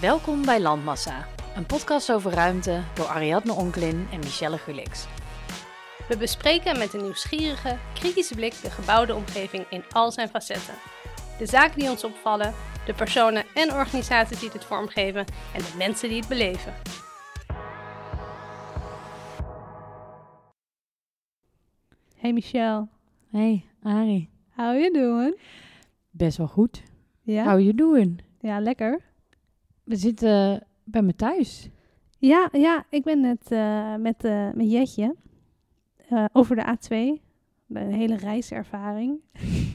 Welkom 0.00 0.44
bij 0.44 0.60
Landmassa, 0.60 1.26
een 1.56 1.66
podcast 1.66 2.12
over 2.12 2.32
ruimte 2.32 2.82
door 2.94 3.06
Ariadne 3.06 3.52
Onklin 3.52 4.06
en 4.12 4.18
Michelle 4.18 4.58
Gulix. 4.58 5.06
We 6.08 6.16
bespreken 6.16 6.78
met 6.78 6.94
een 6.94 7.02
nieuwsgierige, 7.02 7.76
kritische 7.94 8.34
blik 8.34 8.60
de 8.62 8.70
gebouwde 8.70 9.14
omgeving 9.14 9.66
in 9.70 9.82
al 9.92 10.12
zijn 10.12 10.28
facetten. 10.28 10.74
De 11.38 11.46
zaken 11.46 11.78
die 11.78 11.90
ons 11.90 12.04
opvallen, 12.04 12.54
de 12.86 12.94
personen 12.94 13.44
en 13.54 13.72
organisaties 13.72 14.40
die 14.40 14.50
het 14.52 14.64
vormgeven 14.64 15.24
en 15.54 15.60
de 15.60 15.74
mensen 15.76 16.08
die 16.08 16.18
het 16.18 16.28
beleven. 16.28 16.74
Hey 22.16 22.32
Michelle, 22.32 22.88
Hey, 23.30 23.64
Ari. 23.82 24.30
how 24.56 24.74
you 24.74 24.90
doing? 24.92 25.38
Best 26.10 26.36
wel 26.38 26.48
goed. 26.48 26.82
Ja, 27.22 27.44
How 27.44 27.60
you 27.60 27.74
doing? 27.74 28.20
ja 28.40 28.60
lekker. 28.60 29.00
We 29.88 29.96
zitten 29.96 30.66
bij 30.84 31.02
me 31.02 31.14
thuis. 31.14 31.68
Ja, 32.18 32.48
ja, 32.52 32.84
ik 32.90 33.04
ben 33.04 33.20
net 33.20 33.50
eh, 33.50 33.94
met, 33.94 34.24
eh, 34.24 34.50
met 34.52 34.70
Jetje 34.70 35.14
eh, 36.08 36.24
over 36.32 36.56
de 36.56 36.76
A2, 36.76 37.22
een 37.68 37.92
hele 37.92 38.16
reiservaring, 38.16 39.20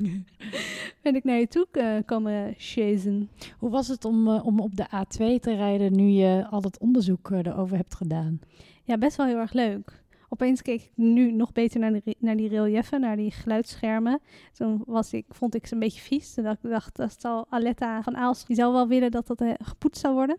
ben 1.04 1.16
ik 1.16 1.24
naar 1.24 1.40
je 1.40 1.48
toe 1.48 1.68
komen 2.06 2.54
chasen. 2.58 3.30
Hoe 3.58 3.70
was 3.70 3.88
het 3.88 4.06
om, 4.06 4.28
om 4.28 4.60
op 4.60 4.76
de 4.76 4.86
A2 4.86 5.40
te 5.40 5.56
rijden 5.56 5.96
nu 5.96 6.08
je 6.08 6.48
al 6.50 6.62
het 6.62 6.80
onderzoek 6.80 7.30
erover 7.30 7.78
hebt 7.78 7.96
gedaan? 7.96 8.40
Ja, 8.84 8.98
best 8.98 9.18
wel 9.18 9.26
heel 9.26 9.40
erg 9.40 9.54
leuk. 9.54 10.03
Opeens 10.34 10.62
keek 10.62 10.82
ik 10.82 10.92
nu 10.96 11.32
nog 11.32 11.52
beter 11.52 11.80
naar, 11.80 11.92
de, 11.92 12.16
naar 12.20 12.36
die 12.36 12.48
relieffen, 12.48 13.00
naar 13.00 13.16
die 13.16 13.32
geluidsschermen. 13.32 14.20
Toen 14.54 14.82
was 14.86 15.14
ik, 15.14 15.26
vond 15.30 15.56
ik 15.56 15.68
ze 15.68 15.74
een 15.74 15.80
beetje 15.80 16.02
vies. 16.02 16.34
Toen 16.34 16.44
dacht 16.44 16.64
ik, 16.64 16.70
dacht, 16.70 16.96
dat 16.96 17.22
zal 17.22 17.46
Aletta 17.50 18.04
van 18.04 18.16
Aalst, 18.16 18.48
die 18.48 18.56
zou 18.56 18.74
wel 18.74 18.88
willen 18.88 19.12
dat 19.12 19.28
dat 19.28 19.42
eh, 19.42 19.54
gepoetst 19.58 20.02
zou 20.02 20.14
worden. 20.14 20.38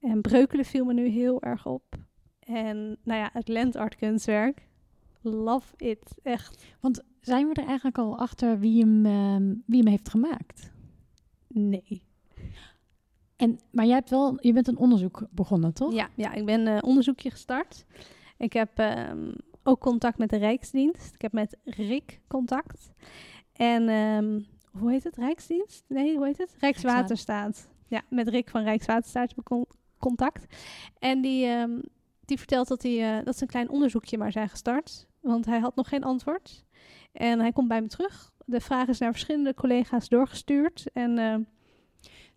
En 0.00 0.20
Breukelen 0.20 0.64
viel 0.64 0.84
me 0.84 0.92
nu 0.92 1.06
heel 1.08 1.42
erg 1.42 1.66
op. 1.66 1.96
En 2.38 2.98
nou 3.02 3.20
ja, 3.20 3.30
het 3.32 3.48
landart 3.48 3.96
kunstwerk. 3.96 4.66
Love 5.20 5.74
it, 5.76 6.18
echt. 6.22 6.64
Want 6.80 7.02
zijn 7.20 7.48
we 7.48 7.54
er 7.54 7.66
eigenlijk 7.66 7.98
al 7.98 8.18
achter 8.18 8.58
wie 8.58 8.80
hem, 8.80 9.06
ehm, 9.06 9.54
wie 9.66 9.78
hem 9.78 9.88
heeft 9.88 10.08
gemaakt? 10.08 10.72
Nee. 11.48 12.02
En, 13.36 13.58
maar 13.70 13.86
jij 13.86 13.94
hebt 13.94 14.10
wel, 14.10 14.38
je 14.40 14.52
bent 14.52 14.68
een 14.68 14.78
onderzoek 14.78 15.26
begonnen, 15.30 15.74
toch? 15.74 15.92
Ja, 15.92 16.08
ja 16.14 16.32
ik 16.32 16.44
ben 16.44 16.66
een 16.66 16.82
onderzoekje 16.82 17.30
gestart. 17.30 17.84
Ik 18.38 18.52
heb 18.52 18.78
ehm, 18.78 19.32
ook 19.62 19.80
contact 19.80 20.18
met 20.18 20.30
de 20.30 20.36
Rijksdienst. 20.36 21.14
Ik 21.14 21.22
heb 21.22 21.32
met 21.32 21.56
Rick 21.64 22.20
contact. 22.26 22.90
En 23.52 23.88
ehm, 23.88 24.40
hoe 24.80 24.90
heet 24.90 25.04
het? 25.04 25.16
Rijksdienst? 25.16 25.84
Nee, 25.88 26.16
hoe 26.16 26.26
heet 26.26 26.38
het? 26.38 26.56
Rijkswaterstaat. 26.60 27.68
Ja, 27.86 28.02
met 28.10 28.28
Rick 28.28 28.50
van 28.50 28.62
Rijkswaterstaat 28.62 29.28
heb 29.28 29.38
ik 29.38 29.44
con- 29.44 29.68
contact. 29.98 30.54
En 30.98 31.20
die, 31.20 31.46
ehm, 31.46 31.80
die 32.24 32.38
vertelt 32.38 32.68
dat, 32.68 32.82
hij, 32.82 33.18
eh, 33.18 33.24
dat 33.24 33.36
ze 33.36 33.42
een 33.42 33.48
klein 33.48 33.70
onderzoekje 33.70 34.18
maar 34.18 34.32
zijn 34.32 34.48
gestart. 34.48 35.06
Want 35.20 35.46
hij 35.46 35.58
had 35.58 35.76
nog 35.76 35.88
geen 35.88 36.04
antwoord. 36.04 36.64
En 37.12 37.40
hij 37.40 37.52
komt 37.52 37.68
bij 37.68 37.80
me 37.80 37.88
terug. 37.88 38.32
De 38.44 38.60
vraag 38.60 38.88
is 38.88 38.98
naar 38.98 39.10
verschillende 39.10 39.54
collega's 39.54 40.08
doorgestuurd. 40.08 40.84
En 40.92 41.46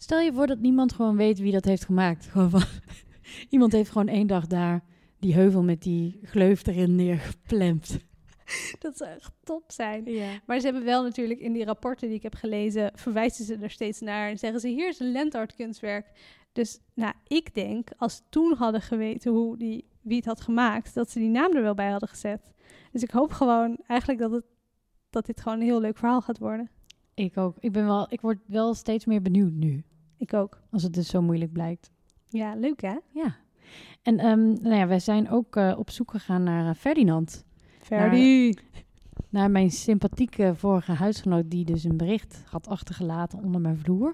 Stel 0.02 0.20
je 0.20 0.34
voor 0.34 0.48
dat 0.48 0.60
niemand 0.60 0.94
gewoon 0.94 1.16
weet 1.16 1.40
wie 1.40 1.52
dat 1.52 1.66
heeft 1.66 1.86
gemaakt. 1.86 2.26
Gewoon 2.28 2.50
van, 2.50 2.64
iemand 3.50 3.72
heeft 3.72 3.92
gewoon 3.92 4.08
één 4.08 4.28
dag 4.28 4.48
daar 4.48 4.84
die 5.22 5.34
heuvel 5.34 5.64
met 5.64 5.82
die 5.82 6.20
gleuf 6.24 6.68
erin 6.68 6.96
neergeplemd. 6.96 8.00
dat 8.80 8.98
zou 8.98 9.10
echt 9.10 9.32
top 9.44 9.64
zijn. 9.72 10.06
Ja. 10.06 10.30
Maar 10.46 10.60
ze 10.60 10.66
hebben 10.66 10.84
wel 10.84 11.04
natuurlijk 11.04 11.40
in 11.40 11.54
die 11.54 11.66
rapporten 11.66 12.08
die 12.08 12.18
ik 12.18 12.24
heb 12.24 12.36
gelezen, 12.36 12.92
verwijzen 12.96 13.46
ze 13.46 13.56
er 13.56 13.70
steeds 13.70 14.00
naar 14.00 14.30
en 14.30 14.38
zeggen 14.38 14.60
ze: 14.60 14.68
hier 14.68 14.88
is 14.88 15.00
een 15.00 15.12
landart 15.12 15.56
kunstwerk. 15.56 16.12
Dus 16.52 16.80
nou, 16.94 17.14
ik 17.28 17.54
denk, 17.54 17.90
als 17.98 18.16
ze 18.16 18.22
toen 18.30 18.54
hadden 18.54 18.82
geweten 18.82 19.32
hoe 19.32 19.58
die, 19.58 19.88
wie 20.02 20.18
het 20.18 20.26
had 20.26 20.42
gemaakt, 20.42 20.94
dat 20.94 21.10
ze 21.10 21.20
die 21.20 21.30
naam 21.30 21.56
er 21.56 21.62
wel 21.62 21.74
bij 21.74 21.90
hadden 21.90 22.10
gezet. 22.10 22.52
Dus 22.92 23.04
ik 23.04 23.12
hoop 23.12 23.32
gewoon 23.32 23.78
eigenlijk 23.88 24.20
dat, 24.20 24.32
het, 24.32 24.46
dat 25.10 25.26
dit 25.26 25.42
gewoon 25.42 25.60
een 25.60 25.66
heel 25.66 25.82
leuk 25.82 25.98
verhaal 25.98 26.22
gaat 26.22 26.38
worden. 26.38 26.70
Ik 27.14 27.38
ook. 27.38 27.56
Ik, 27.60 27.72
ben 27.72 27.86
wel, 27.86 28.06
ik 28.10 28.22
word 28.22 28.38
wel 28.46 28.74
steeds 28.74 29.06
meer 29.06 29.22
benieuwd 29.22 29.54
nu. 29.54 29.84
Ik 30.18 30.34
ook. 30.34 30.62
Als 30.72 30.84
het 30.84 30.94
dus 30.94 31.10
zo 31.10 31.22
moeilijk 31.22 31.52
blijkt. 31.52 31.92
Ja, 32.28 32.56
leuk 32.56 32.82
hè? 32.82 32.96
Ja. 33.14 33.38
En 34.02 34.20
ehm, 34.20 34.48
nou 34.48 34.76
ja, 34.76 34.88
wij 34.88 35.00
zijn 35.00 35.30
ook 35.30 35.56
eh, 35.56 35.74
op 35.78 35.90
zoek 35.90 36.12
gegaan 36.12 36.44
naar 36.44 36.70
eh, 36.70 36.76
Ferdinand. 36.76 37.46
Ferdi. 37.80 38.54
Naar 39.30 39.52
mijn 39.52 39.72
sympathieke 39.72 40.56
vorige 40.56 40.92
huisgenoot 40.92 41.52
die 41.52 41.66
dus 41.66 41.84
een 41.84 41.98
bericht 41.98 42.44
had 42.46 42.68
achtergelaten 42.68 43.40
onder 43.44 43.62
mijn 43.62 43.78
vloer. 43.78 44.14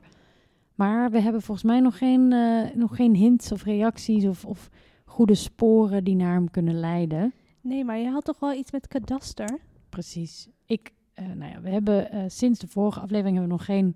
Maar 0.76 1.12
we 1.12 1.20
hebben 1.20 1.42
volgens 1.42 1.68
mij 1.68 1.80
nog 1.80 1.98
geen, 1.98 2.34
eh, 2.34 2.76
nog 2.76 2.96
geen 2.96 3.16
hints 3.16 3.52
of 3.52 3.64
reacties 3.64 4.26
of, 4.26 4.46
of 4.46 4.70
goede 5.06 5.36
sporen 5.36 6.04
die 6.04 6.16
naar 6.16 6.34
hem 6.34 6.52
kunnen 6.52 6.80
leiden. 6.80 7.34
Nee, 7.62 7.84
maar 7.84 7.98
je 7.98 8.10
had 8.10 8.26
toch 8.26 8.40
wel 8.40 8.54
iets 8.54 8.72
met 8.72 8.88
kadaster? 8.88 9.60
Precies. 9.90 10.50
Ik, 10.66 10.92
nou 11.36 11.52
ja, 11.52 11.62
we 11.62 11.70
hebben 11.70 12.32
sinds 12.32 12.60
de 12.60 12.68
vorige 12.68 13.00
aflevering 13.00 13.38
hebben 13.38 13.58
we 13.58 13.64
nog 13.64 13.66
geen, 13.66 13.96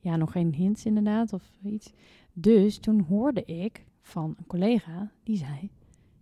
ja, 0.00 0.16
nog 0.16 0.32
geen 0.32 0.54
hints 0.54 0.84
inderdaad 0.84 1.32
of 1.32 1.42
iets. 1.62 1.92
Dus 2.32 2.78
toen 2.78 3.00
hoorde 3.00 3.44
ik 3.44 3.84
van 4.10 4.34
een 4.38 4.46
collega 4.46 5.10
die 5.22 5.36
zei: 5.36 5.70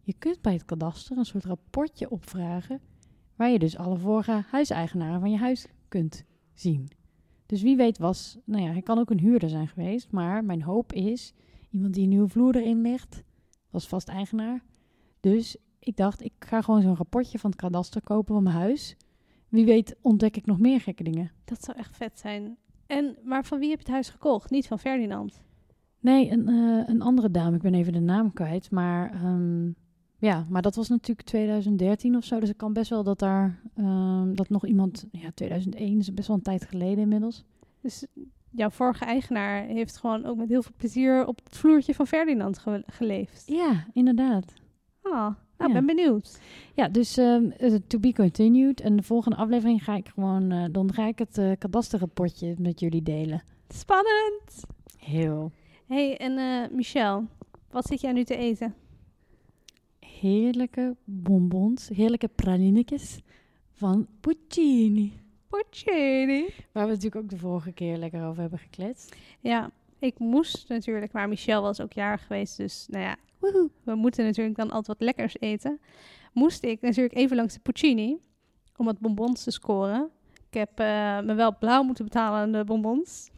Je 0.03 0.15
kunt 0.19 0.41
bij 0.41 0.53
het 0.53 0.65
kadaster 0.65 1.17
een 1.19 1.25
soort 1.25 1.45
rapportje 1.45 2.11
opvragen. 2.11 2.81
Waar 3.37 3.51
je 3.51 3.59
dus 3.59 3.77
alle 3.77 3.99
vorige 3.99 4.45
huiseigenaren 4.51 5.21
van 5.21 5.31
je 5.31 5.39
huis 5.39 5.67
kunt 5.89 6.25
zien. 6.55 6.89
Dus 7.47 7.63
wie 7.63 7.77
weet 7.77 7.99
was, 7.99 8.39
nou 8.45 8.63
ja, 8.63 8.71
hij 8.71 8.83
kan 8.83 8.99
ook 8.99 9.11
een 9.11 9.21
huurder 9.21 9.49
zijn 9.49 9.69
geweest. 9.69 10.11
Maar 10.11 10.45
mijn 10.45 10.63
hoop 10.63 10.93
is 10.93 11.35
iemand 11.71 11.95
die 11.95 12.03
een 12.03 12.09
nieuwe 12.09 12.29
vloer 12.29 12.57
erin 12.57 12.81
ligt. 12.81 13.23
Was 13.71 13.89
vast 13.89 14.09
eigenaar. 14.09 14.65
Dus 15.21 15.57
ik 15.79 15.97
dacht, 15.97 16.25
ik 16.25 16.33
ga 16.39 16.63
gewoon 16.63 16.83
zo'n 16.83 16.97
rapportje 16.97 17.39
van 17.39 17.51
het 17.51 17.61
kadaster 17.61 18.03
kopen 18.03 18.35
van 18.35 18.43
mijn 18.43 18.57
huis. 18.57 18.97
Wie 19.49 19.65
weet 19.65 19.97
ontdek 20.01 20.37
ik 20.37 20.47
nog 20.47 20.59
meer 20.59 20.81
gekke 20.81 21.03
dingen. 21.03 21.33
Dat 21.45 21.65
zou 21.65 21.79
echt 21.79 21.97
vet 21.97 22.19
zijn. 22.19 22.57
En, 22.87 23.17
maar 23.25 23.45
van 23.45 23.59
wie 23.59 23.69
heb 23.69 23.79
je 23.79 23.85
het 23.85 23.93
huis 23.93 24.09
gekocht? 24.09 24.51
Niet 24.51 24.67
van 24.67 24.79
Ferdinand. 24.79 25.43
Nee, 26.01 26.31
een, 26.31 26.49
eh, 26.49 26.89
een 26.89 27.03
andere 27.03 27.31
dame. 27.31 27.57
Ik 27.57 27.63
ben 27.63 27.75
even 27.75 27.93
de 27.93 28.01
naam 28.01 28.33
kwijt. 28.33 28.71
Maar 28.71 29.13
ehm, 29.13 29.67
ja, 30.19 30.47
maar 30.49 30.63
dat 30.63 30.75
was 30.75 30.89
natuurlijk 30.89 31.27
2013 31.29 32.17
of 32.17 32.25
zo. 32.25 32.39
Dus 32.41 32.49
het 32.49 32.57
kan 32.59 32.73
best 32.73 32.91
wel 32.91 33.03
dat 33.03 33.19
daar 33.19 33.61
ehm, 33.77 34.35
dat 34.35 34.49
nog 34.49 34.67
iemand. 34.67 35.07
Ja, 35.13 35.31
2001 35.35 35.99
is 35.99 36.15
best 36.15 36.29
wel 36.29 36.37
een 36.37 36.43
tijd 36.43 36.65
geleden 36.65 36.99
inmiddels. 36.99 37.45
Dus 37.81 38.07
jouw 38.51 38.71
vorige 38.71 39.05
eigenaar 39.05 39.65
heeft 39.65 39.97
gewoon 39.97 40.25
ook 40.25 40.37
met 40.37 40.49
heel 40.49 40.63
veel 40.63 40.73
plezier 40.77 41.27
op 41.27 41.41
het 41.45 41.57
vloertje 41.57 41.95
van 41.95 42.07
Ferdinand 42.07 42.59
ge- 42.59 42.83
geleefd. 42.87 43.43
Ja, 43.47 43.87
inderdaad. 43.93 44.53
Ah, 45.03 45.13
nou, 45.13 45.35
Ja. 45.59 45.73
ben 45.73 45.87
benieuwd. 45.87 46.41
Ja, 46.75 46.89
dus 46.89 47.17
eh, 47.17 47.37
to 47.87 47.99
be 47.99 48.13
continued. 48.13 48.81
En 48.81 48.97
de 48.97 49.03
volgende 49.03 49.37
aflevering 49.37 49.85
ga 49.85 49.95
ik 49.97 50.09
gewoon. 50.09 50.51
eh, 50.51 50.65
dan 50.73 50.93
ga 50.93 51.07
ik 51.07 51.19
het 51.19 51.39
eh 51.39 51.51
kadasterrapportje 51.59 52.55
met 52.59 52.81
jullie 52.81 53.03
delen. 53.03 53.43
Spannend! 53.69 54.61
Heel 54.99 55.53
hey, 55.89 56.17
en 56.17 56.39
eh 56.39 56.71
Michel, 56.71 57.27
wat 57.71 57.87
zit 57.87 58.01
jij 58.01 58.13
nu 58.13 58.25
te 58.25 58.37
eten? 58.37 58.75
heerlijke 60.21 60.97
bonbons, 61.05 61.89
heerlijke 61.89 62.29
pralinetjes 62.29 63.21
van 63.73 64.07
Puccini. 64.21 65.13
Porcini. 65.49 66.47
Waar 66.73 66.85
we 66.85 66.93
natuurlijk 66.93 67.17
ook 67.17 67.31
de 67.31 67.39
vorige 67.39 67.73
keer 67.73 67.97
lekker 67.97 68.27
over 68.27 68.41
hebben 68.41 68.59
gekletst. 68.59 69.17
Ja, 69.41 69.71
ik 69.99 70.19
moest 70.19 70.69
natuurlijk, 70.69 71.13
maar 71.13 71.29
Michel 71.29 71.63
was 71.63 71.81
ook 71.81 71.93
jarig 71.93 72.27
geweest, 72.27 72.57
dus 72.57 72.87
nou 72.91 73.05
ja, 73.05 73.17
Woehoe. 73.39 73.71
we 73.83 73.95
moeten 73.95 74.25
natuurlijk 74.25 74.57
dan 74.57 74.71
altijd 74.71 74.87
wat 74.87 75.07
lekkers 75.07 75.41
eten. 75.41 75.81
Moest 76.33 76.63
ik 76.65 76.81
natuurlijk 76.81 77.15
even 77.15 77.37
langs 77.37 77.55
de 77.55 77.61
Puccini 77.61 78.19
om 78.77 78.85
wat 78.85 78.99
bonbons 78.99 79.43
te 79.43 79.51
scoren. 79.51 80.11
Ik 80.51 80.55
heb 80.55 80.79
eh, 80.79 81.21
me 81.21 81.35
wel 81.35 81.59
blauw 81.59 81.83
moeten 81.83 82.05
betalen 82.05 82.39
aan 82.39 82.53
de 82.53 82.65
bonbons. 82.65 83.31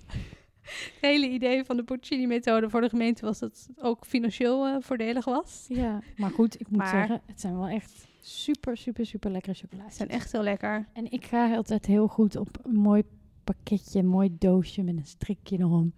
Het 0.95 0.99
hele 1.01 1.29
idee 1.29 1.65
van 1.65 1.77
de 1.77 1.83
Puccini-methode 1.83 2.71
voor 2.71 2.81
de 2.81 2.89
gemeente 2.89 3.25
was 3.25 3.39
dat 3.39 3.67
het 3.69 3.83
ook 3.85 4.07
financieel 4.07 4.67
eh, 4.67 4.77
voordelig 4.81 5.25
was. 5.25 5.65
Ja, 5.69 6.01
maar 6.17 6.31
goed, 6.31 6.61
ik 6.61 6.69
moet 6.69 6.79
Maar- 6.79 6.89
zeggen, 6.89 7.21
het 7.27 7.41
zijn 7.41 7.57
wel 7.57 7.69
echt 7.69 8.09
super, 8.21 8.77
super, 8.77 9.07
super 9.07 9.31
lekkere 9.31 9.55
Ze 9.55 9.61
chocolaatjes. 9.63 9.97
zijn 9.97 10.09
echt 10.09 10.33
heel 10.33 10.43
lekker. 10.43 10.89
En 10.93 11.11
ik 11.11 11.25
ga 11.25 11.55
altijd 11.57 11.87
heel 11.87 12.07
goed 12.07 12.37
op 12.37 12.59
een 12.63 12.75
mooi 12.77 13.03
pakketje, 13.45 13.99
een 13.99 14.07
mooi 14.07 14.37
doosje 14.39 14.83
met 14.83 14.97
een 14.97 15.07
strikje 15.07 15.59
erom. 15.59 15.93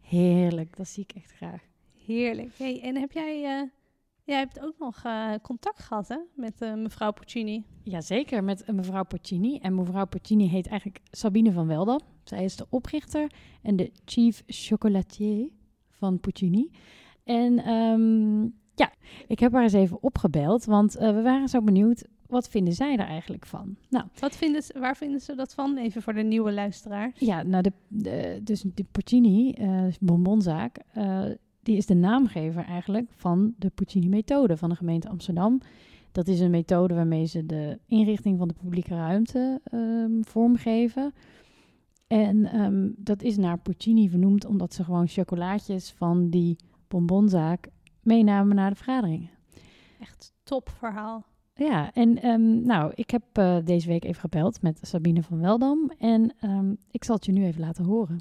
Heerlijk, 0.00 0.76
dat 0.76 0.88
zie 0.88 1.02
ik 1.08 1.16
echt 1.16 1.30
graag. 1.32 1.62
Heerlijk. 2.06 2.50
Hey, 2.56 2.80
en 2.82 2.96
heb 2.96 3.12
jij, 3.12 3.34
eh, 3.44 3.68
jij 4.24 4.38
hebt 4.38 4.60
ook 4.60 4.74
nog 4.78 5.02
eh, 5.04 5.32
contact 5.42 5.82
gehad 5.82 6.08
hè, 6.08 6.16
met 6.34 6.60
mevrouw 6.76 7.12
Puccini? 7.12 7.64
Jazeker, 7.82 8.44
met 8.44 8.72
mevrouw 8.72 9.04
Porcini. 9.04 9.58
En 9.58 9.74
mevrouw 9.74 10.06
Porcini 10.06 10.48
heet 10.48 10.66
eigenlijk 10.66 11.00
Sabine 11.10 11.52
van 11.52 11.66
Weldam. 11.66 12.00
Zij 12.28 12.44
is 12.44 12.56
de 12.56 12.66
oprichter 12.68 13.30
en 13.62 13.76
de 13.76 13.90
chief 14.04 14.42
chocolatier 14.46 15.48
van 15.90 16.20
Puccini. 16.20 16.70
En 17.24 17.58
ehm, 17.64 18.42
ja, 18.74 18.92
ik 19.26 19.38
heb 19.38 19.52
haar 19.52 19.62
eens 19.62 19.72
even 19.72 20.02
opgebeld, 20.02 20.64
want 20.64 20.96
eh, 20.96 21.14
we 21.14 21.22
waren 21.22 21.48
zo 21.48 21.62
benieuwd, 21.62 22.04
wat 22.26 22.48
vinden 22.48 22.74
zij 22.74 22.92
er 22.92 23.06
eigenlijk 23.06 23.46
van? 23.46 23.76
Nou, 23.90 24.04
Wat 24.18 24.36
vinden 24.36 24.62
ze, 24.62 24.78
waar 24.78 24.96
vinden 24.96 25.20
ze 25.20 25.34
dat 25.34 25.54
van? 25.54 25.76
Even 25.76 26.02
voor 26.02 26.12
de 26.14 26.22
nieuwe 26.22 26.52
luisteraar. 26.52 27.12
ja, 27.18 27.42
nou 27.42 27.62
de, 27.62 27.72
de, 27.88 28.40
dus 28.42 28.64
de 28.74 28.84
Porcini, 28.92 29.50
eh 29.52 29.84
bonbonzaak, 30.00 30.78
eh, 30.92 31.24
die 31.62 31.76
is 31.76 31.86
de 31.86 31.94
naamgever 31.94 32.64
eigenlijk 32.64 33.10
van 33.16 33.54
de 33.58 33.70
Puccini-methode 33.74 34.56
van 34.56 34.68
de 34.68 34.76
gemeente 34.76 35.08
Amsterdam. 35.08 35.60
Dat 36.12 36.28
is 36.28 36.40
een 36.40 36.50
methode 36.50 36.94
waarmee 36.94 37.24
ze 37.26 37.46
de 37.46 37.78
inrichting 37.86 38.38
van 38.38 38.48
de 38.48 38.54
publieke 38.54 38.94
ruimte 38.94 39.60
ehm, 39.64 40.22
vormgeven. 40.22 41.14
En 42.06 42.44
ehm, 42.44 42.90
dat 42.96 43.22
is 43.22 43.36
naar 43.36 43.58
Puccini 43.58 44.08
vernoemd 44.08 44.44
omdat 44.44 44.74
ze 44.74 44.84
gewoon 44.84 45.08
chocolaatjes 45.08 45.92
van 45.92 46.30
die 46.30 46.56
bonbonzaak 46.88 47.68
meenamen 48.02 48.56
naar 48.56 48.70
de 48.70 48.76
vergaderingen. 48.76 49.30
Echt 50.00 50.32
top 50.42 50.68
verhaal. 50.68 51.24
Ja, 51.54 51.92
en 51.92 52.22
ehm, 52.22 52.62
nou, 52.62 52.92
ik 52.94 53.10
heb 53.10 53.22
eh, 53.32 53.58
deze 53.64 53.88
week 53.88 54.04
even 54.04 54.20
gebeld 54.20 54.62
met 54.62 54.78
Sabine 54.82 55.22
van 55.22 55.40
Weldam 55.40 55.90
en 55.98 56.34
ehm, 56.40 56.74
ik 56.90 57.04
zal 57.04 57.14
het 57.14 57.24
je 57.24 57.32
nu 57.32 57.44
even 57.44 57.60
laten 57.60 57.84
horen. 57.84 58.20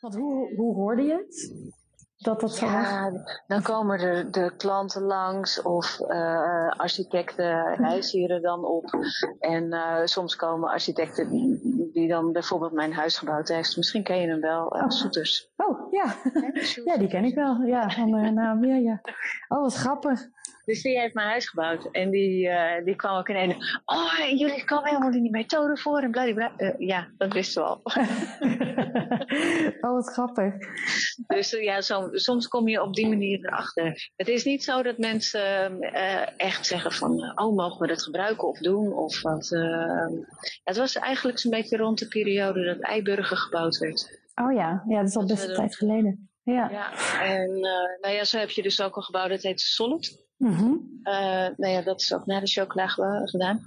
Want 0.00 0.14
hoe, 0.14 0.54
hoe 0.56 0.74
hoorde 0.74 1.02
je 1.02 1.12
het? 1.12 1.54
Dat 2.22 2.40
dat 2.40 2.54
zo 2.54 2.66
was? 2.66 2.72
Ja, 2.72 3.10
dan 3.46 3.62
komen 3.62 4.00
er 4.00 4.30
de 4.30 4.52
klanten 4.56 5.02
langs 5.02 5.62
of 5.62 6.00
eh, 6.00 6.68
architecten 6.68 7.84
hier 8.10 8.30
er 8.30 8.40
dan 8.40 8.64
op. 8.64 8.84
En 9.38 9.72
eh, 9.72 10.04
soms 10.04 10.36
komen 10.36 10.70
architecten 10.70 11.28
die 11.92 12.08
dan 12.08 12.32
bijvoorbeeld 12.32 12.72
mijn 12.72 12.92
huis 12.92 13.18
gebouwd 13.18 13.48
heeft. 13.48 13.76
Misschien 13.76 14.02
ken 14.02 14.20
je 14.20 14.28
hem 14.28 14.40
wel, 14.40 14.70
eh, 14.72 14.82
Oh. 14.82 14.88
Soeters. 14.88 15.50
Oh, 15.56 15.92
ja. 15.92 16.14
Ja, 16.84 16.96
die 16.98 17.08
ken 17.08 17.24
ik 17.24 17.34
wel. 17.34 17.62
Ja, 17.62 17.90
van 17.90 18.10
de 18.10 18.30
naam. 18.30 18.64
Ja, 18.64 18.76
ja. 18.76 19.00
Oh, 19.48 19.60
wat 19.62 19.74
grappig. 19.74 20.20
Dus 20.70 20.82
die 20.82 20.98
heeft 20.98 21.14
mijn 21.14 21.28
huis 21.28 21.48
gebouwd. 21.48 21.88
En 21.90 22.10
die, 22.10 22.48
eh, 22.48 22.84
die 22.84 22.96
kwam 22.96 23.16
ook 23.16 23.28
in 23.28 23.36
een. 23.36 23.56
Oh, 23.84 24.14
jullie 24.36 24.64
komen 24.64 24.88
helemaal 24.88 25.12
in 25.12 25.22
die 25.22 25.30
methode 25.30 25.76
voor. 25.76 26.00
En 26.00 26.10
bladibla. 26.10 26.52
Eh, 26.56 26.74
ja, 26.78 27.08
dat 27.16 27.32
wisten 27.32 27.62
we 27.62 27.68
al. 27.68 27.80
oh, 29.80 29.92
wat 29.92 30.12
grappig. 30.12 30.54
Dus 31.26 31.54
eh, 31.54 31.62
ja, 31.62 31.80
zo, 31.80 32.08
soms 32.12 32.48
kom 32.48 32.68
je 32.68 32.82
op 32.82 32.94
die 32.94 33.08
manier 33.08 33.46
erachter. 33.46 34.10
Het 34.16 34.28
is 34.28 34.44
niet 34.44 34.64
zo 34.64 34.82
dat 34.82 34.98
mensen 34.98 35.80
echt 36.36 36.66
zeggen 36.66 36.92
van, 36.92 37.32
oh, 37.34 37.56
mogen 37.56 37.80
we 37.80 37.86
dat 37.86 38.02
gebruiken 38.02 38.48
of 38.48 38.58
doen? 38.58 38.92
Of 38.92 39.22
wat. 39.22 39.48
het 40.64 40.76
was 40.76 40.96
eigenlijk 40.96 41.38
zo'n 41.38 41.50
beetje 41.50 41.76
rond 41.76 41.98
de 41.98 42.08
periode 42.08 42.64
dat 42.64 42.80
Eiburger 42.80 43.36
gebouwd 43.36 43.78
werd. 43.78 44.20
Oh 44.34 44.52
ja, 44.52 44.84
ja 44.88 44.98
dat 44.98 45.08
is 45.08 45.16
al 45.16 45.26
best 45.26 45.48
een 45.48 45.54
tijd 45.54 45.76
geleden. 45.76 46.29
Ja. 46.52 46.68
Ja, 46.70 46.92
en 47.22 47.50
eh, 47.54 48.00
nou 48.00 48.14
ja, 48.14 48.24
zo 48.24 48.38
heb 48.38 48.50
je 48.50 48.62
dus 48.62 48.80
ook 48.80 48.96
een 48.96 49.02
gebouw 49.02 49.28
dat 49.28 49.42
heet 49.42 49.60
Solid. 49.60 50.28
Mhm. 50.36 50.72
Eh, 51.02 51.12
nou 51.56 51.72
ja, 51.72 51.82
dat 51.82 52.00
is 52.00 52.14
ook 52.14 52.26
na 52.26 52.40
de 52.40 52.46
chocola 52.46 52.86
ge- 52.88 53.22
gedaan. 53.24 53.60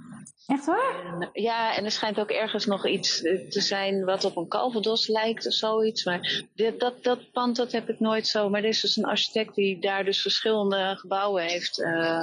Echt 0.46 0.64
waar? 0.66 1.04
En, 1.06 1.28
ja, 1.32 1.76
en 1.76 1.84
er 1.84 1.90
schijnt 1.90 2.18
ook 2.18 2.30
ergens 2.30 2.66
nog 2.66 2.86
iets 2.86 3.22
eh, 3.22 3.48
te 3.48 3.60
zijn 3.60 4.04
wat 4.04 4.24
op 4.24 4.36
een 4.36 4.48
calvados 4.48 5.08
lijkt 5.08 5.46
of 5.46 5.52
zoiets. 5.52 6.04
Maar 6.04 6.42
dit, 6.54 6.80
dat, 6.80 7.02
dat 7.04 7.30
pand 7.32 7.56
dat 7.56 7.72
heb 7.72 7.88
ik 7.88 8.00
nooit 8.00 8.26
zo. 8.26 8.48
Maar 8.48 8.62
er 8.62 8.68
is 8.68 8.80
dus 8.80 8.96
een 8.96 9.04
architect 9.04 9.54
die 9.54 9.80
daar 9.80 10.04
dus 10.04 10.22
verschillende 10.22 10.96
gebouwen 10.96 11.42
heeft 11.42 11.82
eh, 11.82 12.22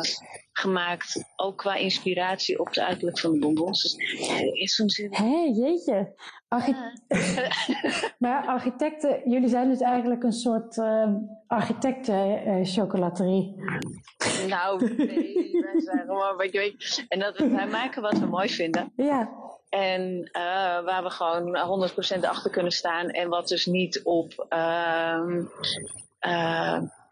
gemaakt. 0.53 1.23
Ook 1.35 1.57
qua 1.57 1.75
inspiratie 1.75 2.59
op 2.59 2.73
de 2.73 2.85
uiterlijk 2.85 3.19
van 3.19 3.31
de 3.31 3.39
bonbons. 3.39 3.81
Dus 3.81 3.95
er 4.29 4.53
is 4.53 4.75
soms 4.75 4.97
in... 4.97 5.13
Hé, 5.13 5.51
jeetje. 5.53 6.13
Archi- 6.47 6.75
maar 8.19 8.45
architecten, 8.45 9.21
jullie 9.29 9.49
zijn 9.49 9.69
dus 9.69 9.79
eigenlijk 9.79 10.23
een 10.23 10.31
soort 10.31 10.77
uh, 10.77 11.07
architecten-chocolaterie. 11.47 13.55
Nou, 14.47 14.87
nee, 14.97 15.51
wij 15.61 15.81
zijn 15.81 16.05
gewoon 16.05 16.37
wat 16.37 16.51
je 16.51 16.57
weet. 16.59 17.05
En 17.07 17.19
dat 17.19 17.37
wij 17.37 17.67
maken 17.67 18.01
wat 18.01 18.19
we 18.19 18.25
mooi 18.25 18.49
vinden. 18.49 18.91
Ja. 18.95 19.29
En 19.69 20.17
uh, 20.17 20.33
waar 20.83 21.03
we 21.03 21.09
gewoon 21.09 21.89
100% 22.17 22.21
achter 22.21 22.51
kunnen 22.51 22.71
staan. 22.71 23.09
En 23.09 23.29
wat 23.29 23.47
dus 23.47 23.65
niet 23.65 24.01
op, 24.03 24.47
uh, 24.49 25.27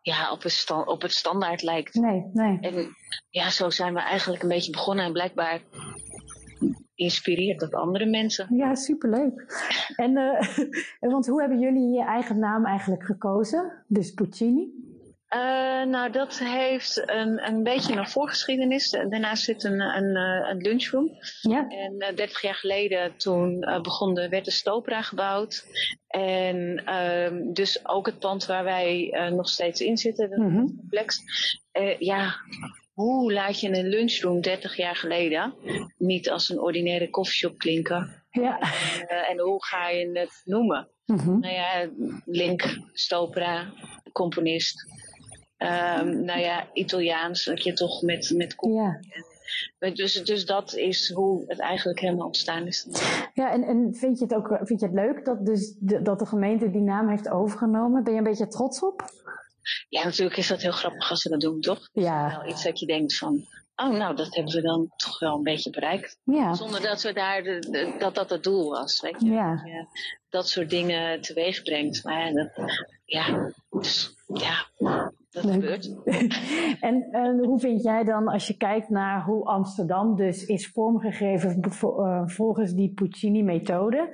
ja, 0.09 0.31
op, 0.31 0.43
stand, 0.45 0.87
op 0.87 1.01
het 1.01 1.11
standaard 1.11 1.61
lijkt. 1.61 1.93
Nee, 1.93 2.29
nee. 2.33 2.57
En 2.59 2.95
ja, 3.29 3.49
zo 3.49 3.69
zijn 3.69 3.93
we 3.93 3.99
eigenlijk 3.99 4.43
een 4.43 4.49
beetje 4.49 4.71
begonnen. 4.71 5.05
En 5.05 5.11
blijkbaar 5.11 5.61
inspireert 6.95 7.59
dat 7.59 7.73
andere 7.73 8.05
mensen. 8.05 8.55
Ja, 8.55 8.75
superleuk. 8.75 9.45
En, 9.95 10.11
uh, 10.99 11.11
want 11.11 11.27
hoe 11.27 11.39
hebben 11.39 11.59
jullie 11.59 11.89
je 11.89 12.03
eigen 12.03 12.39
naam 12.39 12.65
eigenlijk 12.65 13.03
gekozen? 13.03 13.83
Dus 13.87 14.13
Puccini? 14.13 14.71
Uh, 15.35 15.83
nou, 15.83 16.11
dat 16.11 16.37
heeft 16.39 17.03
een, 17.09 17.47
een 17.47 17.63
beetje 17.63 17.95
een 17.95 18.07
voorgeschiedenis. 18.09 18.89
Daarnaast 18.89 19.43
zit 19.43 19.63
een, 19.63 19.79
een, 19.79 20.15
een 20.49 20.57
lunchroom. 20.57 21.09
Ja. 21.41 21.67
En 21.67 21.93
uh, 21.97 22.15
30 22.15 22.41
jaar 22.41 22.55
geleden 22.55 23.17
toen 23.17 23.57
uh, 23.69 23.81
begon 23.81 24.13
de, 24.13 24.29
werd 24.29 24.45
de 24.45 24.51
Stopera 24.51 25.01
gebouwd. 25.01 25.65
En 26.07 26.83
uh, 26.85 27.53
dus 27.53 27.87
ook 27.87 28.05
het 28.05 28.19
pand 28.19 28.45
waar 28.45 28.63
wij 28.63 29.09
nog 29.35 29.49
steeds 29.49 29.81
in 29.81 29.97
zitten, 29.97 30.29
het 30.29 30.39
Mhm. 30.39 30.55
complex. 30.65 31.19
Ja, 31.99 32.35
hoe 32.93 33.33
laat 33.33 33.59
je 33.59 33.77
een 33.77 33.87
lunchroom 33.87 34.41
30 34.41 34.75
jaar 34.77 34.95
geleden 34.95 35.53
niet 35.97 36.29
als 36.29 36.49
een 36.49 36.59
ordinaire 36.59 37.09
koffieshop 37.09 37.57
klinken? 37.57 38.23
Ja. 38.31 38.59
En, 38.59 39.07
en 39.27 39.39
hoe 39.39 39.65
ga 39.65 39.89
je 39.89 40.09
het 40.19 40.41
noemen? 40.45 40.89
Mhm. 41.05 41.39
Nou 41.39 41.53
ja, 41.53 41.89
Link, 42.25 42.77
Stopera, 42.93 43.73
componist. 44.11 44.85
Um, 45.59 46.25
nou 46.25 46.39
ja, 46.39 46.67
Italiaans, 46.73 47.43
dat 47.45 47.63
je 47.63 47.73
toch 47.73 48.01
met, 48.01 48.31
met 48.35 48.55
Ja. 48.59 48.99
en, 49.79 49.93
dus, 49.93 50.13
dus 50.13 50.45
dat 50.45 50.73
is 50.73 51.11
hoe 51.13 51.43
het 51.47 51.59
eigenlijk 51.59 51.99
helemaal 51.99 52.25
ontstaan 52.25 52.67
is. 52.67 52.87
Ja, 53.33 53.51
en, 53.51 53.63
en 53.63 53.95
vind 53.95 54.17
je 54.17 54.23
het 54.23 54.33
ook 54.33 54.59
vind 54.61 54.79
je 54.79 54.85
het 54.85 54.95
leuk 54.95 55.25
dat, 55.25 55.45
dus 55.45 55.75
de, 55.79 56.01
dat 56.01 56.19
de 56.19 56.25
gemeente 56.25 56.71
die 56.71 56.81
naam 56.81 57.09
heeft 57.09 57.29
overgenomen? 57.29 58.03
Ben 58.03 58.13
je 58.13 58.19
een 58.19 58.25
beetje 58.25 58.47
trots 58.47 58.83
op? 58.83 59.03
Ja, 59.89 60.03
natuurlijk 60.03 60.37
is 60.37 60.47
dat 60.47 60.61
heel 60.61 60.71
grappig 60.71 61.09
als 61.09 61.21
ze 61.21 61.29
dat 61.29 61.41
doen, 61.41 61.61
toch? 61.61 61.89
Ja. 61.93 62.29
Wel 62.29 62.49
iets 62.49 62.63
dat 62.63 62.79
je 62.79 62.85
denkt 62.85 63.17
van, 63.17 63.45
oh 63.75 63.89
nou, 63.89 64.15
dat 64.15 64.35
hebben 64.35 64.53
we 64.53 64.61
dan 64.61 64.91
toch 64.95 65.19
wel 65.19 65.35
een 65.35 65.43
beetje 65.43 65.69
bereikt. 65.69 66.17
Ja. 66.23 66.53
Zonder 66.53 66.81
dat 66.81 67.01
we 67.01 67.13
daar 67.13 67.43
de, 67.43 67.59
de, 67.59 67.95
dat 67.99 68.15
dat 68.15 68.29
het 68.29 68.43
doel 68.43 68.69
was, 68.69 69.01
weet 69.01 69.21
je. 69.21 69.29
Ja. 69.29 69.55
Dat, 69.55 69.65
je 69.65 69.85
dat 70.29 70.49
soort 70.49 70.69
dingen 70.69 71.21
teweeg 71.21 71.61
brengt. 71.61 72.03
Maar 72.03 72.25
ja, 72.25 72.33
dat, 72.33 72.49
ja, 73.05 73.51
dus, 73.69 74.15
ja, 74.27 74.67
dat 75.29 75.43
Leuk. 75.43 75.53
gebeurt. 75.53 75.95
en, 76.89 77.07
en 77.11 77.45
hoe 77.45 77.59
vind 77.59 77.83
jij 77.83 78.03
dan, 78.03 78.27
als 78.27 78.47
je 78.47 78.57
kijkt 78.57 78.89
naar 78.89 79.23
hoe 79.23 79.45
Amsterdam 79.45 80.15
dus 80.15 80.45
is 80.45 80.67
vormgegeven 80.71 81.71
vo- 81.71 82.05
uh, 82.05 82.21
volgens 82.25 82.73
die 82.73 82.93
Puccini-methode, 82.93 84.09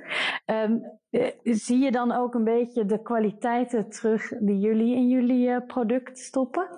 um, 0.46 0.82
uh, 1.10 1.26
zie 1.42 1.78
je 1.78 1.90
dan 1.90 2.12
ook 2.12 2.34
een 2.34 2.44
beetje 2.44 2.84
de 2.84 3.02
kwaliteiten 3.02 3.88
terug 3.90 4.28
die 4.40 4.58
jullie 4.58 4.94
in 4.94 5.08
jullie 5.08 5.48
uh, 5.48 5.56
product 5.66 6.18
stoppen? 6.18 6.68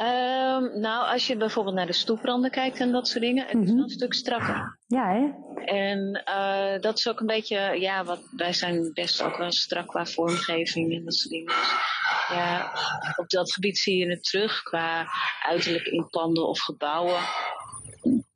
Um, 0.00 0.80
nou, 0.80 1.06
als 1.12 1.26
je 1.26 1.36
bijvoorbeeld 1.36 1.74
naar 1.74 1.86
de 1.86 1.92
stoepranden 1.92 2.50
kijkt 2.50 2.80
en 2.80 2.92
dat 2.92 3.08
soort 3.08 3.24
dingen, 3.24 3.46
het 3.46 3.54
is 3.58 3.64
Mhm. 3.66 3.74
wel 3.74 3.82
een 3.82 3.88
stuk 3.90 4.14
strakker. 4.14 4.78
Ja, 4.86 5.12
hè? 5.12 5.30
En 5.64 6.24
uh, 6.28 6.80
dat 6.80 6.98
is 6.98 7.08
ook 7.08 7.20
een 7.20 7.26
beetje, 7.26 7.56
ja, 7.80 8.04
wat, 8.04 8.20
wij 8.36 8.52
zijn 8.52 8.90
best 8.92 9.22
ook 9.22 9.36
wel 9.36 9.50
strak 9.52 9.86
qua 9.86 10.04
vormgeving 10.06 10.92
en 10.94 11.04
dat 11.04 11.14
soort 11.14 11.30
dingen. 11.30 11.46
Dus, 11.46 11.87
ja, 12.28 12.72
op 13.16 13.28
dat 13.28 13.52
gebied 13.52 13.78
zie 13.78 13.98
je 13.98 14.10
het 14.10 14.24
terug 14.24 14.62
qua 14.62 15.06
uiterlijk 15.42 15.86
in 15.86 16.08
panden 16.08 16.48
of 16.48 16.60
gebouwen. 16.60 17.20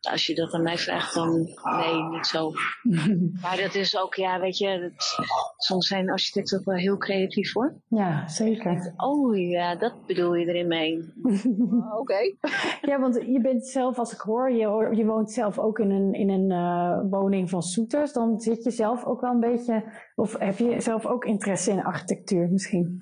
Als 0.00 0.26
je 0.26 0.34
dat 0.34 0.52
aan 0.52 0.62
mij 0.62 0.78
vraagt, 0.78 1.14
dan 1.14 1.32
nee, 1.62 2.02
niet 2.02 2.26
zo. 2.26 2.52
maar 3.42 3.56
dat 3.56 3.74
is 3.74 3.96
ook, 3.98 4.14
ja, 4.14 4.40
weet 4.40 4.58
je, 4.58 4.80
dat, 4.80 5.26
soms 5.56 5.86
zijn 5.86 6.10
architecten 6.10 6.58
ook 6.58 6.64
wel 6.64 6.76
heel 6.76 6.96
creatief 6.96 7.52
hoor. 7.52 7.76
Ja, 7.88 8.28
zeker. 8.28 8.92
Oh 8.96 9.36
ja, 9.38 9.76
dat 9.76 10.06
bedoel 10.06 10.34
je 10.34 10.46
erin 10.46 10.66
mee. 10.66 10.98
Oké. 11.22 11.98
Okay. 11.98 12.36
ja, 12.90 13.00
want 13.00 13.14
je 13.14 13.40
bent 13.40 13.66
zelf, 13.66 13.98
als 13.98 14.12
ik 14.12 14.20
hoor, 14.20 14.50
je, 14.50 14.88
je 14.96 15.04
woont 15.04 15.32
zelf 15.32 15.58
ook 15.58 15.78
in 15.78 15.90
een, 15.90 16.12
in 16.12 16.30
een 16.30 16.50
uh, 16.50 17.10
woning 17.10 17.50
van 17.50 17.62
Soeters. 17.62 18.12
Dan 18.12 18.40
zit 18.40 18.64
je 18.64 18.70
zelf 18.70 19.04
ook 19.04 19.20
wel 19.20 19.30
een 19.30 19.40
beetje, 19.40 19.84
of 20.14 20.38
heb 20.38 20.58
je 20.58 20.80
zelf 20.80 21.06
ook 21.06 21.24
interesse 21.24 21.70
in 21.70 21.84
architectuur 21.84 22.48
misschien? 22.50 23.00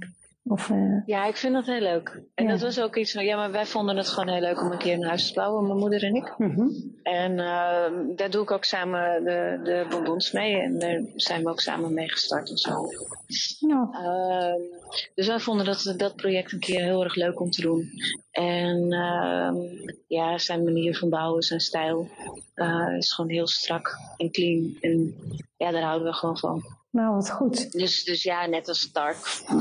Of, 0.50 0.68
uh... 0.68 1.02
Ja, 1.06 1.26
ik 1.26 1.36
vind 1.36 1.54
dat 1.54 1.66
heel 1.66 1.80
leuk. 1.80 2.22
En 2.34 2.44
Ja. 2.44 2.50
dat 2.50 2.60
was 2.60 2.80
ook 2.80 2.96
iets 2.96 3.12
van, 3.12 3.24
ja, 3.24 3.36
maar 3.36 3.50
wij 3.50 3.66
vonden 3.66 3.96
het 3.96 4.08
gewoon 4.08 4.28
heel 4.28 4.40
leuk 4.40 4.60
om 4.60 4.72
een 4.72 4.78
keer 4.78 4.94
een 4.94 5.06
huis 5.06 5.26
te 5.26 5.34
bouwen, 5.34 5.66
mijn 5.66 5.78
moeder 5.78 6.02
en 6.02 6.14
ik. 6.14 6.34
Mhm. 6.38 6.68
En 7.02 7.32
uh, 7.32 8.16
daar 8.16 8.30
doe 8.30 8.42
ik 8.42 8.50
ook 8.50 8.64
samen 8.64 9.24
de, 9.24 9.60
de 9.62 9.86
bonbons 9.90 10.32
mee 10.32 10.60
en 10.60 10.78
daar 10.78 11.02
zijn 11.14 11.42
we 11.42 11.50
ook 11.50 11.60
samen 11.60 11.94
mee 11.94 12.10
gestart 12.10 12.50
en 12.50 12.56
zo. 12.56 12.86
Ja. 13.58 13.90
Uh, 13.92 14.54
dus 15.14 15.26
wij 15.26 15.38
vonden 15.38 15.66
dat, 15.66 15.94
dat 15.96 16.16
project 16.16 16.52
een 16.52 16.58
keer 16.58 16.80
heel 16.80 17.04
erg 17.04 17.14
leuk 17.14 17.40
om 17.40 17.50
te 17.50 17.60
doen. 17.60 17.88
En 18.30 18.92
uh, 18.92 19.50
ja, 20.06 20.38
zijn 20.38 20.64
manier 20.64 20.96
van 20.96 21.08
bouwen, 21.08 21.42
zijn 21.42 21.60
stijl 21.60 22.08
uh, 22.54 22.96
is 22.96 23.12
gewoon 23.12 23.30
heel 23.30 23.46
strak 23.46 23.96
en 24.16 24.30
clean. 24.30 24.76
En 24.80 25.14
ja, 25.56 25.70
daar 25.70 25.82
houden 25.82 26.08
we 26.08 26.14
gewoon 26.14 26.38
van. 26.38 26.62
Nou, 26.90 27.14
wat 27.14 27.30
goed. 27.30 27.72
Dus, 27.72 28.04
dus 28.04 28.22
ja, 28.22 28.46
net 28.46 28.68
als 28.68 28.80
Stark 28.80 29.16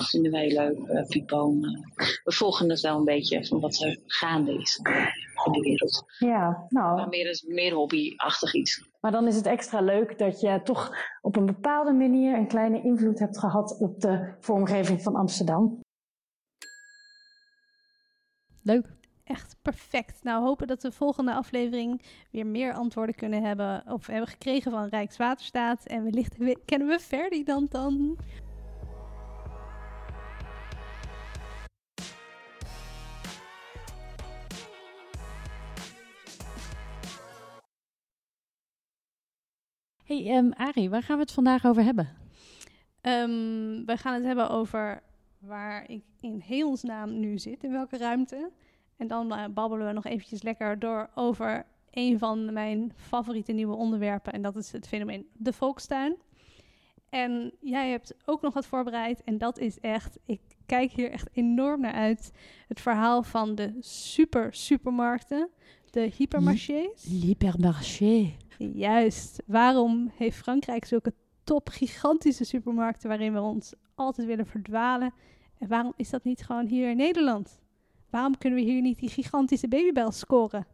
vinden 0.10 0.32
wij 0.32 0.54
leuk, 0.54 0.78
uh, 0.78 1.08
Pipoon. 1.08 1.64
Uh, 1.64 2.08
we 2.24 2.32
volgen 2.32 2.70
het 2.70 2.82
wel 2.82 2.98
een 2.98 3.06
beetje 3.06 3.46
van 3.46 3.60
wat 3.60 3.82
er 3.82 4.00
gaande 4.06 4.54
is 4.54 4.80
in 5.46 5.52
de 5.52 5.60
wereld. 5.60 6.04
Ja, 6.20 6.66
nou. 6.70 6.96
Maar 6.96 7.08
meer, 7.08 7.44
meer 7.48 7.74
hobbyachtig 7.74 8.54
iets. 8.54 8.84
Maar 9.02 9.12
dan 9.12 9.28
is 9.28 9.36
het 9.36 9.46
extra 9.46 9.82
leuk 9.82 10.18
dat 10.18 10.40
je 10.40 10.62
toch 10.64 10.96
op 11.22 11.36
een 11.36 11.46
bepaalde 11.46 11.92
manier 11.92 12.38
een 12.38 12.48
kleine 12.48 12.82
invloed 12.82 13.20
hebt 13.20 13.40
gehad 13.40 13.78
op 13.80 14.02
de 14.02 14.34
vormgeving 14.40 15.02
van 15.02 15.16
Amsterdam. 15.16 15.80
Leuk. 18.64 18.99
Echt 19.30 19.56
perfect. 19.62 20.24
Nou, 20.24 20.44
hopen 20.44 20.68
dat 20.68 20.82
de 20.82 20.92
volgende 20.92 21.34
aflevering 21.34 22.02
weer 22.32 22.46
meer 22.46 22.74
antwoorden 22.74 23.16
kunnen 23.16 23.44
hebben. 23.44 23.84
Of 23.88 24.08
hebben 24.08 24.28
gekregen 24.28 24.72
van 24.72 24.88
Rijkswaterstaat. 24.88 25.86
En 25.86 26.04
wellicht 26.04 26.36
kennen 26.66 26.88
we 26.88 27.00
Ferdinand 27.00 27.72
dan. 27.72 28.18
Hey 40.04 40.38
um, 40.38 40.54
Arie, 40.54 40.90
waar 40.90 41.04
gaan 41.04 41.16
we 41.16 41.22
het 41.22 41.32
vandaag 41.32 41.66
over 41.66 41.84
hebben? 41.84 42.10
Um, 43.02 43.86
we 43.86 43.98
gaan 43.98 44.14
het 44.14 44.24
hebben 44.24 44.50
over 44.50 45.04
waar 45.40 45.90
ik 45.90 46.04
in 46.20 46.40
hemelsnaam 46.46 47.20
nu 47.20 47.38
zit, 47.38 47.64
in 47.64 47.72
welke 47.72 47.98
ruimte. 47.98 48.52
En 49.00 49.08
dan 49.08 49.34
uh, 49.34 49.46
babbelen 49.53 49.88
we 49.88 49.94
nog 49.94 50.06
eventjes 50.06 50.41
lekker 50.41 50.79
door 50.79 51.10
over 51.15 51.65
een 51.91 52.20
van 52.20 52.53
mijn 52.53 52.94
favoriete 52.96 53.51
nieuwe 53.51 53.75
onderwerpen. 53.75 54.34
En 54.34 54.41
dat 54.41 54.56
is 54.56 54.72
het 54.72 54.88
fenomeen 54.88 55.27
de 55.34 55.53
volkstuin. 55.53 56.15
En 57.10 57.53
jij 57.60 57.89
hebt 57.89 58.13
ook 58.25 58.41
nog 58.41 58.53
wat 58.53 58.65
voorbereid. 58.65 59.24
En 59.24 59.38
dat 59.38 59.58
is 59.58 59.79
echt, 59.79 60.18
ik 60.25 60.41
kijk 60.65 60.91
hier 60.91 61.12
echt 61.12 61.29
enorm 61.34 61.82
naar 61.82 61.94
uit. 61.94 62.32
Het 62.68 62.82
verhaal 62.82 63.24
van 63.24 63.56
de 63.56 63.77
super 63.79 64.53
supermarkten, 64.53 65.50
de 65.89 66.12
hypermarchés. 66.15 67.03
Hypermarché. 67.03 68.34
Juist. 68.58 69.44
Waarom 69.46 70.12
heeft 70.15 70.38
Frankrijk 70.38 70.86
zulke 70.86 71.13
top 71.44 71.70
gigantische 71.70 72.44
supermarkten 72.44 73.10
waarin 73.10 73.34
we 73.34 73.41
ons 73.41 73.74
altijd 73.96 74.27
willen 74.27 74.46
verdwalen? 74.46 75.13
En 75.58 75.68
waarom 75.68 75.94
is 75.96 76.10
dat 76.10 76.24
niet 76.24 76.46
gewoon 76.46 76.65
hier 76.65 76.89
in 76.89 76.98
Nederland? 76.98 77.60
Waarom 78.10 78.38
kunnen 78.38 78.60
we 78.60 78.66
hier 78.66 78.82
niet 78.82 79.00
die 79.00 79.10
gigantische 79.10 79.68
babybel 79.68 80.12
scoren? 80.12 80.68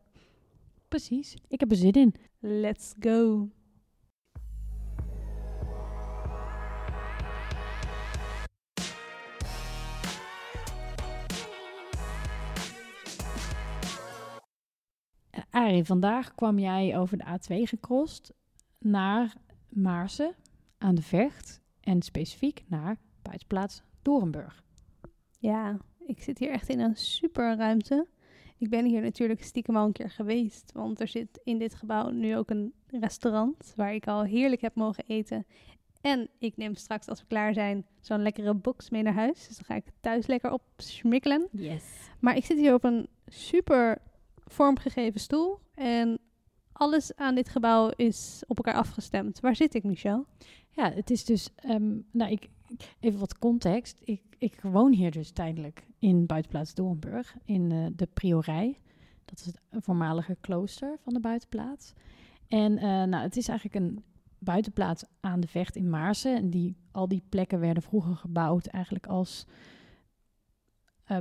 Precies. 0.87 1.35
Ik 1.47 1.59
heb 1.59 1.71
er 1.71 1.77
zin 1.77 1.91
in. 1.91 2.13
Let's 2.39 2.93
go. 2.99 3.49
Arie, 15.49 15.85
vandaag 15.85 16.35
kwam 16.35 16.59
jij 16.59 16.97
over 16.97 17.17
de 17.17 17.25
A2 17.25 17.69
gekrost 17.69 18.33
naar 18.79 19.35
Maarsen 19.69 20.35
aan 20.77 20.95
de 20.95 21.01
Vecht 21.01 21.61
en 21.79 22.01
specifiek 22.01 22.63
naar 22.67 22.97
buitenplaats 23.21 23.81
Dorenburg. 24.01 24.63
Ja, 25.39 25.77
ik 26.05 26.21
zit 26.21 26.39
hier 26.39 26.49
echt 26.49 26.69
in 26.69 26.79
een 26.79 26.95
super 26.95 27.57
ruimte. 27.57 28.07
Ik 28.57 28.69
ben 28.69 28.85
hier 28.85 29.01
natuurlijk 29.01 29.43
stiekem 29.43 29.75
al 29.75 29.85
een 29.85 29.91
keer 29.91 30.09
geweest, 30.09 30.71
want 30.73 30.99
er 30.99 31.07
zit 31.07 31.39
in 31.43 31.57
dit 31.57 31.75
gebouw 31.75 32.09
nu 32.09 32.37
ook 32.37 32.49
een 32.49 32.73
restaurant 32.87 33.73
waar 33.75 33.93
ik 33.93 34.07
al 34.07 34.23
heerlijk 34.23 34.61
heb 34.61 34.75
mogen 34.75 35.03
eten. 35.07 35.45
En 36.01 36.29
ik 36.39 36.57
neem 36.57 36.75
straks, 36.75 37.07
als 37.07 37.19
we 37.19 37.27
klaar 37.27 37.53
zijn, 37.53 37.85
zo'n 37.99 38.21
lekkere 38.21 38.53
box 38.53 38.89
mee 38.89 39.01
naar 39.01 39.13
huis. 39.13 39.47
Dus 39.47 39.55
dan 39.55 39.65
ga 39.65 39.75
ik 39.75 39.85
thuis 39.99 40.27
lekker 40.27 40.51
op 40.51 40.61
smikkelen. 40.77 41.47
Yes. 41.51 41.83
Maar 42.19 42.35
ik 42.35 42.45
zit 42.45 42.57
hier 42.57 42.73
op 42.73 42.83
een 42.83 43.07
super 43.27 43.97
vormgegeven 44.45 45.19
stoel. 45.19 45.59
En 45.73 46.19
alles 46.71 47.15
aan 47.15 47.35
dit 47.35 47.49
gebouw 47.49 47.89
is 47.95 48.43
op 48.47 48.57
elkaar 48.57 48.73
afgestemd. 48.73 49.39
Waar 49.39 49.55
zit 49.55 49.73
ik, 49.73 49.83
Michel? 49.83 50.25
Ja, 50.69 50.91
het 50.91 51.09
is 51.09 51.25
dus, 51.25 51.49
um, 51.69 52.05
nou, 52.11 52.31
ik, 52.31 52.49
even 52.99 53.19
wat 53.19 53.39
context. 53.39 54.01
Ik, 54.03 54.21
ik 54.37 54.61
woon 54.61 54.93
hier 54.93 55.11
dus 55.11 55.31
tijdelijk 55.31 55.85
in 55.99 56.25
buitenplaats 56.25 56.73
Doornburg, 56.73 57.35
in 57.45 57.69
uh, 57.71 57.85
de 57.95 58.07
Priorij. 58.13 58.79
Dat 59.25 59.39
is 59.39 59.45
het 59.45 59.59
voormalige 59.71 60.37
klooster 60.41 60.97
van 61.03 61.13
de 61.13 61.19
buitenplaats. 61.19 61.93
En 62.47 62.71
uh, 62.71 62.81
nou, 62.81 63.15
het 63.15 63.37
is 63.37 63.47
eigenlijk 63.47 63.85
een 63.85 64.03
buitenplaats 64.39 65.03
aan 65.19 65.39
de 65.39 65.47
Vecht 65.47 65.75
in 65.75 65.89
Maarsen. 65.89 66.35
En 66.35 66.49
die, 66.49 66.75
al 66.91 67.07
die 67.07 67.23
plekken 67.29 67.59
werden 67.59 67.83
vroeger 67.83 68.15
gebouwd 68.15 68.65
eigenlijk 68.65 69.07
als 69.07 69.47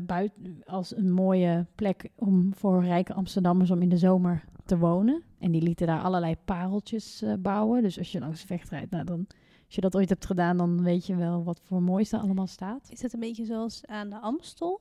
buiten, 0.02 0.62
als 0.64 0.96
een 0.96 1.12
mooie 1.12 1.66
plek 1.74 2.10
om 2.16 2.54
voor 2.54 2.84
rijke 2.84 3.14
Amsterdammers 3.14 3.70
om 3.70 3.82
in 3.82 3.88
de 3.88 3.98
zomer 3.98 4.44
te 4.64 4.78
wonen. 4.78 5.22
En 5.38 5.50
die 5.52 5.62
lieten 5.62 5.86
daar 5.86 6.02
allerlei 6.02 6.36
pareltjes 6.44 7.24
bouwen. 7.38 7.82
Dus 7.82 7.98
als 7.98 8.12
je 8.12 8.18
langs 8.18 8.40
de 8.40 8.46
vecht 8.46 8.68
rijdt, 8.68 8.90
nou 8.90 9.04
dan, 9.04 9.26
als 9.74 9.82
je 9.82 9.90
dat 9.90 10.00
ooit 10.00 10.08
hebt 10.08 10.26
gedaan, 10.26 10.56
dan 10.56 10.82
weet 10.82 11.06
je 11.06 11.14
wel 11.14 11.44
wat 11.44 11.60
voor 11.64 11.82
moois 11.82 12.12
er 12.12 12.20
allemaal 12.20 12.46
staat. 12.46 12.88
Is 12.90 13.02
het 13.02 13.12
een 13.12 13.20
beetje 13.20 13.44
zoals 13.44 13.86
aan 13.86 14.10
de 14.10 14.18
Amstel? 14.18 14.80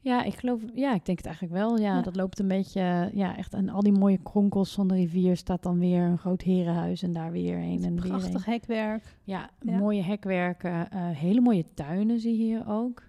Ja, 0.00 0.22
ik 0.22 0.34
geloof, 0.34 0.60
ja, 0.74 0.94
ik 0.94 1.04
denk 1.04 1.18
het 1.18 1.26
eigenlijk 1.26 1.56
wel. 1.56 1.78
Ja, 1.78 1.96
ja. 1.96 2.02
dat 2.02 2.16
loopt 2.16 2.38
een 2.38 2.48
beetje, 2.48 3.10
ja, 3.14 3.36
echt. 3.36 3.54
En 3.54 3.68
al 3.68 3.82
die 3.82 3.92
mooie 3.92 4.18
kronkels 4.22 4.74
van 4.74 4.88
de 4.88 4.94
rivier 4.94 5.36
staat 5.36 5.62
dan 5.62 5.78
weer 5.78 6.02
een 6.02 6.18
groot 6.18 6.42
herenhuis 6.42 7.02
en 7.02 7.12
daar 7.12 7.32
weer 7.32 7.56
een 7.56 7.84
en 7.84 8.00
weer 8.00 8.08
Prachtig 8.08 8.44
hekwerk. 8.44 9.16
Ja, 9.24 9.50
ja, 9.60 9.78
mooie 9.78 10.02
hekwerken, 10.02 10.88
uh, 10.94 11.08
hele 11.10 11.40
mooie 11.40 11.64
tuinen 11.74 12.20
zie 12.20 12.36
je 12.36 12.44
hier 12.44 12.68
ook. 12.68 13.02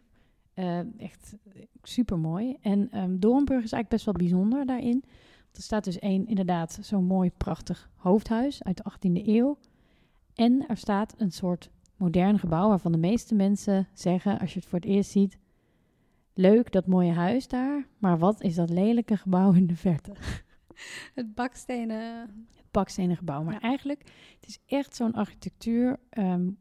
Uh, 0.55 0.79
echt 0.97 1.35
super 1.81 2.19
mooi. 2.19 2.57
En 2.61 2.97
um, 2.99 3.19
Doornburg 3.19 3.63
is 3.63 3.71
eigenlijk 3.71 3.89
best 3.89 4.05
wel 4.05 4.13
bijzonder 4.13 4.65
daarin. 4.65 5.03
Er 5.51 5.61
staat 5.61 5.83
dus 5.83 5.99
één, 5.99 6.27
inderdaad, 6.27 6.77
zo'n 6.81 7.05
mooi, 7.05 7.31
prachtig 7.37 7.89
hoofdhuis 7.95 8.63
uit 8.63 8.77
de 8.77 8.91
18e 8.91 9.27
eeuw. 9.27 9.57
En 10.35 10.67
er 10.67 10.77
staat 10.77 11.13
een 11.17 11.31
soort 11.31 11.69
modern 11.97 12.39
gebouw 12.39 12.67
waarvan 12.67 12.91
de 12.91 12.97
meeste 12.97 13.35
mensen 13.35 13.87
zeggen, 13.93 14.39
als 14.39 14.53
je 14.53 14.59
het 14.59 14.67
voor 14.67 14.79
het 14.79 14.87
eerst 14.87 15.11
ziet, 15.11 15.37
leuk 16.33 16.71
dat 16.71 16.87
mooie 16.87 17.11
huis 17.11 17.47
daar, 17.47 17.87
maar 17.97 18.17
wat 18.17 18.41
is 18.41 18.55
dat 18.55 18.69
lelijke 18.69 19.17
gebouw 19.17 19.53
in 19.53 19.67
de 19.67 19.75
verte? 19.75 20.13
Het 21.13 21.35
bakstenen. 21.35 22.19
Het 22.55 22.71
bakstenen 22.71 23.17
gebouw, 23.17 23.43
maar 23.43 23.53
ja. 23.53 23.61
eigenlijk, 23.61 24.03
het 24.39 24.47
is 24.49 24.59
echt 24.65 24.95
zo'n 24.95 25.13
architectuur. 25.13 25.99
Um, 26.17 26.57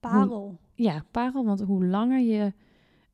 parel. 0.00 0.40
Hoe, 0.48 0.56
ja, 0.74 1.04
parel, 1.10 1.44
want 1.44 1.60
hoe 1.60 1.84
langer 1.86 2.20
je 2.20 2.52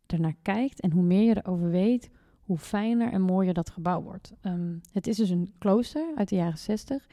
ernaar 0.07 0.37
kijkt 0.43 0.81
en 0.81 0.91
hoe 0.91 1.03
meer 1.03 1.23
je 1.23 1.37
erover 1.37 1.71
weet, 1.71 2.11
hoe 2.43 2.59
fijner 2.59 3.13
en 3.13 3.23
mooier 3.23 3.55
dat 3.55 3.71
gebouw 3.71 4.03
wordt. 4.03 4.33
Um, 4.43 4.81
het 4.93 5.07
is 5.07 5.17
dus 5.17 5.31
een 5.31 5.55
klooster 5.59 6.13
uit 6.17 6.29
de 6.29 6.37
jaren 6.37 6.59
60 6.59 7.07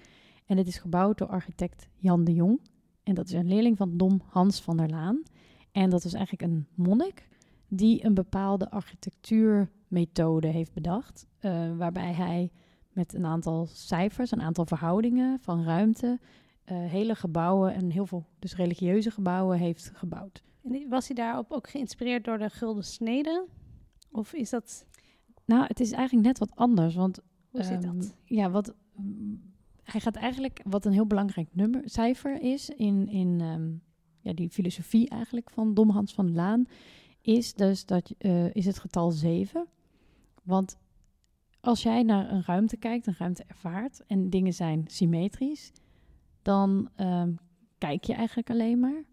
en 0.52 0.58
het 0.58 0.68
is 0.68 0.78
gebouwd 0.78 1.18
door 1.18 1.28
architect 1.28 1.88
Jan 1.96 2.24
de 2.24 2.34
Jong. 2.34 2.62
En 3.04 3.16
dat 3.16 3.28
is 3.28 3.34
een 3.34 3.48
leerling 3.48 3.78
van 3.78 3.98
Dom 3.98 4.22
Hans 4.26 4.62
van 4.62 4.78
der 4.78 4.90
Laan. 4.90 5.24
En 5.72 5.90
dat 5.90 6.04
is 6.04 6.14
eigenlijk 6.14 6.52
een 6.52 6.68
monnik 6.76 7.28
die 7.68 8.06
een 8.06 8.14
bepaalde 8.14 8.70
architectuurmethode 8.70 10.48
heeft 10.48 10.74
bedacht, 10.74 11.28
uh, 11.42 11.78
waarbij 11.78 12.14
hij 12.14 12.52
met 12.92 13.14
een 13.14 13.26
aantal 13.26 13.66
cijfers, 13.66 14.32
een 14.32 14.42
aantal 14.42 14.66
verhoudingen 14.66 15.40
van 15.40 15.64
ruimte, 15.64 16.20
uh, 16.20 16.78
hele 16.78 17.16
gebouwen 17.16 17.74
en 17.74 17.90
heel 17.90 18.06
veel 18.06 18.26
dus 18.40 18.56
religieuze 18.56 19.12
gebouwen 19.12 19.58
heeft 19.58 19.92
gebouwd. 19.94 20.44
En 20.64 20.90
was 20.90 21.08
hij 21.08 21.16
daarop 21.16 21.52
ook 21.52 21.70
geïnspireerd 21.70 22.24
door 22.24 22.38
de 22.38 22.50
Gulden 22.50 22.84
Snede? 22.84 23.48
Of 24.12 24.34
is 24.34 24.50
dat... 24.50 24.86
Nou, 25.46 25.66
het 25.68 25.80
is 25.80 25.92
eigenlijk 25.92 26.28
net 26.28 26.40
wat 26.40 26.56
anders, 26.56 26.96
want... 26.96 27.20
Hoe 27.50 27.64
zit 27.64 27.84
um, 27.84 27.98
dat? 27.98 28.16
Ja, 28.26 28.50
wat... 28.50 28.74
Hij 29.92 30.02
gaat 30.02 30.16
eigenlijk, 30.16 30.62
wat 30.64 30.86
een 30.86 30.92
heel 30.92 31.08
belangrijk 31.08 31.48
nummer, 31.52 31.82
cijfer 31.86 32.42
is 32.42 32.70
in, 32.70 33.08
in 33.08 33.42
um, 33.42 33.82
ja, 34.20 34.34
die 34.34 34.50
filosofie 34.50 35.10
eigenlijk 35.10 35.50
van 35.50 35.74
Dom 35.74 35.90
Hans 35.90 36.14
van 36.14 36.34
Laan, 36.34 36.68
is 37.22 37.54
dus 37.54 37.86
dat, 37.86 38.14
uh, 38.20 38.54
is 38.54 38.66
het 38.66 38.80
getal 38.80 39.12
7. 39.12 39.68
Want 40.44 40.78
als 41.60 41.84
jij 41.84 42.04
naar 42.04 42.32
een 42.32 42.44
ruimte 42.44 42.78
kijkt, 42.78 43.08
een 43.08 43.16
ruimte 43.18 43.44
ervaart 43.48 44.06
en 44.08 44.30
dingen 44.30 44.54
zijn 44.54 44.84
symmetrisch, 44.88 45.72
dan 46.42 46.90
um, 46.98 47.40
kijk 47.78 48.04
je 48.04 48.14
eigenlijk 48.14 48.50
alleen 48.50 48.80
maar. 48.80 49.04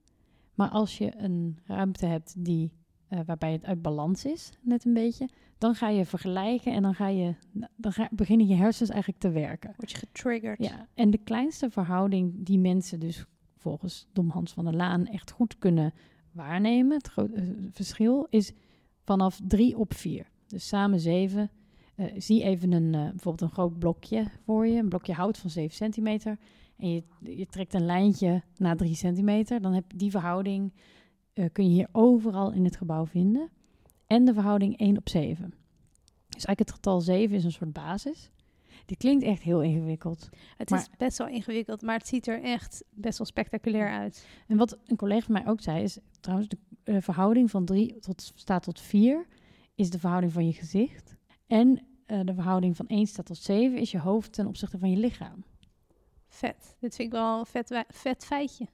Maar 0.55 0.69
als 0.69 0.99
je 0.99 1.17
een 1.17 1.59
ruimte 1.65 2.07
hebt 2.07 2.45
die, 2.45 2.73
uh, 3.11 3.21
waarbij 3.27 3.53
het 3.53 3.65
uit 3.65 3.83
balans 3.83 4.25
is, 4.25 4.51
net 4.61 4.85
een 4.85 4.95
beetje, 4.95 5.29
dan 5.59 5.75
ga 5.75 5.89
je 5.89 6.05
vergelijken 6.05 6.73
en 6.73 6.83
dan, 6.83 6.95
ga 6.95 7.09
je, 7.09 7.35
dan 7.77 7.93
ga, 7.93 8.09
beginnen 8.13 8.47
je 8.47 8.55
hersens 8.55 8.91
eigenlijk 8.91 9.21
te 9.21 9.31
werken. 9.31 9.75
Word 9.77 9.91
je 9.91 9.97
getriggerd. 9.97 10.63
Ja, 10.65 10.87
en 10.95 11.11
de 11.11 11.19
kleinste 11.19 11.71
verhouding 11.71 12.35
die 12.37 12.59
mensen 12.59 13.01
dus 13.01 13.25
volgens 13.57 14.07
Dom 14.13 14.31
Hans 14.31 14.53
van 14.53 14.65
der 14.65 14.75
Laan 14.75 15.07
echt 15.07 15.31
goed 15.31 15.59
kunnen 15.59 15.93
waarnemen, 16.33 16.97
het 16.97 17.09
grote 17.09 17.43
uh, 17.43 17.69
verschil, 17.73 18.27
is 18.31 18.53
vanaf 19.05 19.41
3 19.47 19.79
op 19.79 19.95
4. 19.95 20.27
Dus 20.47 20.69
samen 20.69 21.01
7. 21.01 21.51
eh, 21.95 22.07
zie 22.17 22.43
even 22.43 22.73
een, 22.73 22.95
eh, 22.95 23.01
bijvoorbeeld 23.01 23.41
een 23.41 23.57
groot 23.57 23.79
blokje 23.79 24.25
voor 24.45 24.67
je, 24.67 24.79
een 24.79 24.89
blokje 24.89 25.13
hout 25.13 25.39
van 25.39 25.51
7 25.51 25.77
centimeter. 25.77 26.39
En 26.77 26.91
je, 26.91 27.03
je 27.21 27.47
trekt 27.47 27.75
een 27.75 27.87
lijntje 27.87 28.43
naar 28.57 28.77
3 28.77 28.95
centimeter. 28.95 29.61
Dan 29.61 29.73
heb 29.73 29.85
je 29.91 29.97
die 29.97 30.11
verhouding, 30.11 30.73
eh, 31.33 31.45
kun 31.53 31.65
je 31.65 31.71
hier 31.71 31.89
overal 31.93 32.53
in 32.53 32.65
het 32.65 32.77
gebouw 32.77 33.07
vinden. 33.07 33.51
En 34.09 34.25
de 34.25 34.33
verhouding 34.33 34.79
1 34.79 34.97
op 34.97 35.09
7. 35.09 35.55
Dus 36.29 36.45
eigenlijk 36.45 36.59
het 36.59 36.73
getal 36.73 37.01
7 37.01 37.37
is 37.37 37.45
een 37.45 37.53
soort 37.53 37.73
basis. 37.73 38.31
Die 38.87 38.97
klinkt 38.97 39.25
echt 39.25 39.43
heel 39.43 39.63
ingewikkeld. 39.63 40.29
Het 40.57 40.71
Maar- 40.71 40.79
is 40.81 40.89
best 40.97 41.19
wel 41.19 41.29
ingewikkeld, 41.29 41.83
maar 41.83 41.99
het 41.99 42.07
ziet 42.07 42.27
er 42.27 42.43
echt 42.43 42.85
best 42.91 43.19
wel 43.19 43.27
spectaculair 43.27 43.91
uit. 43.91 44.27
En 44.47 44.57
wat 44.57 44.79
een 44.87 44.97
collega 44.97 45.25
van 45.25 45.33
mij 45.33 45.47
ook 45.47 45.61
zei, 45.61 45.83
is 45.83 45.99
trouwens 46.21 46.49
de 46.49 46.59
eh, 46.85 46.97
verhouding 47.01 47.51
van 47.51 47.65
3 47.65 47.99
tot, 47.99 48.33
staat 48.35 48.63
tot 48.63 48.81
4 48.81 49.27
is 49.75 49.91
de 49.91 49.99
verhouding 49.99 50.33
van 50.33 50.47
je 50.47 50.53
gezicht. 50.53 51.17
En 51.47 51.83
eh, 52.07 52.21
de 52.25 52.35
verhouding 52.35 52.77
van 52.77 52.87
1 52.87 53.07
staat 53.07 53.27
tot 53.27 53.39
7 53.39 53.79
is 53.79 53.91
je 53.91 53.99
hoofd 53.99 54.33
ten 54.33 54.47
opzichte 54.47 54.79
van 54.79 54.91
je 54.91 54.97
lichaam. 54.97 55.45
Vet. 56.29 56.77
Dit 56.81 56.95
vind 56.95 57.09
ik 57.09 57.15
wel 57.15 57.39
een 57.39 57.47
vet, 57.47 57.85
vet 57.89 58.25
feitje. 58.25 58.67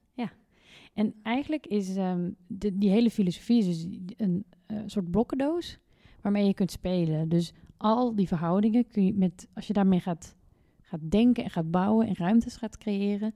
En 0.94 1.14
eigenlijk 1.22 1.66
is 1.66 1.96
ehm, 1.96 2.30
de, 2.46 2.78
die 2.78 2.90
hele 2.90 3.10
filosofie 3.10 3.58
is 3.58 3.66
dus 3.66 3.86
een 4.16 4.44
eh, 4.76 4.82
soort 4.86 5.10
blokkendoos 5.10 5.78
waarmee 6.20 6.46
je 6.46 6.54
kunt 6.54 6.70
spelen. 6.70 7.28
Dus 7.28 7.52
al 7.76 8.14
die 8.14 8.28
verhoudingen 8.28 8.86
kun 8.86 9.06
je 9.06 9.14
met, 9.14 9.48
als 9.54 9.66
je 9.66 9.72
daarmee 9.72 10.00
gaat, 10.00 10.36
gaat 10.80 11.10
denken 11.10 11.44
en 11.44 11.50
gaat 11.50 11.70
bouwen 11.70 12.06
en 12.06 12.16
ruimtes 12.16 12.56
gaat 12.56 12.78
creëren, 12.78 13.34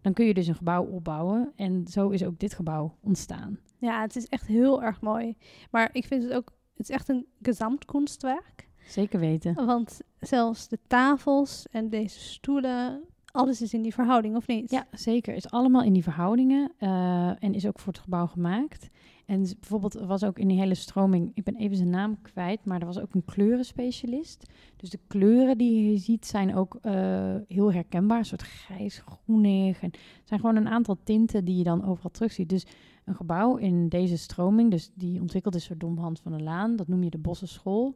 dan 0.00 0.12
kun 0.12 0.26
je 0.26 0.34
dus 0.34 0.46
een 0.46 0.54
gebouw 0.54 0.84
opbouwen. 0.84 1.52
En 1.56 1.86
zo 1.86 2.08
is 2.08 2.24
ook 2.24 2.38
dit 2.38 2.54
gebouw 2.54 2.96
ontstaan. 3.00 3.58
Ja, 3.78 4.00
het 4.00 4.16
is 4.16 4.26
echt 4.26 4.46
heel 4.46 4.82
erg 4.82 5.00
mooi. 5.00 5.36
Maar 5.70 5.90
ik 5.92 6.04
vind 6.04 6.22
het 6.22 6.32
ook, 6.32 6.52
het 6.76 6.88
is 6.88 6.94
echt 6.94 7.08
een 7.08 7.26
gezamtkunstwerk. 7.42 8.68
Zeker 8.86 9.20
weten. 9.20 9.54
Want 9.66 10.00
zelfs 10.20 10.68
de 10.68 10.78
tafels 10.86 11.66
en 11.70 11.88
deze 11.88 12.20
stoelen, 12.20 13.04
alles 13.32 13.62
is 13.62 13.74
in 13.74 13.82
die 13.82 13.94
verhouding, 13.94 14.36
of 14.36 14.46
niet? 14.46 14.70
Ja, 14.70 14.86
zeker. 14.90 15.34
Is 15.34 15.50
allemaal 15.50 15.82
in 15.82 15.92
die 15.92 16.02
verhoudingen 16.02 16.72
eh, 16.78 17.42
en 17.42 17.54
is 17.54 17.66
ook 17.66 17.78
voor 17.78 17.92
het 17.92 18.02
gebouw 18.02 18.26
gemaakt. 18.26 18.88
En 19.26 19.40
bijvoorbeeld 19.60 19.94
er 19.94 20.06
was 20.06 20.24
ook 20.24 20.38
in 20.38 20.48
die 20.48 20.58
hele 20.58 20.74
stroming, 20.74 21.30
ik 21.34 21.44
ben 21.44 21.56
even 21.56 21.76
zijn 21.76 21.90
naam 21.90 22.22
kwijt, 22.22 22.64
maar 22.64 22.80
er 22.80 22.86
was 22.86 23.00
ook 23.00 23.14
een 23.14 23.24
kleurenspecialist. 23.24 24.50
Dus 24.76 24.90
de 24.90 24.98
kleuren 25.06 25.58
die 25.58 25.90
je 25.90 25.98
ziet 25.98 26.26
zijn 26.26 26.54
ook 26.54 26.78
eh, 26.80 27.34
heel 27.48 27.72
herkenbaar, 27.72 28.18
een 28.18 28.24
soort 28.24 28.42
grijs, 28.42 29.02
groenig. 29.06 29.82
En 29.82 29.90
het 29.90 30.28
zijn 30.28 30.40
gewoon 30.40 30.56
een 30.56 30.68
aantal 30.68 30.96
tinten 31.04 31.44
die 31.44 31.56
je 31.56 31.64
dan 31.64 31.84
overal 31.84 32.10
terugziet. 32.10 32.48
Dus 32.48 32.66
een 33.04 33.14
gebouw 33.14 33.56
in 33.56 33.88
deze 33.88 34.18
stroming, 34.18 34.70
dus 34.70 34.90
die 34.94 35.20
ontwikkeld 35.20 35.54
is 35.54 35.66
door 35.66 35.78
Dom 35.78 35.98
Hans 35.98 36.20
van 36.20 36.32
der 36.32 36.42
Laan, 36.42 36.76
dat 36.76 36.88
noem 36.88 37.02
je 37.02 37.10
de 37.10 37.18
Bossenschool. 37.18 37.94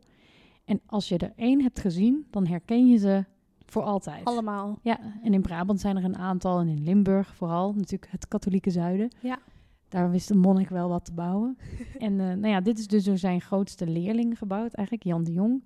En 0.65 0.81
als 0.87 1.09
je 1.09 1.19
er 1.19 1.33
één 1.37 1.63
hebt 1.63 1.81
gezien, 1.81 2.27
dan 2.31 2.47
herken 2.47 2.89
je 2.89 2.97
ze 2.97 3.25
voor 3.71 3.83
altijd. 3.83 4.25
Allemaal. 4.25 4.79
Ja, 4.83 5.01
en 5.23 5.35
in 5.35 5.43
Brabant 5.43 5.81
zijn 5.81 5.97
er 5.97 6.05
een 6.05 6.17
aantal. 6.17 6.61
En 6.61 6.69
in 6.69 6.83
Limburg 6.83 7.35
vooral, 7.35 7.73
natuurlijk 7.73 8.13
het 8.13 8.29
katholieke 8.29 8.71
zuiden. 8.71 9.11
Ja. 9.21 9.39
Daar 9.89 10.11
wist 10.11 10.29
de 10.29 10.37
monnik 10.37 10.69
wel 10.69 10.89
wat 10.89 11.05
te 11.05 11.13
bouwen. 11.13 11.59
en 11.99 12.21
eh, 12.21 12.27
nou 12.27 12.49
ja, 12.49 12.61
dit 12.61 12.79
is 12.79 12.87
dus 12.87 13.05
door 13.05 13.19
zijn 13.19 13.41
grootste 13.41 13.87
leerling 13.87 14.39
gebouwd, 14.39 14.75
eigenlijk 14.75 15.07
Jan 15.07 15.25
de 15.25 15.33
Jong. 15.33 15.63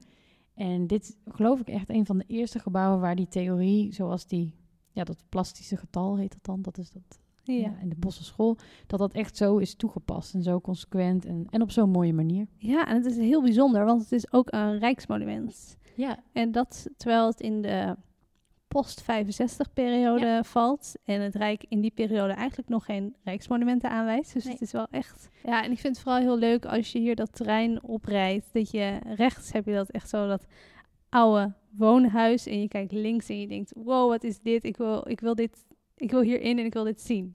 En 0.55 0.87
dit 0.87 1.17
geloof 1.27 1.61
ik 1.61 1.69
echt 1.69 1.91
een 1.91 2.07
van 2.07 2.19
de 2.19 2.25
eerste 2.27 2.59
gebouwen 2.59 3.01
waar 3.01 3.17
die 3.17 3.29
theorie, 3.29 3.93
zoals 3.93 4.27
die, 4.27 4.55
ja, 4.91 5.05
dat 5.05 5.25
plastische 5.29 5.77
getal 5.77 6.17
heet 6.17 6.33
dat 6.33 6.45
dan, 6.45 6.63
dat 6.63 6.79
is 6.79 6.91
dat 6.91 7.21
Ja. 7.43 7.55
ja. 7.55 7.79
in 7.81 7.89
de 7.89 7.97
Bosse 7.99 8.25
school, 8.25 8.57
dat 8.87 8.99
dat 8.99 9.13
echt 9.13 9.37
zo 9.37 9.59
is 9.59 9.75
toegepast 9.75 10.35
en 10.35 10.43
zo 10.43 10.61
consequent 10.61 11.25
en, 11.25 11.47
en 11.51 11.63
op 11.63 11.71
zo'n 11.71 11.91
mooie 11.91 12.13
manier. 12.13 12.47
ja, 12.57 12.87
en 12.87 12.97
het 12.97 13.05
is 13.05 13.17
heel 13.17 13.43
bijzonder, 13.43 13.85
want 13.85 14.03
het 14.03 14.13
is 14.13 14.33
ook 14.33 14.53
een 14.53 14.79
rijksmonument. 14.79 15.77
Ja, 15.97 16.23
En 16.33 16.53
dat 16.53 16.89
terwijl 16.97 17.27
het 17.27 17.41
in 17.41 17.63
de 17.63 17.97
post-65-periode 18.73 20.41
valt. 20.45 20.95
En 21.05 21.21
het 21.21 21.35
Rijk 21.35 21.65
in 21.69 21.81
die 21.81 21.91
periode 21.91 22.33
eigenlijk 22.33 22.69
nog 22.69 22.85
geen 22.85 23.17
rijksmonumenten 23.25 23.91
aanwijst. 23.91 24.33
Dus 24.33 24.45
Nee. 24.45 24.53
het 24.53 24.63
is 24.63 24.73
wel 24.73 24.87
echt... 24.91 25.29
Ja, 25.45 25.65
en 25.65 25.71
ik 25.71 25.79
vind 25.79 25.95
het 25.95 26.05
vooral 26.05 26.21
heel 26.21 26.39
leuk 26.39 26.65
als 26.65 26.93
je 26.93 26.99
hier 26.99 27.17
dat 27.17 27.33
terrein 27.37 27.83
oprijdt. 27.83 28.47
Dat 28.53 28.71
je 28.71 28.99
rechts 29.17 29.53
heb 29.53 29.67
je 29.67 29.73
dat 29.73 29.91
echt 29.91 30.09
zo 30.09 30.29
dat 30.29 30.47
oude 31.09 31.53
woonhuis. 31.71 32.47
En 32.47 32.61
je 32.61 32.69
kijkt 32.69 32.93
links 32.93 33.29
en 33.29 33.41
je 33.41 33.47
denkt, 33.47 33.73
wow, 33.75 34.09
wat 34.09 34.25
is 34.25 34.41
dit? 34.41 34.65
Ik 34.65 34.77
wil, 34.77 35.09
ik 35.09 35.21
wil 35.21 35.35
dit... 35.35 35.65
Ik 35.97 36.11
wil 36.11 36.21
hierin 36.21 36.59
en 36.59 36.65
ik 36.65 36.73
wil 36.73 36.85
dit 36.85 37.01
zien. 37.01 37.35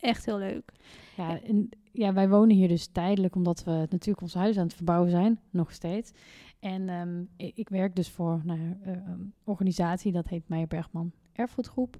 Echt 0.00 0.24
heel 0.24 0.38
leuk. 0.38 0.72
Ja, 1.16 1.40
en, 1.42 1.68
ja, 1.92 2.12
wij 2.12 2.28
wonen 2.28 2.56
hier 2.56 2.68
dus 2.68 2.86
tijdelijk 2.86 3.34
omdat 3.34 3.64
we 3.64 3.70
natuurlijk 3.70 4.20
ons 4.20 4.34
huis 4.34 4.56
aan 4.58 4.66
het 4.66 4.74
verbouwen 4.74 5.10
zijn, 5.10 5.40
nog 5.50 5.72
steeds. 5.72 6.12
En 6.60 6.88
ehm, 6.88 7.24
ik, 7.36 7.56
ik 7.56 7.68
werk 7.68 7.96
dus 7.96 8.10
voor 8.10 8.40
nou, 8.44 8.60
ja, 8.60 8.76
eh, 8.82 8.92
een 8.92 9.34
organisatie, 9.44 10.12
dat 10.12 10.28
heet 10.28 10.48
Meijer 10.48 10.68
Bergman 10.68 11.12
Erfgoedgroep. 11.32 11.96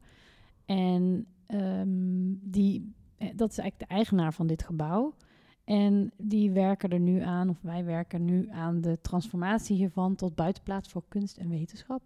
En 0.65 1.27
ehm, 1.47 1.89
die, 2.41 2.95
eh, 3.17 3.29
dat 3.37 3.51
is 3.51 3.59
eigenlijk 3.59 3.89
de 3.89 3.95
eigenaar 3.95 4.33
van 4.33 4.47
dit 4.47 4.63
gebouw. 4.63 5.15
En 5.65 6.13
die 6.17 6.51
werken 6.51 6.91
er 6.91 7.01
nu 7.01 7.21
aan, 7.21 7.49
of 7.49 7.59
wij 7.61 7.85
werken 7.85 8.25
nu 8.25 8.49
aan 8.51 8.81
de 8.81 8.99
transformatie 9.01 9.77
hiervan 9.77 10.15
tot 10.15 10.35
buitenplaats 10.35 10.89
voor 10.89 11.05
kunst 11.09 11.37
en 11.37 11.49
wetenschap. 11.49 12.03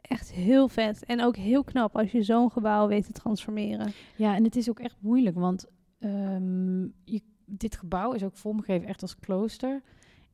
Echt 0.00 0.32
heel 0.32 0.68
vet. 0.68 1.04
En 1.04 1.22
ook 1.22 1.36
heel 1.36 1.64
knap 1.64 1.96
als 1.96 2.12
je 2.12 2.22
zo'n 2.22 2.50
gebouw 2.50 2.88
weet 2.88 3.06
te 3.06 3.12
transformeren. 3.12 3.92
Ja, 4.16 4.34
en 4.34 4.44
het 4.44 4.56
is 4.56 4.70
ook 4.70 4.80
echt 4.80 4.96
moeilijk, 5.00 5.36
want 5.36 5.66
ehm, 6.02 6.82
je, 7.04 7.20
dit 7.44 7.76
gebouw 7.76 8.12
is 8.12 8.22
ook 8.24 8.36
vormgegeven 8.36 8.88
echt 8.88 9.02
als 9.02 9.18
klooster. 9.18 9.82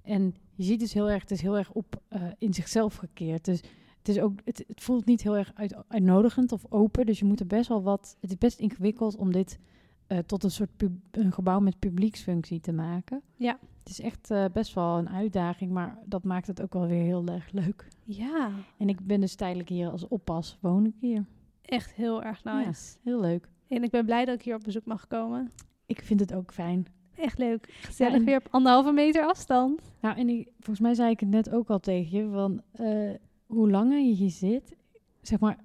En 0.03 0.35
je 0.55 0.63
ziet 0.65 0.81
dus 0.81 0.93
heel 0.93 1.11
erg, 1.11 1.23
het 1.23 1.31
is 1.31 1.41
heel 1.41 1.57
erg 1.57 1.71
op 1.73 2.01
eh, 2.09 2.23
in 2.39 2.55
zichzelf 2.55 2.95
gekeerd. 2.97 3.45
Dus 3.45 3.61
het, 3.99 4.09
is 4.09 4.19
ook, 4.21 4.39
het, 4.45 4.65
het 4.69 4.83
voelt 4.83 5.05
niet 5.05 5.23
heel 5.23 5.37
erg 5.37 5.51
uit, 5.55 5.75
uitnodigend 5.89 6.53
of 6.53 6.65
open. 6.73 7.07
Dus 7.07 7.19
je 7.19 7.25
moet 7.25 7.41
er 7.41 7.47
best 7.47 7.69
wel 7.69 7.83
wat. 7.83 8.17
Het 8.21 8.31
is 8.31 8.39
best 8.39 8.59
ingewikkeld 8.59 9.17
om 9.17 9.33
dit 9.33 9.59
eh, 10.07 10.19
tot 10.19 10.45
een 10.45 10.51
soort 10.51 10.77
pub- 10.77 11.01
een 11.11 11.33
gebouw 11.33 11.61
met 11.61 11.79
publieksfunctie 11.79 12.61
te 12.61 12.73
maken. 12.73 13.23
Ja. 13.37 13.59
Het 13.79 13.89
is 13.89 14.01
echt 14.01 14.31
eh, 14.31 14.45
best 14.53 14.75
wel 14.75 14.99
een 14.99 15.09
uitdaging, 15.09 15.71
maar 15.71 15.99
dat 16.05 16.25
maakt 16.25 16.47
het 16.47 16.63
ook 16.63 16.73
wel 16.73 16.87
weer 16.87 17.03
heel 17.03 17.27
erg 17.27 17.51
leuk. 17.53 17.89
Ja, 18.05 18.51
En 18.79 18.89
ik 18.89 19.07
ben 19.07 19.21
dus 19.21 19.35
tijdelijk 19.35 19.69
hier 19.69 19.91
als 19.91 20.09
oppas, 20.09 20.59
woon 20.61 20.87
ik 20.87 20.95
hier. 21.01 21.25
echt 21.63 21.93
heel 21.93 22.23
erg 22.23 22.45
nice. 22.45 22.97
Heel 23.03 23.21
leuk. 23.21 23.49
En 23.69 23.83
ik 23.83 23.91
ben 23.91 24.05
blij 24.05 24.25
dat 24.25 24.35
ik 24.35 24.43
hier 24.43 24.55
op 24.55 24.63
bezoek 24.65 24.85
mag 24.85 25.07
komen. 25.07 25.53
Ik 25.87 26.03
vind 26.05 26.21
het 26.21 26.35
ook 26.35 26.53
fijn. 26.53 26.87
Echt 27.17 27.39
leuk. 27.39 27.73
Gezellig 27.81 28.13
Ja, 28.13 28.19
en- 28.19 28.25
weer 28.25 28.37
op 28.37 28.49
anderhalve 28.51 28.93
meter 28.93 29.23
afstand. 29.27 29.81
Nou, 30.01 30.17
en 30.17 30.29
ik, 30.29 30.49
volgens 30.57 30.81
mij 30.81 30.95
zei 30.95 31.11
ik 31.11 31.21
het 31.21 31.29
net 31.29 31.51
ook 31.51 31.71
al 31.71 31.79
tegen 31.81 32.19
je, 32.19 32.31
van 32.31 32.63
eh, 32.73 33.15
hoe 33.47 33.71
langer 33.71 33.99
je 33.99 34.15
hier 34.15 34.31
zit, 34.31 34.77
zeg 35.23 35.41
maar, 35.41 35.59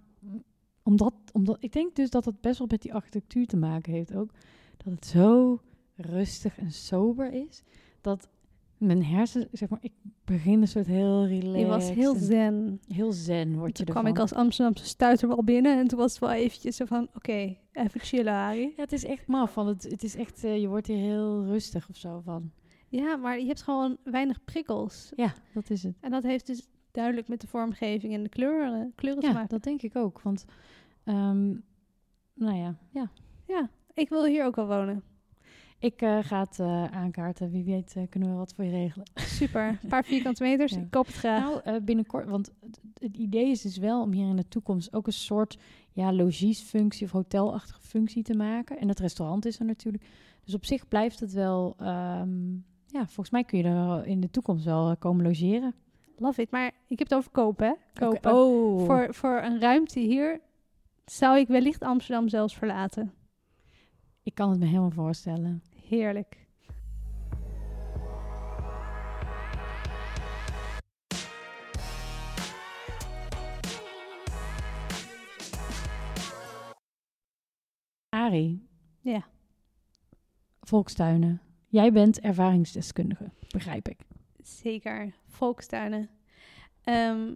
omdat, 0.84 1.13
omdat, 1.32 1.58
ik 1.60 1.72
denk 1.72 1.96
dus 1.96 2.10
dat 2.10 2.26
het 2.26 2.42
best 2.42 2.58
wel 2.58 2.68
met 2.72 2.82
die 2.82 2.94
architectuur 2.94 3.46
te 3.46 3.58
maken 3.58 3.94
heeft 3.94 4.16
ook, 4.16 4.32
dat 4.78 4.94
het 4.94 5.06
zo 5.06 5.60
rustig 5.96 6.58
en 6.58 6.72
sober 6.72 7.32
is, 7.34 7.63
dat 8.02 8.30
mijn 8.84 9.06
hersen, 9.06 9.48
zeg 9.52 9.69
maar, 9.69 9.80
ik 9.82 9.91
begin 10.26 10.62
een 10.62 10.67
soort 10.67 10.88
heel 10.88 11.26
relaxed. 11.28 11.60
Je 11.60 11.65
was 11.65 11.89
heel 11.91 12.13
en 12.13 12.19
zen. 12.19 12.80
heel 12.88 13.12
zen 13.12 13.58
word 13.58 13.78
je 13.78 13.84
Toen 13.84 13.93
kwam 13.96 14.08
ik 14.08 14.19
als 14.19 14.34
Amsterdamse 14.34 14.86
stuiter 14.86 15.28
wel 15.28 15.43
binnen. 15.43 15.78
En 15.78 15.88
toen 15.88 16.00
was 16.00 16.12
het 16.12 16.19
wel 16.19 16.32
eventjes 16.32 16.76
zo 16.76 16.86
van, 16.86 17.08
oké, 17.15 17.56
even 17.72 18.00
chillen, 18.00 18.34
Harry. 18.34 18.74
Ja, 18.76 18.84
het 18.84 18.91
is 18.91 19.06
echt 19.06 19.28
maf, 19.28 19.54
want 19.56 19.69
het, 19.69 19.91
het 19.91 20.04
is 20.04 20.15
echt, 20.15 20.43
eh, 20.43 20.62
je 20.62 20.67
wordt 20.67 20.88
hier 20.88 20.98
heel 20.98 21.46
rustig 21.46 21.89
of 21.89 21.96
zo 21.96 22.22
van. 22.26 22.52
Ja, 22.89 23.15
maar 23.15 23.39
je 23.39 23.46
hebt 23.46 23.62
gewoon 23.62 23.98
weinig 24.04 24.43
prikkels. 24.43 25.12
Ja, 25.15 25.34
dat 25.54 25.69
is 25.69 25.84
het. 25.84 25.96
En 26.02 26.12
dat 26.12 26.24
heeft 26.24 26.46
dus 26.48 26.67
duidelijk 26.91 27.28
met 27.28 27.41
de 27.41 27.48
vormgeving 27.48 28.13
en 28.13 28.24
de 28.24 28.30
kleuren, 28.30 28.91
kleuren 28.96 29.22
te 29.22 29.28
Ja, 29.28 29.34
maken. 29.34 29.50
dat 29.50 29.63
denk 29.63 29.82
ik 29.82 29.96
ook, 29.96 30.22
want, 30.22 30.46
ehm, 31.04 31.48
nou 32.34 32.56
ja, 32.58 32.76
ja. 32.89 33.12
Ja, 33.48 33.69
ik 33.93 34.10
wil 34.10 34.26
hier 34.26 34.46
ook 34.46 34.56
wel 34.56 34.67
wonen. 34.67 35.04
Ik 35.84 36.02
eh, 36.02 36.17
ga 36.22 36.39
het 36.39 36.60
eh, 36.60 36.86
aankaarten. 36.86 37.52
Wie 37.52 37.63
weet 37.63 37.93
eh, 37.96 38.04
kunnen 38.10 38.30
we 38.30 38.36
wat 38.36 38.54
voor 38.54 38.63
je 38.63 38.72
regelen. 38.72 39.08
Super. 39.13 39.80
Een 39.82 39.89
paar 39.89 40.04
vierkante 40.04 40.43
meters. 40.48 40.72
Ja. 40.72 40.80
Ik 40.80 40.91
koop 40.91 41.06
het 41.06 41.15
graag. 41.15 41.63
Nou, 41.63 41.82
binnenkort, 41.82 42.26
want 42.28 42.52
het, 42.60 42.80
het 43.00 43.17
idee 43.17 43.50
is 43.50 43.62
dus 43.62 43.78
wel 43.78 44.02
om 44.02 44.12
hier 44.12 44.28
in 44.28 44.36
de 44.36 44.48
toekomst 44.48 44.93
ook 44.93 45.08
een 45.08 45.13
soort 45.13 45.58
ja, 45.91 46.13
logiesfunctie 46.13 47.06
of 47.06 47.12
hotelachtige 47.12 47.82
functie 47.82 48.24
te 48.24 48.34
maken. 48.34 48.80
En 48.80 48.88
het 48.88 49.00
restaurant 49.00 49.46
is 49.46 49.60
er 49.60 49.65
natuurlijk. 49.65 50.04
Dus 50.43 50.54
op 50.54 50.65
zich 50.65 50.88
blijft 50.88 51.19
het 51.19 51.34
wel, 51.34 51.76
ehm, 51.80 52.54
ja, 52.88 53.06
volgens 53.06 53.30
mij 53.30 53.43
kun 53.43 53.58
je 53.58 53.63
er 53.63 54.06
in 54.06 54.19
de 54.19 54.30
toekomst 54.30 54.65
wel 54.65 54.98
komen 54.98 55.26
logeren. 55.26 55.76
Love 56.17 56.41
it. 56.41 56.52
Maar 56.52 56.72
ik 56.88 57.00
heb 57.00 57.10
het 57.10 57.17
over 57.17 57.32
kopen, 57.32 57.67
hè? 57.67 57.74
Kopen. 57.93 58.34
Oh, 58.34 58.86
Voor, 58.86 59.13
voor 59.13 59.41
een 59.43 59.60
ruimte 59.60 60.00
hier 60.00 60.41
zou 61.06 61.38
ik 61.38 61.48
wellicht 61.48 61.82
Amsterdam 61.82 62.30
zelfs 62.30 62.56
verlaten. 62.56 63.13
ik 64.24 64.36
kan 64.36 64.50
het 64.50 64.60
me 64.60 64.65
helemaal 64.65 64.91
voorstellen. 64.91 65.63
Heerlijk. 65.88 66.38
Arie, 78.10 78.67
Ja. 79.02 79.26
volkstuinen. 80.62 81.41
Jij 81.67 81.91
bent 81.91 82.19
ervaringsdeskundige, 82.19 83.32
begrijp 83.52 83.88
ik. 83.89 84.00
Zeker. 84.43 85.13
Volkstuinen. 85.28 86.10
Ehm, 86.84 87.28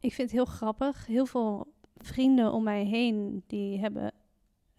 ik 0.00 0.12
vind 0.12 0.16
het 0.16 0.30
heel 0.30 0.44
grappig. 0.44 1.06
Heel 1.06 1.26
veel 1.26 1.72
vrienden 1.96 2.52
om 2.52 2.62
mij 2.62 2.84
heen 2.84 3.42
die 3.46 3.78
hebben 3.78 4.12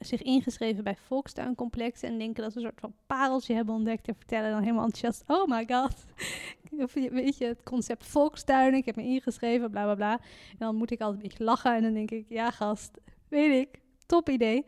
zich 0.06 0.22
ingeschreven 0.22 0.84
bij 0.84 0.96
Volkstuincomplex 0.96 2.02
en 2.02 2.18
denken 2.18 2.44
dat 2.44 2.52
ze 2.52 2.58
een 2.58 2.64
soort 2.64 2.80
van 2.80 2.94
pareltje 3.08 3.54
hebben 3.54 3.76
ontdekt 3.76 4.08
en 4.08 4.16
vertellen 4.16 4.52
dan 4.52 4.62
helemaal 4.62 4.86
enthousiast: 4.86 5.24
Oh 5.28 5.48
my 5.48 5.66
god, 5.68 6.06
weet 7.12 7.38
je 7.38 7.46
het 7.46 7.64
concept 7.64 8.06
volkstuinen? 8.06 8.80
Ik 8.80 8.86
heb 8.86 8.96
me 8.96 9.04
ingeschreven, 9.04 9.72
bla 9.72 9.84
bla 9.84 9.96
bla. 9.96 10.12
En 10.52 10.58
dan 10.58 10.76
moet 10.76 10.92
ik 10.92 11.02
altijd 11.02 11.22
een 11.22 11.28
beetje 11.28 11.44
lachen 11.44 11.76
en 11.76 11.82
dan 11.82 11.94
denk 11.94 12.12
ik: 12.12 12.26
Ja, 12.30 12.52
gast, 12.52 13.00
weet 13.28 13.68
ik, 13.68 13.82
top 14.06 14.30
idee. 14.30 14.66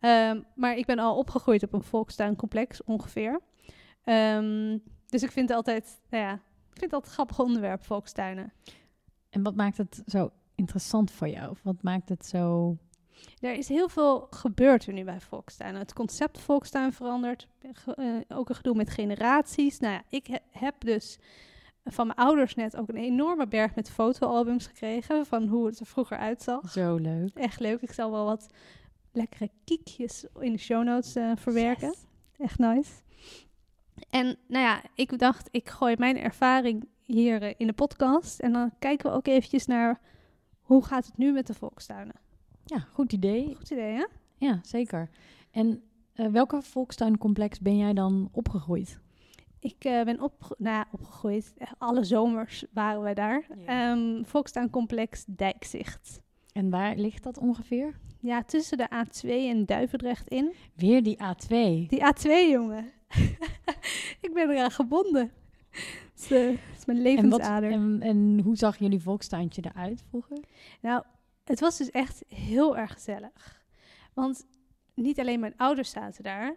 Ehm, 0.00 0.40
maar 0.54 0.76
ik 0.76 0.86
ben 0.86 0.98
al 0.98 1.16
opgegroeid 1.16 1.62
op 1.62 1.72
een 1.72 1.82
volkstuincomplex 1.82 2.84
ongeveer. 2.84 3.40
Ehm, 4.02 4.78
dus 5.06 5.22
ik 5.22 5.30
vind 5.30 5.48
het 5.48 5.56
altijd, 5.56 6.00
nou 6.10 6.24
ja, 6.24 6.32
ik 6.72 6.78
vind 6.78 6.92
een 6.92 7.02
grappig 7.02 7.38
onderwerp, 7.38 7.84
volkstuinen. 7.84 8.52
En 9.30 9.42
wat 9.42 9.54
maakt 9.54 9.76
het 9.76 10.02
zo 10.06 10.30
interessant 10.54 11.10
voor 11.10 11.28
jou? 11.28 11.50
Of 11.50 11.62
wat 11.62 11.82
maakt 11.82 12.08
het 12.08 12.26
zo... 12.26 12.76
Er 13.40 13.54
is 13.54 13.68
heel 13.68 13.88
veel 13.88 14.26
gebeurd 14.30 14.86
er 14.86 14.92
nu 14.92 15.04
bij 15.04 15.20
Volkstuin. 15.20 15.74
Het 15.74 15.92
concept 15.92 16.40
Volkstuin 16.40 16.92
verandert. 16.92 17.48
Eh, 17.96 18.04
ook 18.28 18.48
een 18.48 18.54
gedoe 18.54 18.74
met 18.74 18.90
generaties. 18.90 19.78
Nou 19.78 19.92
ja, 19.94 20.02
ik 20.08 20.26
he- 20.26 20.58
heb 20.58 20.74
dus 20.78 21.18
van 21.84 22.06
mijn 22.06 22.18
ouders 22.18 22.54
net 22.54 22.76
ook 22.76 22.88
een 22.88 22.96
enorme 22.96 23.46
berg 23.46 23.74
met 23.74 23.90
fotoalbums 23.90 24.66
gekregen. 24.66 25.26
Van 25.26 25.46
hoe 25.48 25.66
het 25.66 25.80
er 25.80 25.86
vroeger 25.86 26.18
uitzag. 26.18 26.70
Zo 26.70 26.94
leuk. 26.96 27.30
Echt 27.34 27.60
leuk. 27.60 27.80
Ik 27.82 27.92
zal 27.92 28.10
wel 28.10 28.24
wat 28.24 28.46
lekkere 29.12 29.50
kiekjes 29.64 30.26
in 30.40 30.52
de 30.52 30.58
show 30.58 30.84
notes 30.84 31.14
eh, 31.16 31.32
verwerken. 31.34 31.94
Echt 32.38 32.58
nice. 32.58 32.92
En 34.10 34.36
nou 34.48 34.64
ja, 34.64 34.82
ik 34.94 35.18
dacht, 35.18 35.48
ik 35.50 35.68
gooi 35.68 35.94
mijn 35.98 36.18
ervaring 36.18 36.88
hier 37.02 37.42
eh, 37.42 37.54
in 37.56 37.66
de 37.66 37.72
podcast. 37.72 38.40
En 38.40 38.52
dan 38.52 38.72
kijken 38.78 39.10
we 39.10 39.16
ook 39.16 39.26
eventjes 39.26 39.66
naar 39.66 40.00
hoe 40.60 40.84
gaat 40.84 41.06
het 41.06 41.16
nu 41.16 41.32
met 41.32 41.46
de 41.46 41.54
volkstuinen. 41.54 42.14
Ja, 42.66 42.86
goed 42.92 43.12
idee. 43.12 43.54
Goed 43.56 43.70
idee, 43.70 43.94
hè? 43.94 44.04
Ja, 44.36 44.60
zeker. 44.62 45.10
En 45.50 45.82
eh, 46.12 46.26
welke 46.26 46.62
volkstuincomplex 46.62 47.60
ben 47.60 47.76
jij 47.76 47.92
dan 47.92 48.28
opgegroeid? 48.32 49.00
Ik 49.60 49.84
eh, 49.84 50.02
ben 50.02 50.20
op, 50.20 50.54
nou, 50.58 50.84
opgegroeid. 50.92 51.54
Echt 51.58 51.74
Alle 51.78 52.04
zomers 52.04 52.64
waren 52.72 53.00
wij 53.02 53.14
daar. 53.14 53.46
Ja. 53.66 53.92
Ehm 53.92 54.24
Volkstuincomplex 54.24 55.24
Dijkzicht. 55.28 56.20
En 56.52 56.70
waar 56.70 56.96
ligt 56.96 57.22
dat 57.22 57.38
ongeveer? 57.38 57.98
Ja, 58.20 58.42
tussen 58.42 58.78
de 58.78 58.88
A2 58.90 59.28
en 59.28 59.66
Duivendrecht 59.66 60.28
in. 60.28 60.54
Weer 60.74 61.02
die 61.02 61.16
A2. 61.16 61.48
Die 61.88 62.00
A2, 62.14 62.50
jongen. 62.50 62.92
ik 64.26 64.30
ben 64.34 64.50
eraan 64.50 64.70
gebonden. 64.70 65.30
Het 65.70 66.10
is, 66.16 66.30
eh, 66.30 66.38
mijn 66.86 67.06
En, 67.06 67.28
wat, 67.28 67.40
levensader. 67.40 67.70
en, 67.70 67.98
en 68.00 68.40
hoe 68.44 68.56
zag 68.56 68.78
jullie 68.78 69.00
volkstuintje 69.00 69.62
eruit 69.64 70.04
vroeger? 70.08 70.38
Nou, 70.80 71.02
het 71.48 71.60
was 71.60 71.76
dus 71.76 71.90
echt 71.90 72.24
heel 72.28 72.76
erg 72.76 72.92
gezellig. 72.92 73.64
Want 74.14 74.46
niet 74.94 75.20
alleen 75.20 75.40
mijn 75.40 75.56
ouders 75.56 75.90
zaten 75.90 76.24
daar, 76.24 76.56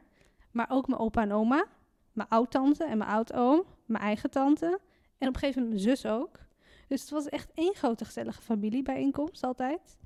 maar 0.51 0.69
ook 0.69 0.87
mijn 0.87 1.01
opa 1.01 1.21
en 1.21 1.31
oma, 1.31 1.65
mijn 2.11 2.29
oud-tante 2.29 2.83
en 2.83 2.97
mijn 2.97 3.09
oud-oom, 3.09 3.63
mijn 3.85 4.03
eigen 4.03 4.29
tante 4.29 4.79
en 5.17 5.27
op 5.27 5.33
een 5.33 5.39
gegeven 5.39 5.61
moment 5.61 5.83
mijn 5.83 5.97
zus 5.97 6.11
ook. 6.11 6.39
Dus 6.87 7.01
het 7.01 7.09
was 7.09 7.29
echt 7.29 7.51
één 7.53 7.75
grote 7.75 8.05
gezellige 8.05 8.41
familiebijeenkomst 8.41 9.43
altijd. 9.43 9.97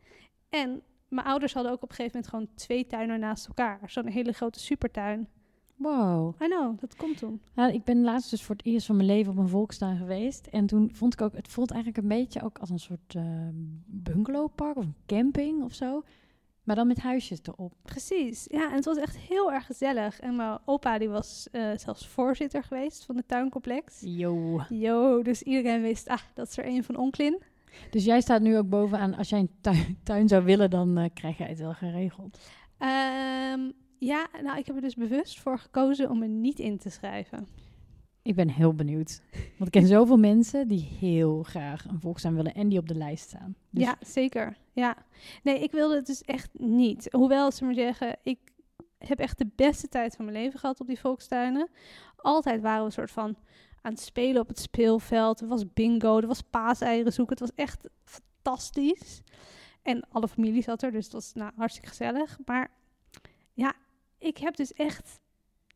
En 0.49 0.83
mijn 1.07 1.27
ouders 1.27 1.53
hadden 1.53 1.71
ook 1.71 1.83
op 1.83 1.89
een 1.89 1.95
gegeven 1.95 2.19
moment 2.19 2.33
gewoon 2.33 2.55
twee 2.55 2.87
tuinen 2.87 3.19
naast 3.19 3.47
elkaar. 3.47 3.79
Zo'n 3.89 4.07
hele 4.07 4.31
grote 4.31 4.59
supertuin. 4.59 5.29
Wow. 5.75 6.41
I 6.41 6.47
know, 6.47 6.79
dat 6.79 6.95
komt 6.95 7.17
toen. 7.17 7.41
Nou, 7.53 7.73
ik 7.73 7.83
ben 7.83 8.03
laatst 8.03 8.29
dus 8.29 8.43
voor 8.43 8.55
het 8.55 8.65
eerst 8.65 8.85
van 8.85 8.95
mijn 8.95 9.07
leven 9.07 9.31
op 9.31 9.37
een 9.37 9.47
volkstuin 9.47 9.97
geweest. 9.97 10.47
En 10.47 10.65
toen 10.65 10.89
vond 10.93 11.13
ik 11.13 11.21
ook, 11.21 11.35
het 11.35 11.47
voelt 11.47 11.71
eigenlijk 11.71 12.01
een 12.03 12.17
beetje 12.17 12.43
ook 12.43 12.57
als 12.57 12.69
een 12.69 12.79
soort 12.79 13.15
eh, 13.15 13.23
bungalowpark 13.85 14.75
of 14.75 14.85
een 14.85 14.95
camping 15.05 15.63
of 15.63 15.73
zo. 15.73 16.03
Maar 16.63 16.75
dan 16.75 16.87
met 16.87 16.99
huisjes 16.99 17.39
erop. 17.43 17.73
Precies, 17.81 18.45
ja, 18.49 18.69
en 18.69 18.75
het 18.75 18.85
was 18.85 18.97
echt 18.97 19.17
heel 19.17 19.51
erg 19.51 19.65
gezellig. 19.65 20.19
En 20.19 20.35
mijn 20.35 20.57
opa 20.65 20.97
die 20.97 21.09
was 21.09 21.47
eh, 21.51 21.69
zelfs 21.75 22.07
voorzitter 22.07 22.63
geweest 22.63 23.05
van 23.05 23.15
het 23.15 23.27
tuincomplex. 23.27 24.01
Yo. 24.05 24.61
Yo, 24.69 25.21
dus 25.21 25.41
iedereen 25.41 25.81
wist, 25.81 26.07
ah, 26.07 26.19
dat 26.33 26.47
is 26.47 26.57
er 26.57 26.65
een 26.65 26.83
van 26.83 26.95
Onklin. 26.95 27.41
Dus 27.89 28.05
jij 28.05 28.21
staat 28.21 28.41
nu 28.41 28.57
ook 28.57 28.69
bovenaan, 28.69 29.15
als 29.15 29.29
jij 29.29 29.39
een 29.39 29.55
tuin, 29.61 29.97
tuin 30.03 30.27
zou 30.27 30.43
willen, 30.43 30.69
dan 30.69 30.97
eh, 30.97 31.09
krijg 31.13 31.37
jij 31.37 31.47
het 31.47 31.59
wel 31.59 31.73
geregeld. 31.73 32.39
Ehm, 32.77 33.71
ja, 34.05 34.27
nou, 34.41 34.57
ik 34.57 34.65
heb 34.65 34.75
er 34.75 34.81
dus 34.81 34.95
bewust 34.95 35.39
voor 35.39 35.59
gekozen 35.59 36.09
om 36.09 36.19
me 36.19 36.27
niet 36.27 36.59
in 36.59 36.77
te 36.77 36.89
schrijven. 36.89 37.47
Ik 38.21 38.35
ben 38.35 38.49
heel 38.49 38.73
benieuwd. 38.73 39.21
Want 39.31 39.75
ik 39.75 39.81
ken 39.81 39.87
zoveel 39.87 40.17
mensen 40.17 40.67
die 40.67 40.81
heel 40.99 41.43
graag 41.43 41.85
een 41.85 41.99
volkstuin 41.99 42.35
willen 42.35 42.53
en 42.53 42.69
die 42.69 42.79
op 42.79 42.87
de 42.87 42.95
lijst 42.95 43.23
staan. 43.23 43.55
Dus 43.69 43.83
Ja, 43.83 43.95
zeker. 43.99 44.57
Ja. 44.71 44.97
Nee, 45.43 45.59
ik 45.59 45.71
wilde 45.71 45.95
het 45.95 46.05
dus 46.05 46.21
echt 46.21 46.49
niet. 46.59 47.07
Hoewel, 47.11 47.51
ze 47.51 47.65
maar 47.65 47.73
zeggen, 47.73 48.17
ik 48.23 48.39
heb 48.97 49.19
echt 49.19 49.37
de 49.37 49.49
beste 49.55 49.87
tijd 49.87 50.15
van 50.15 50.25
mijn 50.25 50.37
leven 50.37 50.59
gehad 50.59 50.79
op 50.79 50.87
die 50.87 50.99
volkstuinen. 50.99 51.69
Altijd 52.15 52.61
waren 52.61 52.79
we 52.79 52.85
een 52.85 52.91
soort 52.91 53.11
van 53.11 53.37
aan 53.81 53.91
het 53.91 54.01
spelen 54.01 54.41
op 54.41 54.47
het 54.47 54.59
speelveld. 54.59 55.41
Er 55.41 55.47
was 55.47 55.73
bingo, 55.73 56.17
er 56.19 56.27
was 56.27 56.41
paaseieren 56.41 57.13
zoeken. 57.13 57.37
Het 57.37 57.49
was 57.49 57.65
echt 57.65 57.89
fantastisch. 58.03 59.21
En 59.81 60.07
alle 60.09 60.27
familie 60.27 60.61
zat 60.61 60.83
er, 60.83 60.91
dus 60.91 61.03
het 61.03 61.13
was 61.13 61.33
nou, 61.33 61.51
hartstikke 61.55 61.89
gezellig. 61.89 62.37
Maar 62.45 62.71
ja, 63.53 63.73
ik 64.23 64.37
heb 64.37 64.55
dus 64.55 64.73
echt... 64.73 65.21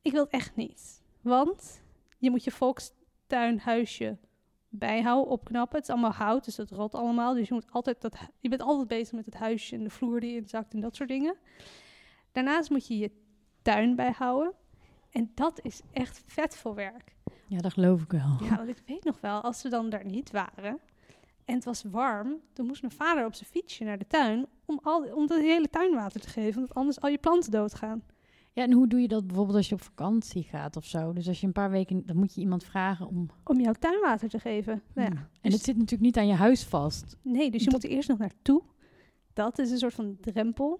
Ik 0.01 0.11
wil 0.11 0.23
het 0.23 0.31
echt 0.31 0.55
niet. 0.55 1.01
Want 1.21 1.81
je 2.17 2.29
moet 2.29 2.43
je 2.43 2.51
volkstuinhuisje 2.51 4.17
bijhouden, 4.69 5.31
opknappen. 5.31 5.75
Het 5.77 5.87
is 5.87 5.93
allemaal 5.93 6.11
hout, 6.11 6.45
dus 6.45 6.55
dat 6.55 6.71
rot 6.71 6.95
allemaal. 6.95 7.33
Dus 7.33 7.47
je, 7.47 7.53
moet 7.53 7.71
altijd 7.71 8.01
dat, 8.01 8.17
je 8.39 8.49
bent 8.49 8.61
altijd 8.61 8.87
bezig 8.87 9.13
met 9.13 9.25
het 9.25 9.35
huisje 9.35 9.75
en 9.75 9.83
de 9.83 9.89
vloer 9.89 10.19
die 10.19 10.35
inzakt 10.35 10.73
en 10.73 10.79
dat 10.79 10.95
soort 10.95 11.09
dingen. 11.09 11.35
Daarnaast 12.31 12.69
moet 12.69 12.87
je 12.87 12.97
je 12.97 13.11
tuin 13.61 13.95
bijhouden. 13.95 14.53
En 15.09 15.31
dat 15.35 15.59
is 15.63 15.81
echt 15.91 16.23
vet 16.25 16.55
veel 16.55 16.75
werk. 16.75 17.15
ja, 17.47 17.59
dat 17.59 17.73
geloof 17.73 18.01
ik 18.01 18.11
wel. 18.11 18.37
Ja, 18.43 18.55
want 18.55 18.69
ik 18.69 18.81
weet 18.85 19.03
nog 19.03 19.21
wel, 19.21 19.41
als 19.41 19.59
ze 19.59 19.69
dan 19.69 19.89
daar 19.89 20.05
niet 20.05 20.31
waren 20.31 20.79
en 21.45 21.55
het 21.55 21.63
was 21.63 21.83
warm, 21.83 22.41
dan 22.53 22.65
moest 22.65 22.81
mijn 22.81 22.93
vader 22.93 23.25
op 23.25 23.33
zijn 23.33 23.49
fietsje 23.49 23.83
naar 23.83 23.97
de 23.97 24.07
tuin 24.07 24.47
om, 24.65 24.79
al, 24.83 25.03
om 25.13 25.27
de 25.27 25.41
hele 25.41 25.69
tuin 25.69 25.93
water 25.93 26.21
te 26.21 26.29
geven, 26.29 26.59
want 26.59 26.73
anders 26.73 27.01
al 27.01 27.09
je 27.09 27.17
planten 27.17 27.51
doodgaan. 27.51 28.03
Ja, 28.57 28.63
en 28.63 28.71
hoe 28.71 28.87
doe 28.87 28.99
je 28.99 29.07
dat 29.07 29.27
bijvoorbeeld 29.27 29.57
als 29.57 29.69
je 29.69 29.75
op 29.75 29.81
vakantie 29.81 30.43
gaat 30.43 30.75
of 30.75 30.85
zo? 30.85 31.13
Dus 31.13 31.27
als 31.27 31.39
je 31.39 31.47
een 31.47 31.53
paar 31.53 31.71
weken, 31.71 32.05
dan 32.05 32.17
moet 32.17 32.33
je 32.33 32.41
iemand 32.41 32.63
vragen 32.63 33.07
om... 33.07 33.29
Om 33.43 33.59
jouw 33.59 33.73
tuin 33.73 33.99
water 33.99 34.29
te 34.29 34.39
geven. 34.39 34.81
Nou 34.93 35.09
ja. 35.13 35.15
En 35.15 35.29
dus- 35.41 35.53
het 35.53 35.63
zit 35.63 35.75
natuurlijk 35.75 36.01
niet 36.01 36.17
aan 36.17 36.27
je 36.27 36.33
huis 36.33 36.63
vast. 36.63 37.17
Nee, 37.21 37.51
dus 37.51 37.63
je 37.63 37.69
moet 37.71 37.83
er 37.83 37.89
eerst 37.89 38.09
nog 38.09 38.17
naartoe. 38.17 38.61
Dat 39.33 39.59
is 39.59 39.71
een 39.71 39.77
soort 39.77 39.93
van 39.93 40.17
drempel. 40.21 40.79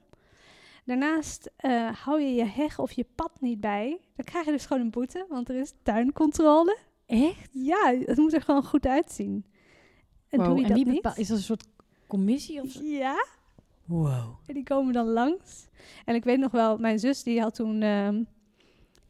Daarnaast 0.85 1.51
eh, 1.55 1.91
hou 1.91 2.21
je 2.21 2.33
je 2.33 2.45
heg 2.45 2.79
of 2.79 2.91
je 2.91 3.05
pad 3.15 3.41
niet 3.41 3.59
bij. 3.59 3.99
Dan 4.15 4.25
krijg 4.25 4.45
je 4.45 4.51
dus 4.51 4.65
gewoon 4.65 4.83
een 4.83 4.91
boete, 4.91 5.25
want 5.29 5.49
er 5.49 5.55
is 5.55 5.73
tuincontrole. 5.83 6.77
Echt? 7.05 7.49
Ja, 7.51 7.95
het 7.99 8.17
moet 8.17 8.33
er 8.33 8.41
gewoon 8.41 8.65
goed 8.65 8.87
uitzien. 8.87 9.45
En 10.29 10.43
doe 10.43 10.57
je 10.57 10.65
en 10.65 10.75
dat 10.75 10.85
niet? 10.85 11.17
Is 11.17 11.27
dat 11.27 11.37
een 11.37 11.43
soort 11.43 11.67
commissie 12.07 12.61
of 12.61 12.69
zo? 12.69 12.83
Ja, 12.83 13.25
Wow. 13.87 14.35
en 14.45 14.53
die 14.53 14.63
komen 14.63 14.93
dan 14.93 15.07
langs. 15.07 15.67
En 16.05 16.15
ik 16.15 16.23
weet 16.23 16.39
nog 16.39 16.51
wel, 16.51 16.77
mijn 16.77 16.99
zus 16.99 17.23
die 17.23 17.41
had 17.41 17.55
toen 17.55 17.81
ehm 17.81 18.23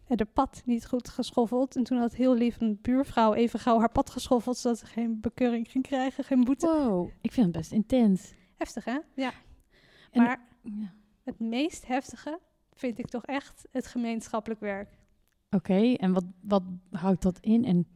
de 0.08 0.26
pad 0.26 0.62
niet 0.66 0.86
goed 0.88 1.10
geschoffeld. 1.10 1.76
En 1.76 1.84
toen 1.84 1.98
had 1.98 2.16
heel 2.16 2.34
lief 2.36 2.62
een 2.62 2.80
buurvrouw 2.82 3.34
even 3.34 3.60
gauw 3.60 3.80
haar 3.80 3.92
pad 3.92 4.10
geschoffeld... 4.10 4.58
zodat 4.58 4.80
ze 4.80 4.86
geen 4.86 5.20
bekeuring 5.20 5.72
ging 5.72 5.84
krijgen, 5.84 6.24
geen 6.24 6.44
boete. 6.44 6.66
Wow. 6.68 7.10
Ik 7.22 7.32
vind 7.32 7.46
het 7.46 7.56
best 7.56 7.72
intens. 7.72 8.34
Heftig, 8.58 8.86
hè? 8.86 8.98
Ja. 9.16 9.32
En- 10.12 10.24
maar 10.24 10.48
Ja. 10.64 10.94
Het 11.24 11.40
meest 11.40 11.88
heftige 11.88 12.40
vind 12.74 13.00
ik 13.00 13.08
toch 13.08 13.26
echt 13.26 13.68
het 13.72 13.88
gemeenschappelijk 13.88 14.60
werk. 14.60 14.98
Oké, 15.50 15.94
en 15.94 16.14
wat, 16.14 16.26
wat 16.42 16.64
houdt 16.92 17.22
dat 17.22 17.40
in? 17.40 17.66
En 17.66 17.88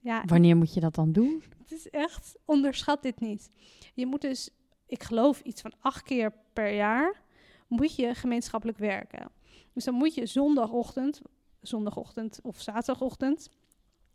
Ja, 0.00 0.22
wanneer 0.26 0.56
moet 0.56 0.74
je 0.74 0.80
dat 0.80 0.94
dan 0.94 1.12
doen? 1.12 1.42
het 1.58 1.72
is 1.72 1.90
echt, 1.90 2.36
onderschat 2.44 3.02
dit 3.02 3.20
niet. 3.20 3.50
Je 3.94 4.06
moet 4.06 4.20
dus, 4.20 4.50
ik 4.92 5.02
geloof 5.02 5.40
iets 5.40 5.60
van 5.60 5.72
acht 5.80 6.02
keer 6.02 6.32
per 6.52 6.74
jaar, 6.74 7.22
moet 7.66 7.96
je 7.96 8.14
gemeenschappelijk 8.14 8.78
werken. 8.78 9.30
Dus 9.72 9.84
dan 9.84 9.94
moet 9.94 10.14
je 10.14 10.26
zondagochtend, 10.26 11.20
zondagochtend 11.60 12.40
of 12.42 12.60
zaterdagochtend, 12.60 13.48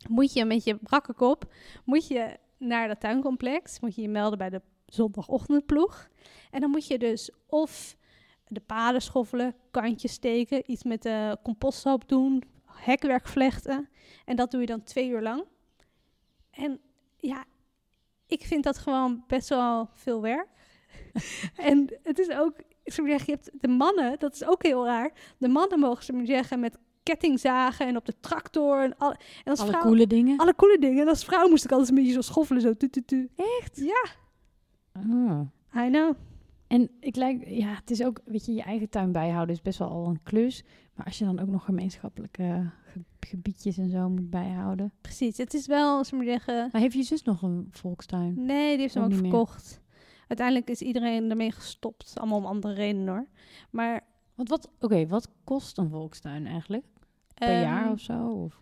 moet 0.08 0.34
je 0.34 0.46
met 0.46 0.64
je 0.64 0.76
brakke 0.76 1.14
kop, 1.14 1.54
moet 1.86 2.08
je 2.08 2.38
naar 2.58 2.88
dat 2.88 3.00
tuincomplex, 3.00 3.80
moet 3.80 3.96
je 3.96 4.02
je 4.02 4.10
melden 4.10 4.38
bij 4.38 4.50
de 4.50 4.62
zondagochtendploeg. 4.86 6.10
En 6.52 6.62
dan 6.62 6.70
moet 6.70 6.88
je 6.88 6.98
dus 6.98 7.32
of 7.48 7.98
de 8.48 8.60
paden 8.60 9.02
schoffelen, 9.02 9.56
kantjes 9.72 10.12
steken, 10.14 10.72
iets 10.72 10.84
met 10.84 11.02
de 11.02 11.38
composthoop 11.44 12.10
doen, 12.10 12.44
hekwerk 12.66 13.28
vlechten. 13.28 13.90
En 14.26 14.36
dat 14.36 14.52
doe 14.52 14.62
je 14.62 14.68
dan 14.68 14.84
twee 14.84 15.10
uur 15.10 15.22
lang. 15.22 15.46
En 16.52 16.80
ja, 17.18 17.46
ik 18.28 18.44
vind 18.46 18.64
dat 18.64 18.78
gewoon 18.78 19.24
best 19.28 19.50
wel 19.50 19.90
veel 19.94 20.22
werk. 20.22 20.56
en 21.72 21.94
het 22.04 22.20
is 22.20 22.30
ook, 22.30 22.54
zeggen, 22.84 23.10
je 23.26 23.32
hebt 23.32 23.50
de 23.62 23.68
mannen, 23.68 24.16
dat 24.20 24.34
is 24.34 24.46
ook 24.48 24.64
heel 24.64 24.86
raar. 24.86 25.12
De 25.38 25.48
mannen 25.48 25.80
mogen 25.80 26.04
ze 26.04 26.14
maar 26.14 26.26
zeggen 26.26 26.60
met 26.60 26.78
kettingzagen 27.04 27.88
en 27.88 27.96
op 27.98 28.06
de 28.06 28.14
tractor. 28.20 28.84
En, 28.84 28.98
al, 28.98 29.12
en 29.12 29.18
als 29.52 29.60
Alle 29.60 29.70
vrouw, 29.70 29.82
coole 29.82 30.08
dingen. 30.08 30.38
alle 30.38 30.56
coole 30.56 30.78
dingen. 30.80 31.02
En 31.02 31.08
als 31.08 31.26
vrouw 31.26 31.50
moest 31.50 31.64
ik 31.66 31.72
altijd 31.72 31.90
een 31.90 31.96
beetje 31.96 32.12
zo 32.12 32.22
schoffelen. 32.22 32.62
Zo, 32.62 32.74
tu, 32.74 32.90
tu, 32.90 33.02
tu. 33.06 33.30
Echt? 33.60 33.78
Ja, 33.78 34.06
Ah. 34.94 35.42
I 35.86 35.90
know. 35.90 36.14
En 36.68 36.90
ik 37.00 37.16
lijk, 37.16 37.48
ja, 37.48 37.68
het 37.74 37.92
is 37.92 38.04
ook, 38.04 38.20
weet 38.26 38.46
je, 38.46 38.54
je 38.54 38.62
eigen 38.62 38.90
tuin 38.90 39.12
bijhouden 39.12 39.56
is 39.56 39.62
best 39.62 39.80
wel 39.80 39.90
al 39.90 40.08
een 40.08 40.24
klus. 40.24 40.64
Maar 40.96 41.06
als 41.06 41.18
je 41.18 41.26
dan 41.26 41.40
ook 41.40 41.48
nog 41.48 41.66
gemeenschappelijke 41.66 42.72
ge- 42.86 43.04
gebiedjes 43.20 43.78
en 43.78 43.90
zo 43.90 44.10
moet 44.10 44.30
bijhouden. 44.30 44.92
Precies, 45.02 45.38
het 45.38 45.54
is 45.54 45.68
wel, 45.68 46.04
zullen 46.04 46.26
we 46.26 46.32
maar 46.32 46.40
zeggen... 46.42 46.70
Maar 46.72 46.82
heeft 46.82 46.94
je 46.96 47.04
zus 47.04 47.24
nog 47.24 47.42
een 47.42 47.68
volkstuin? 47.72 48.34
Nee, 48.46 48.72
die 48.72 48.80
heeft 48.82 48.94
hem 48.94 49.04
Ook 49.04 49.12
ook 49.12 49.18
verkocht. 49.18 49.82
Uiteindelijk 50.28 50.70
is 50.70 50.82
iedereen 50.82 51.30
ermee 51.30 51.52
gestopt. 51.52 52.14
Allemaal 52.20 52.38
om 52.38 52.46
andere 52.46 52.74
redenen 52.74 53.08
hoor. 53.08 53.28
Maar 53.70 54.04
Want 54.36 54.50
wat, 54.50 54.70
oké, 54.80 55.08
wat 55.08 55.30
kost 55.44 55.78
een 55.78 55.90
volkstuin 55.90 56.46
eigenlijk? 56.46 56.86
Per 57.34 57.48
ehm, 57.48 57.62
jaar 57.62 57.92
of 57.92 58.00
zo? 58.00 58.30
Of? 58.30 58.62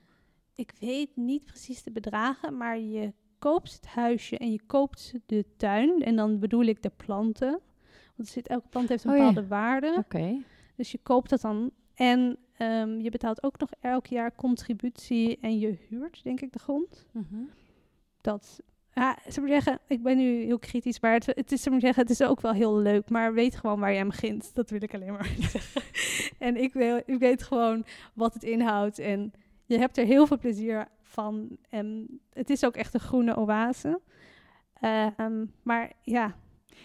Ik 0.56 0.74
weet 0.80 1.16
niet 1.16 1.46
precies 1.46 1.84
de 1.84 1.92
bedragen, 1.92 2.58
maar 2.58 2.80
je 2.80 3.14
koopt 3.40 3.74
het 3.74 3.86
huisje 3.86 4.38
en 4.38 4.52
je 4.52 4.62
koopt 4.68 5.14
de 5.26 5.46
tuin. 5.58 6.02
En 6.04 6.16
dan 6.16 6.40
bedoel 6.40 6.64
ik 6.64 6.82
de 6.84 6.92
planten. 6.96 7.60
Want 8.16 8.30
zit, 8.30 8.48
elke 8.48 8.68
plant 8.68 8.90
heeft 8.90 9.04
een 9.04 9.12
Oh 9.12 9.18
ja. 9.18 9.28
bepaalde 9.28 9.48
waarde. 9.48 9.96
Oké. 9.98 10.42
Dus 10.76 10.92
je 10.92 11.00
koopt 11.04 11.30
dat 11.30 11.42
dan. 11.42 11.72
En 11.94 12.38
ehm, 12.58 13.00
je 13.00 13.10
betaalt 13.10 13.44
ook 13.44 13.60
nog 13.60 13.70
elk 13.80 14.08
jaar 14.08 14.36
contributie 14.36 15.38
en 15.40 15.60
je 15.60 15.78
huurt, 15.90 16.24
denk 16.24 16.42
ik, 16.42 16.54
de 16.54 16.60
grond. 16.60 17.06
Mhm. 17.12 17.44
Dat, 18.22 18.62
ja, 18.96 19.18
ze 19.32 19.40
maar 19.40 19.50
zeggen, 19.50 19.80
ik 19.88 20.04
ben 20.04 20.18
nu 20.18 20.44
heel 20.44 20.60
kritisch, 20.60 21.00
maar 21.00 21.14
het, 21.14 21.26
het 21.26 21.52
is, 21.52 21.62
ze 21.62 21.70
maar 21.70 21.80
zeggen, 21.80 22.02
het 22.02 22.12
is 22.12 22.24
ook 22.24 22.42
wel 22.42 22.52
heel 22.52 22.78
leuk. 22.78 23.10
Maar 23.10 23.34
weet 23.34 23.56
gewoon 23.56 23.80
waar 23.80 23.94
je 23.94 24.00
aan 24.00 24.08
begint. 24.08 24.56
Dat 24.56 24.70
wil 24.70 24.84
ik 24.84 24.94
alleen 24.94 25.12
maar 25.12 25.36
zeggen. 25.52 25.82
En 26.40 26.62
ik, 26.62 26.74
wil, 26.74 27.02
ik 27.06 27.20
weet 27.20 27.44
gewoon 27.44 27.86
wat 28.14 28.34
het 28.34 28.44
inhoudt. 28.44 29.00
En 29.00 29.34
je 29.66 29.78
hebt 29.78 29.98
er 29.98 30.06
heel 30.06 30.28
veel 30.28 30.38
plezier 30.38 30.88
van. 31.02 31.58
En 31.70 32.20
het 32.34 32.50
is 32.50 32.66
ook 32.66 32.76
echt 32.76 32.94
een 32.94 33.00
groene 33.00 33.38
oase. 33.38 34.02
Ehm, 34.74 35.46
maar 35.64 35.92
ja, 36.02 36.36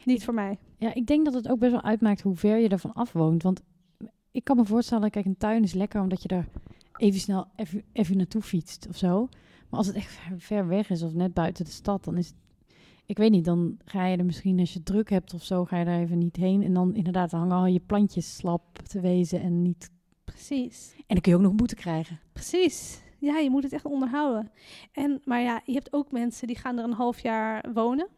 niet 0.05 0.25
voor 0.25 0.35
mij. 0.35 0.59
Ja, 0.79 0.95
ik 0.95 1.07
denk 1.07 1.25
dat 1.25 1.35
het 1.35 1.49
ook 1.49 1.59
best 1.59 1.73
wel 1.73 1.83
uitmaakt 1.83 2.21
hoe 2.21 2.37
ver 2.37 2.57
je 2.57 2.69
ervan 2.69 2.93
af 2.93 3.13
woont. 3.13 3.43
Want 3.43 3.63
ik 4.31 4.45
kan 4.45 4.57
me 4.57 4.65
voorstellen, 4.65 5.11
kijk, 5.11 5.27
een 5.27 5.37
tuin 5.37 5.63
is 5.63 5.75
lekker 5.75 6.01
omdat 6.01 6.23
je 6.23 6.29
er 6.29 6.49
even 6.97 7.21
snel 7.21 7.47
even, 7.57 7.83
even 7.93 8.17
naartoe 8.17 8.43
fietst 8.43 8.87
of 8.89 8.97
zo. 8.97 9.29
Maar 9.71 9.79
als 9.79 9.87
het 9.87 9.97
echt 9.97 10.19
ver, 10.37 10.67
weg 10.67 10.91
is 10.91 11.03
of 11.03 11.15
net 11.15 11.35
buiten 11.35 11.65
de 11.65 11.71
stad, 11.71 12.05
dan 12.05 12.17
is 12.17 12.27
het... 12.27 12.37
Ik 13.07 13.19
weet 13.19 13.31
niet, 13.31 13.45
dan 13.45 13.77
ga 13.85 14.07
je 14.07 14.17
er 14.17 14.25
misschien 14.25 14.59
als 14.61 14.73
je 14.73 14.83
druk 14.83 15.11
hebt 15.11 15.35
of 15.35 15.43
zo, 15.45 15.65
ga 15.65 15.79
je 15.79 15.85
daar 15.85 16.01
even 16.01 16.19
niet 16.19 16.37
heen. 16.37 16.63
En 16.63 16.75
dan 16.75 16.95
inderdaad 16.95 17.31
hangen 17.31 17.57
al 17.57 17.67
je 17.67 17.81
plantjes 17.81 18.37
slap 18.37 18.79
te 18.79 19.01
wezen 19.01 19.41
en 19.41 19.63
niet... 19.63 19.91
Precies. 20.25 20.93
En 20.97 21.03
dan 21.07 21.21
kun 21.21 21.33
je 21.33 21.39
ook 21.39 21.45
nog 21.45 21.55
boete 21.55 21.75
krijgen. 21.75 22.21
Precies. 22.33 23.03
Ja, 23.19 23.39
je 23.39 23.51
moet 23.51 23.63
het 23.63 23.73
echt 23.73 23.85
onderhouden. 23.85 24.51
En, 24.93 25.21
maar 25.25 25.41
ja, 25.41 25.63
je 25.65 25.73
hebt 25.73 25.93
ook 25.93 26.11
mensen 26.13 26.47
die 26.47 26.57
gaan 26.59 26.79
er 26.79 26.85
een 26.85 26.93
half 26.93 27.19
jaar 27.21 27.73
wonen. 27.73 28.09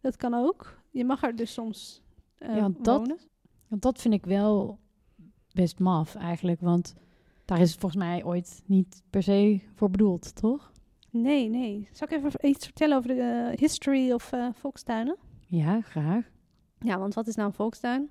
Dat 0.00 0.16
kan 0.16 0.34
ook. 0.34 0.78
Je 0.90 1.04
mag 1.04 1.22
er 1.22 1.36
dus 1.36 1.52
soms 1.52 2.02
eh, 2.38 2.54
Ja, 2.54 2.60
want 2.60 2.84
dat- 2.84 2.98
wonen. 2.98 3.18
Want 3.68 3.82
dat 3.82 4.00
vind 4.00 4.14
ik 4.14 4.24
wel 4.26 4.78
best 5.52 5.78
maf 5.78 6.14
eigenlijk, 6.14 6.60
want 6.60 6.94
daar 7.50 7.60
is 7.60 7.70
het 7.70 7.80
volgens 7.80 8.02
mij 8.02 8.24
ooit 8.24 8.62
niet 8.66 9.02
per 9.10 9.22
se 9.22 9.60
voor 9.74 9.90
bedoeld, 9.90 10.34
toch? 10.34 10.72
Nee, 11.10 11.48
nee. 11.48 11.88
Zal 11.92 12.08
ik 12.10 12.16
even 12.16 12.48
iets 12.48 12.64
vertellen 12.64 12.96
over 12.96 13.14
de 13.14 13.50
eh, 13.50 13.58
history 13.58 14.12
of 14.12 14.32
eh, 14.32 14.48
volkstuinen? 14.52 15.16
Ja, 15.46 15.80
graag. 15.80 16.24
Ja, 16.78 16.98
want 16.98 17.14
wat 17.14 17.26
is 17.26 17.34
nou 17.34 17.48
een 17.48 17.54
volkstuin? 17.54 18.10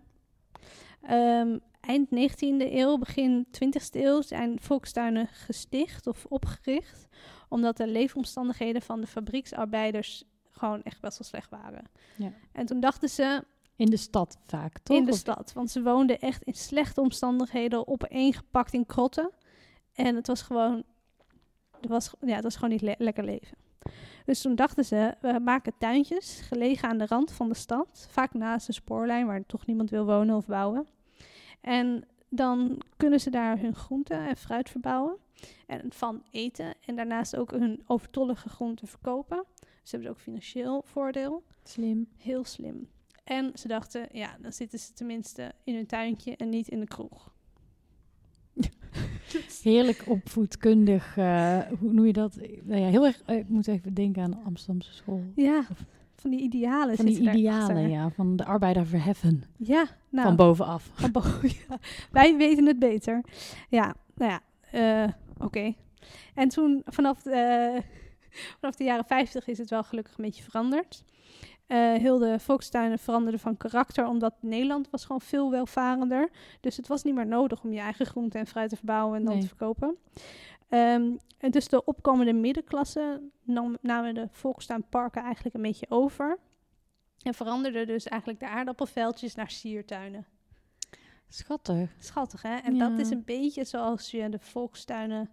Ehm, 1.02 1.58
eind 1.80 2.10
19e 2.10 2.74
eeuw, 2.74 2.98
begin 2.98 3.48
20e 3.52 4.02
eeuw 4.02 4.22
zijn 4.22 4.60
volkstuinen 4.60 5.28
gesticht 5.28 6.08
of 6.08 6.26
opgericht. 6.26 7.08
Omdat 7.50 7.78
de 7.78 7.88
leefomstandigheden 7.88 8.82
van 8.82 9.02
de 9.02 9.08
fabrieksarbeiders 9.08 10.24
gewoon 10.50 10.84
echt 10.84 11.02
best 11.02 11.18
wel 11.18 11.28
slecht 11.28 11.50
waren. 11.50 11.84
Ja. 12.18 12.32
En 12.52 12.66
toen 12.66 12.80
dachten 12.80 13.10
ze 13.10 13.44
In 13.80 13.90
de 13.90 13.98
stad 13.98 14.38
vaak, 14.46 14.80
toch? 14.80 14.98
in 14.98 15.06
de 15.06 15.14
stad, 15.16 15.54
want 15.54 15.72
ze 15.72 15.82
woonden 15.82 16.20
echt 16.20 16.44
in 16.44 16.54
slechte 16.54 17.02
omstandigheden, 17.02 17.88
opeengepakt 17.88 18.74
in 18.74 18.86
krotten. 18.86 19.32
En 19.94 20.16
het 20.16 20.28
was 20.28 20.42
gewoon, 20.42 20.84
het 21.82 21.90
was, 21.90 22.14
ja, 22.20 22.36
het 22.36 22.44
was 22.44 22.56
gewoon 22.56 22.70
niet 22.70 22.82
le- 22.82 22.96
lekker 22.98 23.24
leven. 23.24 23.58
Dus 24.26 24.42
toen 24.42 24.56
dachten 24.56 24.86
ze, 24.86 25.16
we 25.22 25.40
maken 25.44 25.74
tuintjes 25.78 26.40
gelegen 26.40 26.90
aan 26.90 26.98
de 26.98 27.06
rand 27.06 27.32
van 27.32 27.48
de 27.50 27.56
stad, 27.56 28.08
vaak 28.10 28.34
naast 28.34 28.68
de 28.68 28.74
spoorlijn 28.74 29.26
waar 29.26 29.46
toch 29.46 29.66
niemand 29.66 29.90
wil 29.90 30.06
wonen 30.06 30.36
of 30.36 30.46
bouwen. 30.46 30.88
En 31.62 32.08
dan 32.30 32.82
kunnen 32.98 33.20
ze 33.20 33.30
daar 33.30 33.60
hun 33.60 33.76
groenten 33.76 34.28
en 34.28 34.38
fruit 34.38 34.70
verbouwen 34.70 35.18
en 35.68 35.82
van 35.94 36.24
eten 36.32 36.74
en 36.86 36.96
daarnaast 36.96 37.36
ook 37.36 37.52
hun 37.52 37.84
overtollige 37.86 38.50
groenten 38.50 38.88
verkopen. 38.88 39.46
Dus 39.82 39.92
hebben 39.92 40.10
ze 40.10 40.16
ook 40.16 40.22
financieel 40.24 40.82
voordeel. 40.86 41.44
Slim. 41.64 42.08
Heel 42.18 42.44
slim. 42.44 42.90
En 43.30 43.52
ze 43.54 43.68
dachten, 43.68 44.08
ja, 44.12 44.38
dan 44.42 44.52
zitten 44.54 44.80
ze 44.80 44.94
tenminste 44.94 45.52
in 45.64 45.76
hun 45.76 45.86
tuintje 45.86 46.36
en 46.36 46.50
niet 46.50 46.68
in 46.68 46.80
de 46.80 46.88
kroeg. 46.88 47.34
Heerlijk 49.64 50.04
opvoedkundig, 50.08 51.18
eh, 51.18 51.60
hoe 51.80 51.94
noem 51.94 52.06
je 52.06 52.14
dat? 52.14 52.36
Nou 52.64 52.82
ja, 52.82 52.88
heel 52.88 53.06
erg, 53.06 53.22
eh, 53.26 53.38
ik 53.38 53.50
moet 53.50 53.68
even 53.68 53.94
denken 53.94 54.24
aan 54.24 54.32
de 54.32 54.38
Amsterdamse 54.46 54.94
school. 54.94 55.24
Ja, 55.36 55.66
van 56.16 56.30
die 56.30 56.40
idealen. 56.40 56.96
Van 56.96 57.06
die 57.06 57.20
idealen, 57.20 57.90
ja, 57.90 58.10
van 58.10 58.36
de 58.36 58.46
arbeider 58.46 58.86
verheffen, 58.86 59.44
Ja, 59.58 59.88
nou, 60.10 60.28
van 60.28 60.36
bovenaf. 60.36 60.90
van 60.94 61.12
boven, 61.12 61.50
ja. 61.50 61.80
Wij 62.12 62.38
weten 62.38 62.66
het 62.66 62.80
beter. 62.80 63.24
Ja, 63.70 63.96
nou 64.16 64.32
ja, 64.32 64.42
eh, 64.72 65.12
oké. 65.38 65.74
En 66.34 66.50
toen, 66.50 66.82
vanaf 66.86 67.22
de, 67.22 67.82
vanaf 68.60 68.76
de 68.76 68.84
jaren 68.84 69.06
50 69.06 69.48
is 69.48 69.58
het 69.58 69.70
wel 69.70 69.84
gelukkig 69.84 70.18
een 70.18 70.26
beetje 70.26 70.44
veranderd. 70.44 71.04
Eh, 71.70 71.78
heel 71.94 72.18
de 72.18 72.40
volkstuinen 72.40 73.00
veranderden 73.00 73.40
van 73.40 73.58
karakter, 73.58 74.08
omdat 74.08 74.34
Nederland 74.42 74.90
was 74.90 75.06
gewoon 75.06 75.22
veel 75.22 75.52
welvarender. 75.52 76.30
Dus 76.60 76.78
het 76.78 76.88
was 76.88 77.04
niet 77.04 77.14
meer 77.16 77.28
nodig 77.28 77.64
om 77.64 77.72
je 77.74 77.80
eigen 77.80 78.06
groente 78.06 78.38
en 78.38 78.48
fruit 78.48 78.70
te 78.70 78.76
verbouwen 78.76 79.18
en 79.18 79.24
dan 79.24 79.34
Nee. 79.34 79.42
te 79.42 79.48
verkopen. 79.48 79.98
Ehm, 80.70 81.12
en 81.38 81.52
dus 81.52 81.68
de 81.68 81.86
opkomende 81.86 82.34
middenklasse 82.34 83.22
nam, 83.44 83.78
namen 83.82 84.14
de 84.14 84.28
volkstuinparken 84.32 85.24
eigenlijk 85.24 85.56
een 85.56 85.62
beetje 85.62 85.86
over. 85.90 86.38
En 87.22 87.34
veranderden 87.34 87.88
dus 87.88 88.06
eigenlijk 88.08 88.42
de 88.42 88.48
aardappelveldjes 88.50 89.36
naar 89.36 89.50
siertuinen. 89.52 90.26
Schattig. 91.28 91.90
Schattig, 92.00 92.42
hè? 92.42 92.56
En 92.56 92.76
Ja. 92.76 92.90
dat 92.90 93.00
is 93.00 93.10
een 93.10 93.24
beetje 93.26 93.64
zoals 93.64 94.12
je 94.12 94.30
de 94.30 94.40
volkstuinen, 94.40 95.30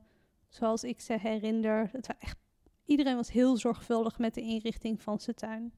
zoals 0.49 0.85
ik 0.85 1.01
ze 1.01 1.13
herinner. 1.19 1.89
Het 1.93 2.07
was 2.07 2.17
echt, 2.19 2.37
iedereen 2.85 3.17
was 3.17 3.31
heel 3.31 3.57
zorgvuldig 3.57 4.19
met 4.19 4.35
de 4.35 4.41
inrichting 4.41 5.03
van 5.03 5.21
zijn 5.21 5.37
tuin. 5.37 5.73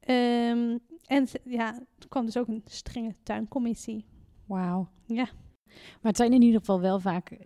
Ehm, 0.00 0.78
en 1.06 1.26
ja, 1.44 1.72
toen 1.98 2.08
kwam 2.08 2.24
dus 2.26 2.36
ook 2.36 2.48
een 2.48 2.62
strenge 2.66 3.14
tuincommissie. 3.22 4.04
Wauw. 4.46 4.88
Ja. 5.06 5.28
Maar 5.66 6.10
het 6.12 6.16
zijn 6.16 6.32
in 6.32 6.42
ieder 6.42 6.58
geval 6.60 6.80
wel 6.80 7.00
vaak, 7.00 7.36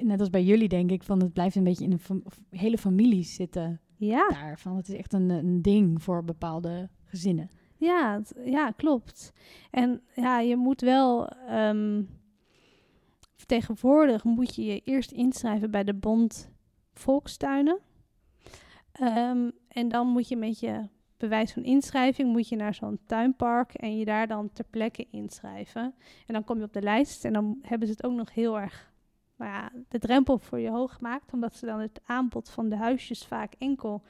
net 0.00 0.20
als 0.20 0.30
bij 0.30 0.44
jullie 0.44 0.68
denk 0.68 0.90
ik, 0.90 1.02
van 1.02 1.20
het 1.22 1.32
blijft 1.32 1.56
een 1.56 1.64
beetje 1.64 1.84
in 1.84 1.98
fam- 1.98 2.22
of 2.24 2.40
hele 2.50 2.78
families 2.78 3.34
zitten 3.34 3.80
Ja, 3.96 4.28
daar. 4.28 4.58
Van 4.58 4.76
het 4.76 4.88
is 4.88 4.94
echt 4.96 5.12
een, 5.12 5.30
een 5.30 5.62
ding 5.62 6.02
voor 6.02 6.24
bepaalde 6.24 6.88
gezinnen. 7.04 7.50
ja, 7.76 8.22
ja, 8.44 8.70
klopt. 8.70 9.32
En 9.70 10.00
ja, 10.14 10.40
je 10.40 10.56
moet 10.56 10.80
wel 10.80 11.28
ehm, 11.28 12.02
tegenwoordig 13.46 14.24
moet 14.24 14.54
je 14.54 14.64
je 14.64 14.80
eerst 14.84 15.10
inschrijven 15.12 15.70
bij 15.70 15.84
de 15.84 15.94
Bond 15.94 16.50
Volkstuinen. 16.92 17.78
Ehm, 18.92 19.50
en 19.68 19.88
dan 19.88 20.06
moet 20.06 20.28
je 20.28 20.36
met 20.36 20.60
je 20.60 20.88
bewijs 21.16 21.52
van 21.52 21.64
inschrijving 21.64 22.32
moet 22.32 22.48
je 22.48 22.56
naar 22.56 22.74
zo'n 22.74 22.98
tuinpark 23.06 23.74
en 23.74 23.98
je 23.98 24.04
daar 24.04 24.26
dan 24.26 24.52
ter 24.52 24.64
plekke 24.70 25.06
inschrijven. 25.10 25.94
En 26.26 26.34
dan 26.34 26.44
kom 26.44 26.58
je 26.58 26.64
op 26.64 26.72
de 26.72 26.82
lijst 26.82 27.24
en 27.24 27.32
dan 27.32 27.58
hebben 27.62 27.88
ze 27.88 27.94
het 27.94 28.04
ook 28.04 28.16
nog 28.16 28.34
heel 28.34 28.60
erg 28.60 28.92
nou 29.36 29.50
ja, 29.50 29.72
de 29.88 29.98
drempel 29.98 30.38
voor 30.38 30.58
je 30.58 30.70
hoog 30.70 30.94
gemaakt, 30.94 31.32
omdat 31.32 31.54
ze 31.54 31.66
dan 31.66 31.80
het 31.80 32.00
aanbod 32.04 32.50
van 32.50 32.68
de 32.68 32.76
huisjes 32.76 33.26
vaak 33.26 33.54
enkel 33.58 34.02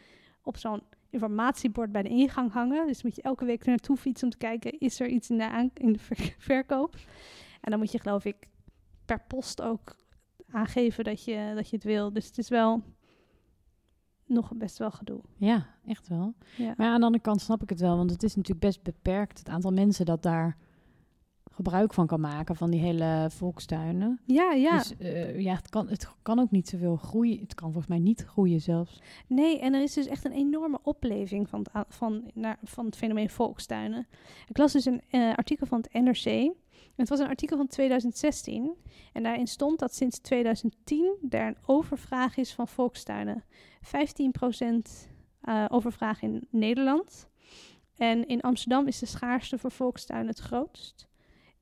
op 0.42 0.56
zo'n 0.56 0.82
informatiebord 1.10 1.92
bij 1.92 2.02
de 2.02 2.08
ingang 2.08 2.52
hangen. 2.52 2.86
Dus 2.86 3.02
moet 3.02 3.16
je 3.16 3.22
elke 3.22 3.44
week 3.44 3.64
naartoe 3.64 3.96
fietsen 3.96 4.26
om 4.26 4.32
te 4.32 4.38
kijken, 4.38 4.78
is 4.78 5.00
er 5.00 5.08
iets 5.08 5.30
in 5.30 5.38
de, 5.38 5.70
in 5.74 5.92
de 5.92 5.98
ver- 5.98 6.34
verkoop? 6.48 6.94
En 7.60 7.70
dan 7.70 7.78
moet 7.78 7.92
je 7.92 7.98
geloof 7.98 8.24
ik 8.24 8.36
per 9.04 9.20
post 9.28 9.62
ook 9.62 9.96
aangeven 10.50 11.04
dat 11.04 11.24
je, 11.24 11.52
dat 11.54 11.68
je 11.68 11.76
het 11.76 11.84
wil. 11.84 12.12
Dus 12.12 12.26
het 12.26 12.38
is 12.38 12.48
wel 12.48 12.82
nog 14.26 14.52
best 14.54 14.78
wel 14.78 14.90
gedoe. 14.90 15.20
Ja, 15.36 15.66
echt 15.86 16.08
wel. 16.08 16.34
Ja. 16.56 16.74
Maar 16.76 16.86
aan 16.86 17.00
de 17.00 17.06
andere 17.06 17.22
kant 17.22 17.40
snap 17.40 17.62
ik 17.62 17.68
het 17.68 17.80
wel, 17.80 17.96
want 17.96 18.10
het 18.10 18.22
is 18.22 18.36
natuurlijk 18.36 18.66
best 18.66 18.82
beperkt 18.82 19.38
het 19.38 19.48
aantal 19.48 19.70
mensen 19.70 20.06
dat 20.06 20.22
daar 20.22 20.56
gebruik 21.54 21.94
van 21.94 22.06
kan 22.06 22.20
maken, 22.20 22.56
van 22.56 22.70
die 22.70 22.80
hele 22.80 23.26
volkstuinen. 23.30 24.20
Ja, 24.26 24.52
ja. 24.52 24.78
Dus 24.78 24.96
eh, 24.96 25.40
ja, 25.40 25.54
het 25.54 25.68
kan, 25.68 25.88
het 25.88 26.08
kan 26.22 26.38
ook 26.38 26.50
niet 26.50 26.68
zoveel 26.68 26.96
groeien. 26.96 27.40
Het 27.40 27.54
kan 27.54 27.66
volgens 27.72 27.86
mij 27.86 27.98
niet 27.98 28.24
groeien 28.24 28.60
zelfs. 28.60 29.02
Nee, 29.26 29.60
en 29.60 29.74
er 29.74 29.82
is 29.82 29.92
dus 29.92 30.06
echt 30.06 30.24
een 30.24 30.32
enorme 30.32 30.78
opleving 30.82 31.48
van 31.48 31.66
het, 31.72 31.84
van, 31.88 32.30
naar, 32.34 32.58
van 32.62 32.84
het 32.84 32.96
fenomeen 32.96 33.30
volkstuinen. 33.30 34.06
Ik 34.48 34.58
las 34.58 34.72
dus 34.72 34.84
een 34.84 35.02
eh, 35.10 35.34
artikel 35.34 35.66
van 35.66 35.80
het 35.80 35.92
NRC. 36.02 36.52
Het 36.96 37.08
was 37.08 37.18
een 37.18 37.28
artikel 37.28 37.56
van 37.56 37.66
2016 37.66 38.74
en 39.12 39.22
daarin 39.22 39.46
stond 39.46 39.78
dat 39.78 39.94
sinds 39.94 40.18
2010 40.18 41.16
er 41.30 41.46
een 41.46 41.56
overvraag 41.66 42.36
is 42.36 42.52
van 42.52 42.68
volkstuinen. 42.68 43.44
15% 43.84 43.88
uh, 45.48 45.64
overvraag 45.68 46.22
in 46.22 46.46
Nederland. 46.50 47.28
En 47.96 48.26
in 48.26 48.40
Amsterdam 48.40 48.86
is 48.86 48.98
de 48.98 49.06
schaarste 49.06 49.58
voor 49.58 49.70
volkstuinen 49.70 50.28
het 50.28 50.38
grootst. 50.38 51.08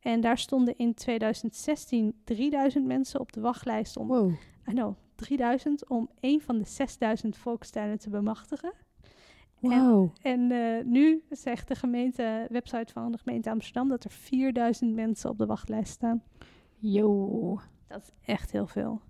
En 0.00 0.20
daar 0.20 0.38
stonden 0.38 0.76
in 0.76 0.94
2016 0.94 2.20
3000 2.24 2.86
mensen 2.86 3.20
op 3.20 3.32
de 3.32 3.40
wachtlijst 3.40 3.96
om, 3.96 4.08
Wow. 4.08 4.30
I 4.68 4.72
know, 4.72 4.96
3000 5.14 5.88
om 5.88 6.10
een 6.20 6.40
van 6.40 6.58
de 6.58 6.64
6000 6.64 7.36
volkstuinen 7.36 7.98
te 7.98 8.10
bemachtigen. 8.10 8.72
Wow. 9.62 10.10
En 10.22 10.50
eh, 10.50 10.84
nu 10.84 11.22
zegt 11.30 11.68
de 11.68 11.74
gemeente, 11.74 12.46
website 12.50 12.92
van 12.92 13.12
de 13.12 13.18
gemeente 13.18 13.50
Amsterdam 13.50 13.88
dat 13.88 14.04
er 14.04 14.10
4000 14.10 14.94
mensen 14.94 15.30
op 15.30 15.38
de 15.38 15.46
wachtlijst 15.46 15.92
staan. 15.92 16.22
Yo. 16.78 17.60
Dat 17.86 18.02
is 18.02 18.10
echt 18.24 18.52
heel 18.52 18.66
veel. 18.66 19.00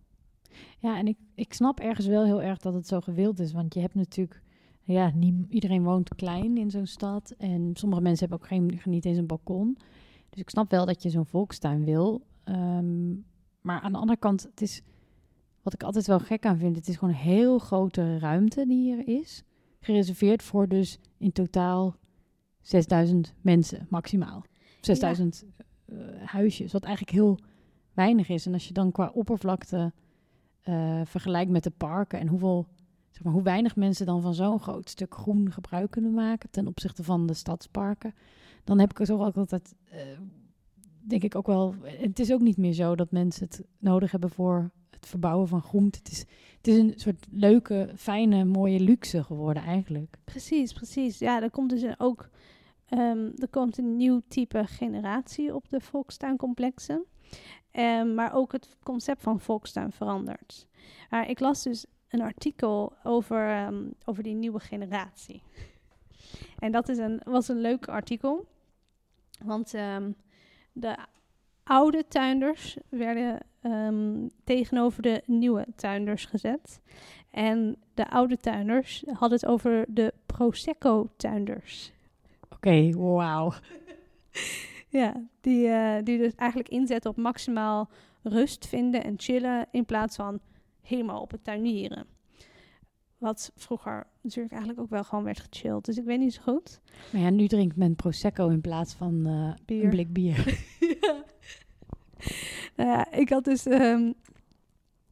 Ja, 0.79 0.99
en 0.99 1.07
ik, 1.07 1.19
ik 1.35 1.53
snap 1.53 1.81
ergens 1.81 2.07
wel 2.07 2.25
heel 2.25 2.43
erg 2.43 2.59
dat 2.59 2.75
het 2.75 2.87
zo 2.87 3.01
gewild 3.01 3.39
is. 3.39 3.53
Want 3.53 3.75
je 3.75 3.81
hebt 3.81 3.95
natuurlijk... 3.95 4.43
Ja, 4.85 5.11
niet, 5.15 5.35
iedereen 5.49 5.83
woont 5.83 6.15
klein 6.15 6.57
in 6.57 6.71
zo'n 6.71 6.87
stad. 6.87 7.35
En 7.39 7.71
sommige 7.75 8.03
mensen 8.03 8.29
hebben 8.29 8.47
ook 8.47 8.53
geen, 8.53 8.81
niet 8.85 9.05
eens 9.05 9.19
een 9.19 9.27
balkon. 9.27 9.77
Dus 10.31 10.41
ik 10.41 10.51
snap 10.51 10.71
wel 10.71 10.87
dat 10.87 11.03
je 11.03 11.11
zo'n 11.11 11.27
volkstuin 11.27 11.85
wil. 11.85 12.23
Ehm, 12.45 13.11
maar 13.61 13.81
aan 13.81 13.93
de 13.93 13.99
andere 13.99 14.19
kant, 14.19 14.43
het 14.43 14.61
is... 14.61 14.83
Wat 15.63 15.73
ik 15.73 15.83
altijd 15.83 16.07
wel 16.07 16.19
gek 16.19 16.47
aan 16.47 16.59
vind, 16.59 16.77
het 16.77 16.89
is 16.89 16.97
gewoon 16.97 17.15
een 17.15 17.21
heel 17.21 17.59
grote 17.59 18.19
ruimte 18.19 18.67
die 18.67 18.79
hier 18.79 19.21
is. 19.21 19.45
Gereserveerd 19.85 20.43
voor 20.43 20.69
dus 20.69 20.99
in 21.19 21.33
totaal 21.33 21.97
6000 22.61 23.35
mensen 23.41 23.87
maximaal. 23.91 24.45
6000 24.81 25.45
eh, 25.85 25.97
huisjes, 26.25 26.73
wat 26.73 26.85
eigenlijk 26.85 27.17
heel 27.17 27.39
weinig 27.93 28.29
is. 28.29 28.47
En 28.47 28.53
als 28.53 28.69
je 28.69 28.73
dan 28.73 28.93
qua 28.93 29.11
oppervlakte 29.15 29.93
eh, 30.61 31.01
vergelijkt 31.05 31.51
met 31.51 31.63
de 31.63 31.71
parken 31.71 32.21
en 32.21 32.29
hoeveel, 32.29 32.67
zeg 33.11 33.23
maar, 33.23 33.33
hoe 33.33 33.43
weinig 33.43 33.77
mensen 33.77 34.07
dan 34.07 34.23
van 34.23 34.35
zo'n 34.35 34.61
groot 34.61 34.91
stuk 34.91 35.15
groen 35.15 35.53
gebruik 35.53 35.91
kunnen 35.91 36.15
maken 36.15 36.51
ten 36.51 36.67
opzichte 36.67 37.05
van 37.05 37.27
de 37.27 37.35
stadsparken, 37.35 38.15
dan 38.65 38.79
heb 38.79 38.91
ik 38.91 39.01
er 39.01 39.07
toch 39.07 39.21
ook 39.21 39.37
altijd, 39.37 39.75
eh, 39.91 40.01
denk 41.01 41.23
ik 41.23 41.35
ook 41.35 41.47
wel, 41.47 41.75
het 41.83 42.19
is 42.19 42.33
ook 42.33 42.41
niet 42.41 42.57
meer 42.57 42.73
zo 42.73 42.97
dat 42.97 43.11
mensen 43.11 43.47
het 43.47 43.65
nodig 43.79 44.11
hebben 44.11 44.31
voor 44.31 44.71
het 45.03 45.11
verbouwen 45.11 45.49
van 45.49 45.63
groente. 45.63 45.99
Het 45.99 46.11
is, 46.13 46.19
het 46.57 46.67
is 46.67 46.77
een 46.77 46.93
soort 46.97 47.27
leuke, 47.31 47.93
fijne, 47.97 48.45
mooie 48.45 48.81
luxe 48.81 49.25
geworden 49.25 49.63
eigenlijk. 49.63 50.17
Precies, 50.25 50.73
precies. 50.73 51.19
Ja, 51.19 51.43
er 51.43 51.51
komt 51.51 51.71
dus 51.71 51.99
ook 51.99 52.29
ehm, 52.89 53.31
er 53.37 53.49
komt 53.51 53.79
een 53.79 53.97
nieuw 53.97 54.23
type 54.29 54.67
generatie 54.67 55.55
op 55.55 55.69
de 55.69 55.81
volkstuincomplexen. 55.81 57.05
Um, 57.73 58.15
maar 58.15 58.35
ook 58.35 58.53
het 58.53 58.77
concept 58.83 59.23
van 59.23 59.41
volkstuin 59.41 59.93
verandert. 59.93 60.67
Maar 61.11 61.29
ik 61.29 61.41
las 61.41 61.63
dus 61.63 61.87
een 62.09 62.21
artikel 62.21 62.93
over, 63.03 63.67
um, 63.67 63.95
over 64.05 64.23
die 64.23 64.35
nieuwe 64.35 64.61
generatie. 64.61 65.43
En 66.59 66.73
dat 66.73 66.89
is 66.89 66.99
een, 66.99 67.21
was 67.25 67.49
een 67.49 67.61
leuk 67.61 67.89
artikel. 67.89 68.47
Want 69.45 69.75
um, 69.75 70.17
de 70.73 70.97
oude 71.65 72.05
tuinders 72.09 72.77
werden 72.89 73.39
tegenover 74.45 75.03
de 75.03 75.23
nieuwe 75.27 75.67
tuinders 75.77 76.25
gezet. 76.25 76.81
En 77.31 77.77
de 77.95 78.11
oude 78.11 78.37
tuinders 78.37 79.05
hadden 79.07 79.39
het 79.39 79.47
over 79.47 79.85
de 79.89 80.15
Prosecco-tuinders. 80.27 81.93
Oké, 82.45 82.55
okay, 82.55 82.93
wauw. 82.93 83.53
Ja, 84.93 85.27
die, 85.41 85.67
uh, 85.67 85.97
die 86.03 86.19
dus 86.19 86.35
eigenlijk 86.35 86.69
inzetten 86.69 87.11
op 87.11 87.17
maximaal 87.17 87.91
rust 88.23 88.67
vinden 88.67 89.05
en 89.05 89.15
chillen 89.17 89.67
in 89.71 89.85
plaats 89.85 90.17
van 90.17 90.41
helemaal 90.83 91.21
op 91.21 91.31
het 91.31 91.45
tuinieren. 91.45 92.07
Wat 93.19 93.53
vroeger 93.55 94.07
natuurlijk 94.21 94.55
eigenlijk 94.55 94.83
ook 94.83 94.91
wel 94.91 95.05
gewoon 95.05 95.25
werd 95.25 95.41
gechilled. 95.41 95.85
Dus 95.85 95.97
ik 95.97 96.05
weet 96.05 96.19
niet 96.19 96.35
zo 96.35 96.43
goed. 96.43 96.81
Maar 97.13 97.21
ja, 97.21 97.31
nu 97.31 97.47
drinkt 97.47 97.77
men 97.77 97.97
Prosecco 97.97 98.49
in 98.49 98.61
plaats 98.61 98.95
van 98.95 99.29
uh, 99.29 99.53
bier. 99.65 99.85
een 99.85 99.91
blik 99.91 100.13
bier. 100.13 100.65
ja. 101.01 101.25
Nou 102.77 102.91
ja, 102.91 103.13
ik 103.13 103.29
had 103.29 103.45
dus 103.45 103.67
um, 103.67 104.15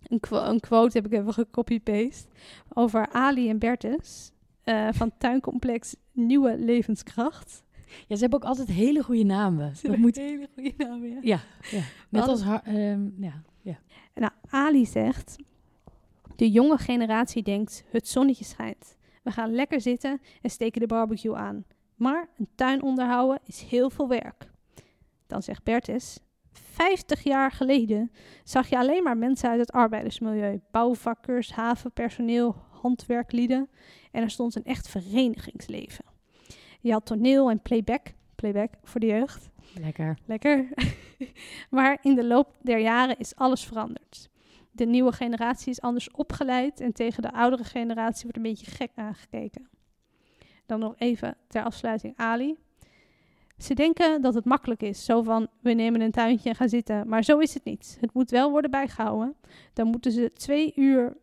een, 0.02 0.20
qu 0.20 0.36
een, 0.36 0.60
quote, 0.60 0.96
heb 0.96 1.06
ik 1.06 1.12
even 1.12 1.32
gecopy-paste, 1.32 2.28
over 2.68 3.08
Ali 3.08 3.48
en 3.48 3.58
Bertus 3.58 4.32
uh, 4.64 4.88
van 4.92 5.10
tuincomplex 5.18 5.96
Nieuwe 6.12 6.58
Levenskracht. 6.58 7.64
Ja, 8.06 8.14
ze 8.14 8.20
hebben 8.20 8.42
ook 8.42 8.48
altijd 8.48 8.68
hele 8.68 9.02
goede 9.02 9.24
namen. 9.24 9.76
Ze 9.76 9.86
dat 9.86 9.96
moet 9.96 10.16
hele 10.16 10.48
goede 10.54 10.72
namen, 10.76 11.10
ja. 11.10 11.18
Ja, 11.22 11.40
ja. 11.70 11.82
net 12.08 12.28
als 12.28 12.42
haar, 12.42 12.62
um, 12.66 13.14
ja, 13.18 13.42
ja. 13.60 13.78
Nou, 14.14 14.32
Ali 14.48 14.86
zegt, 14.86 15.36
de 16.36 16.50
jonge 16.50 16.78
generatie 16.78 17.42
denkt, 17.42 17.84
het 17.90 18.08
zonnetje 18.08 18.44
schijnt. 18.44 18.96
We 19.22 19.30
gaan 19.30 19.54
lekker 19.54 19.80
zitten 19.80 20.20
en 20.42 20.50
steken 20.50 20.80
de 20.80 20.86
barbecue 20.86 21.34
aan. 21.34 21.64
Maar 21.94 22.28
een 22.36 22.48
tuin 22.54 22.82
onderhouden 22.82 23.40
is 23.44 23.60
heel 23.60 23.90
veel 23.90 24.08
werk. 24.08 24.50
Dan 25.26 25.42
zegt 25.42 25.62
Bertus, 25.62 26.18
50 26.80 27.22
jaar 27.22 27.52
geleden 27.52 28.12
zag 28.44 28.68
je 28.68 28.78
alleen 28.78 29.02
maar 29.02 29.16
mensen 29.16 29.50
uit 29.50 29.60
het 29.60 29.72
arbeidersmilieu. 29.72 30.60
Bouwvakkers, 30.70 31.52
havenpersoneel, 31.52 32.56
handwerklieden. 32.70 33.68
En 34.10 34.22
er 34.22 34.30
stond 34.30 34.54
een 34.54 34.64
echt 34.64 34.88
verenigingsleven. 34.88 36.04
Je 36.80 36.92
had 36.92 37.06
toneel 37.06 37.50
en 37.50 37.60
playback. 37.60 38.12
Playback 38.34 38.72
voor 38.82 39.00
de 39.00 39.06
jeugd. 39.06 39.50
Lekker. 39.80 40.18
Lekker. 40.26 40.68
maar 41.70 41.98
in 42.02 42.14
de 42.14 42.24
loop 42.24 42.56
der 42.62 42.78
jaren 42.78 43.18
is 43.18 43.36
alles 43.36 43.64
veranderd. 43.64 44.28
De 44.70 44.86
nieuwe 44.86 45.12
generatie 45.12 45.70
is 45.70 45.80
anders 45.80 46.10
opgeleid 46.10 46.80
en 46.80 46.92
tegen 46.92 47.22
de 47.22 47.32
oudere 47.32 47.64
generatie 47.64 48.22
wordt 48.22 48.36
een 48.36 48.42
beetje 48.42 48.70
gek 48.70 48.90
aangekeken. 48.94 49.68
Dan 50.66 50.78
nog 50.78 50.94
even 50.98 51.36
ter 51.48 51.62
afsluiting 51.62 52.16
Ali. 52.16 52.58
Ze 53.62 53.74
denken 53.74 54.22
dat 54.22 54.34
het 54.34 54.44
makkelijk 54.44 54.82
is, 54.82 55.04
zo 55.04 55.22
van 55.22 55.48
we 55.60 55.72
nemen 55.72 56.00
een 56.00 56.10
tuintje 56.10 56.48
en 56.48 56.54
gaan 56.54 56.68
zitten. 56.68 57.08
Maar 57.08 57.24
zo 57.24 57.38
is 57.38 57.54
het 57.54 57.64
niet. 57.64 57.96
Het 58.00 58.14
moet 58.14 58.30
wel 58.30 58.50
worden 58.50 58.70
bijgehouden. 58.70 59.36
Dan 59.72 59.86
moeten 59.86 60.12
ze 60.12 60.32
twee 60.32 60.72
uur 60.76 61.16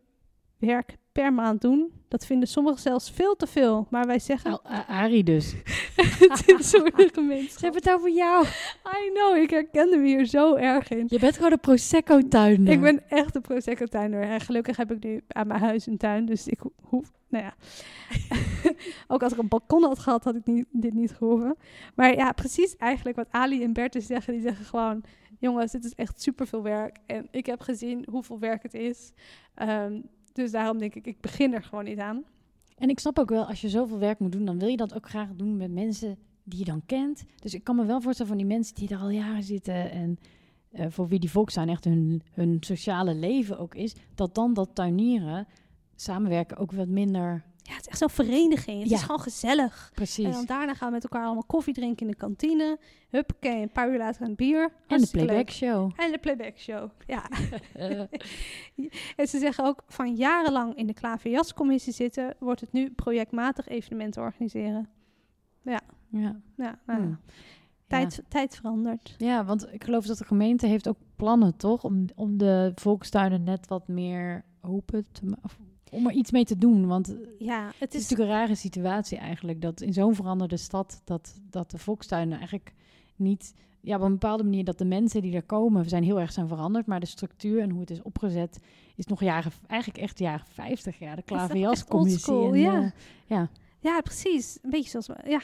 werk 0.58 0.96
per 1.22 1.32
maand 1.32 1.60
doen. 1.60 1.92
Dat 2.08 2.26
vinden 2.26 2.48
sommigen 2.48 2.80
zelfs 2.80 3.10
veel 3.10 3.36
te 3.36 3.46
veel. 3.46 3.86
Maar 3.90 4.06
wij 4.06 4.18
zeggen... 4.18 4.50
Nou, 4.50 4.84
Arie 4.86 5.24
dus. 5.24 5.54
het 6.18 6.42
is 6.46 6.52
een 6.52 6.62
soort 6.62 7.10
gemeenschap. 7.14 7.58
Ze 7.58 7.64
hebben 7.64 7.82
het 7.82 7.92
over 7.92 8.10
jou. 8.10 8.44
I 8.86 9.10
know, 9.12 9.36
ik 9.36 9.50
herkende 9.50 9.96
me 9.96 10.06
hier 10.06 10.26
zo 10.26 10.54
erg 10.54 10.88
in. 10.88 11.04
Je 11.08 11.18
bent 11.18 11.36
gewoon 11.36 11.52
een 11.52 11.60
Prosecco-tuiner. 11.60 12.72
Ik 12.72 12.80
ben 12.80 13.08
echt 13.08 13.34
een 13.34 13.40
Prosecco-tuiner. 13.40 14.22
En 14.22 14.40
gelukkig 14.40 14.76
heb 14.76 14.92
ik 14.92 15.04
nu 15.04 15.20
aan 15.28 15.46
mijn 15.46 15.60
huis 15.60 15.86
een 15.86 15.96
tuin. 15.96 16.26
Dus 16.26 16.48
ik 16.48 16.60
hoef... 16.82 17.12
Nou 17.28 17.44
ja. 17.44 17.54
Ook 19.12 19.22
als 19.22 19.32
ik 19.32 19.38
een 19.38 19.48
balkon 19.48 19.82
had 19.82 19.98
gehad, 19.98 20.24
had 20.24 20.34
ik 20.34 20.46
niet, 20.46 20.66
dit 20.70 20.94
niet 20.94 21.12
gehoeven. 21.12 21.56
Maar 21.94 22.16
ja, 22.16 22.32
precies 22.32 22.76
eigenlijk 22.76 23.16
wat 23.16 23.28
Ali 23.30 23.62
en 23.62 23.72
Bertus 23.72 24.06
zeggen. 24.06 24.32
Die 24.32 24.42
zeggen 24.42 24.64
gewoon... 24.64 25.02
Jongens, 25.40 25.72
dit 25.72 25.84
is 25.84 25.94
echt 25.94 26.22
superveel 26.22 26.62
werk. 26.62 26.96
En 27.06 27.28
ik 27.30 27.46
heb 27.46 27.60
gezien 27.60 28.06
hoeveel 28.10 28.38
werk 28.38 28.62
het 28.62 28.74
is. 28.74 29.12
Um, 29.62 30.08
dus 30.38 30.50
daarom 30.50 30.78
denk 30.78 30.94
ik, 30.94 31.06
ik 31.06 31.20
begin 31.20 31.54
er 31.54 31.62
gewoon 31.62 31.84
niet 31.84 31.98
aan. 31.98 32.24
En 32.76 32.88
ik 32.88 32.98
snap 32.98 33.18
ook 33.18 33.28
wel, 33.28 33.44
als 33.44 33.60
je 33.60 33.68
zoveel 33.68 33.98
werk 33.98 34.18
moet 34.18 34.32
doen, 34.32 34.44
dan 34.44 34.58
wil 34.58 34.68
je 34.68 34.76
dat 34.76 34.94
ook 34.94 35.08
graag 35.08 35.28
doen 35.36 35.56
met 35.56 35.72
mensen 35.72 36.18
die 36.42 36.58
je 36.58 36.64
dan 36.64 36.82
kent. 36.86 37.24
Dus 37.40 37.54
ik 37.54 37.64
kan 37.64 37.76
me 37.76 37.84
wel 37.84 38.00
voorstellen 38.00 38.30
van 38.30 38.40
die 38.40 38.56
mensen 38.56 38.74
die 38.74 38.88
er 38.88 38.98
al 38.98 39.10
jaren 39.10 39.42
zitten 39.42 39.90
en 39.90 40.18
uh, 40.72 40.86
voor 40.88 41.08
wie 41.08 41.18
die 41.18 41.30
volkstuin 41.30 41.68
echt 41.68 41.84
hun, 41.84 42.22
hun 42.32 42.56
sociale 42.60 43.14
leven 43.14 43.58
ook 43.58 43.74
is, 43.74 43.94
dat 44.14 44.34
dan 44.34 44.54
dat 44.54 44.74
tuinieren, 44.74 45.46
samenwerken 45.94 46.56
ook 46.56 46.72
wat 46.72 46.88
minder... 46.88 47.44
Ja, 47.68 47.74
het 47.74 47.80
is 47.82 47.88
echt 47.88 47.98
zo'n 47.98 48.10
vereniging. 48.10 48.80
Het 48.80 48.88
Ja. 48.90 48.96
is 48.96 49.02
gewoon 49.02 49.20
gezellig. 49.20 49.90
Precies. 49.94 50.24
En 50.24 50.30
dan 50.32 50.44
daarna 50.44 50.74
gaan 50.74 50.88
we 50.88 50.94
met 50.94 51.02
elkaar 51.02 51.24
allemaal 51.24 51.44
koffie 51.46 51.74
drinken 51.74 52.06
in 52.06 52.12
de 52.12 52.18
kantine. 52.18 52.78
Huppakee, 53.10 53.62
een 53.62 53.70
paar 53.72 53.90
uur 53.90 53.98
later 53.98 54.22
een 54.26 54.34
bier. 54.34 54.72
en 54.86 55.00
de 55.00 55.08
playback 55.10 55.50
show. 55.50 55.90
En 55.96 56.12
de 56.12 56.18
playback 56.18 56.58
show, 56.58 56.90
ja. 57.06 57.22
En 59.16 59.28
ze 59.28 59.38
zeggen 59.38 59.64
ook, 59.64 59.82
van 59.86 60.14
jarenlang 60.14 60.74
in 60.76 60.86
de 60.86 60.94
klaverjascommissie 60.94 61.92
zitten, 61.92 62.34
wordt 62.38 62.60
het 62.60 62.72
nu 62.72 62.90
projectmatig 62.90 63.68
evenementen 63.68 64.22
organiseren. 64.22 64.88
ja. 65.62 65.80
Ja, 66.10 66.40
nou, 66.56 66.74
ja. 66.86 67.18
Tijd, 67.86 68.22
tijd 68.28 68.56
verandert. 68.56 69.14
Ja, 69.18 69.44
want 69.44 69.72
ik 69.72 69.84
geloof 69.84 70.06
dat 70.06 70.18
de 70.18 70.24
gemeente 70.24 70.66
heeft 70.66 70.88
ook 70.88 70.96
plannen, 71.16 71.56
toch? 71.56 71.84
Om, 71.84 72.04
om 72.14 72.38
de 72.38 72.72
volkstuinen 72.74 73.42
net 73.42 73.66
wat 73.68 73.88
meer 73.88 74.44
open 74.62 75.06
te. 75.12 75.36
Om 75.90 76.06
er 76.06 76.12
iets 76.12 76.30
mee 76.30 76.44
te 76.44 76.58
doen. 76.58 76.86
Want 76.86 77.06
het 77.06 77.18
Ja, 77.38 77.72
het 77.78 77.94
is 77.94 78.00
is, 78.00 78.08
natuurlijk 78.08 78.30
een 78.30 78.36
rare 78.36 78.54
situatie 78.54 79.18
eigenlijk. 79.18 79.62
Dat 79.62 79.80
in 79.80 79.92
zo'n 79.92 80.14
veranderde 80.14 80.56
stad, 80.56 81.00
dat, 81.04 81.40
dat 81.50 81.70
de 81.70 81.78
volkstuinen 81.78 82.38
eigenlijk 82.38 82.74
niet... 83.16 83.54
Ja, 83.80 83.96
op 83.96 84.02
een 84.02 84.12
bepaalde 84.12 84.44
manier 84.44 84.64
dat 84.64 84.78
de 84.78 84.84
mensen 84.84 85.22
die 85.22 85.34
er 85.34 85.42
komen 85.42 85.88
zijn 85.88 86.02
heel 86.04 86.20
erg 86.20 86.32
zijn 86.32 86.48
veranderd. 86.48 86.86
Maar 86.86 87.00
de 87.00 87.06
structuur 87.06 87.60
en 87.60 87.70
hoe 87.70 87.80
het 87.80 87.90
is 87.90 88.02
opgezet 88.02 88.58
is 88.96 89.06
nog 89.06 89.20
jaren, 89.20 89.52
eigenlijk 89.66 90.02
echt 90.02 90.18
jaren 90.18 90.46
50. 90.46 90.98
Ja, 90.98 91.14
de 91.14 91.22
klaverjascommissie. 91.22 92.34
ja. 92.34 92.82
eh, 92.82 92.90
ja. 93.26 93.50
ja, 93.78 94.00
precies. 94.00 94.58
Een 94.62 94.70
beetje 94.70 94.90
zoals, 94.90 95.20
ja. 95.26 95.40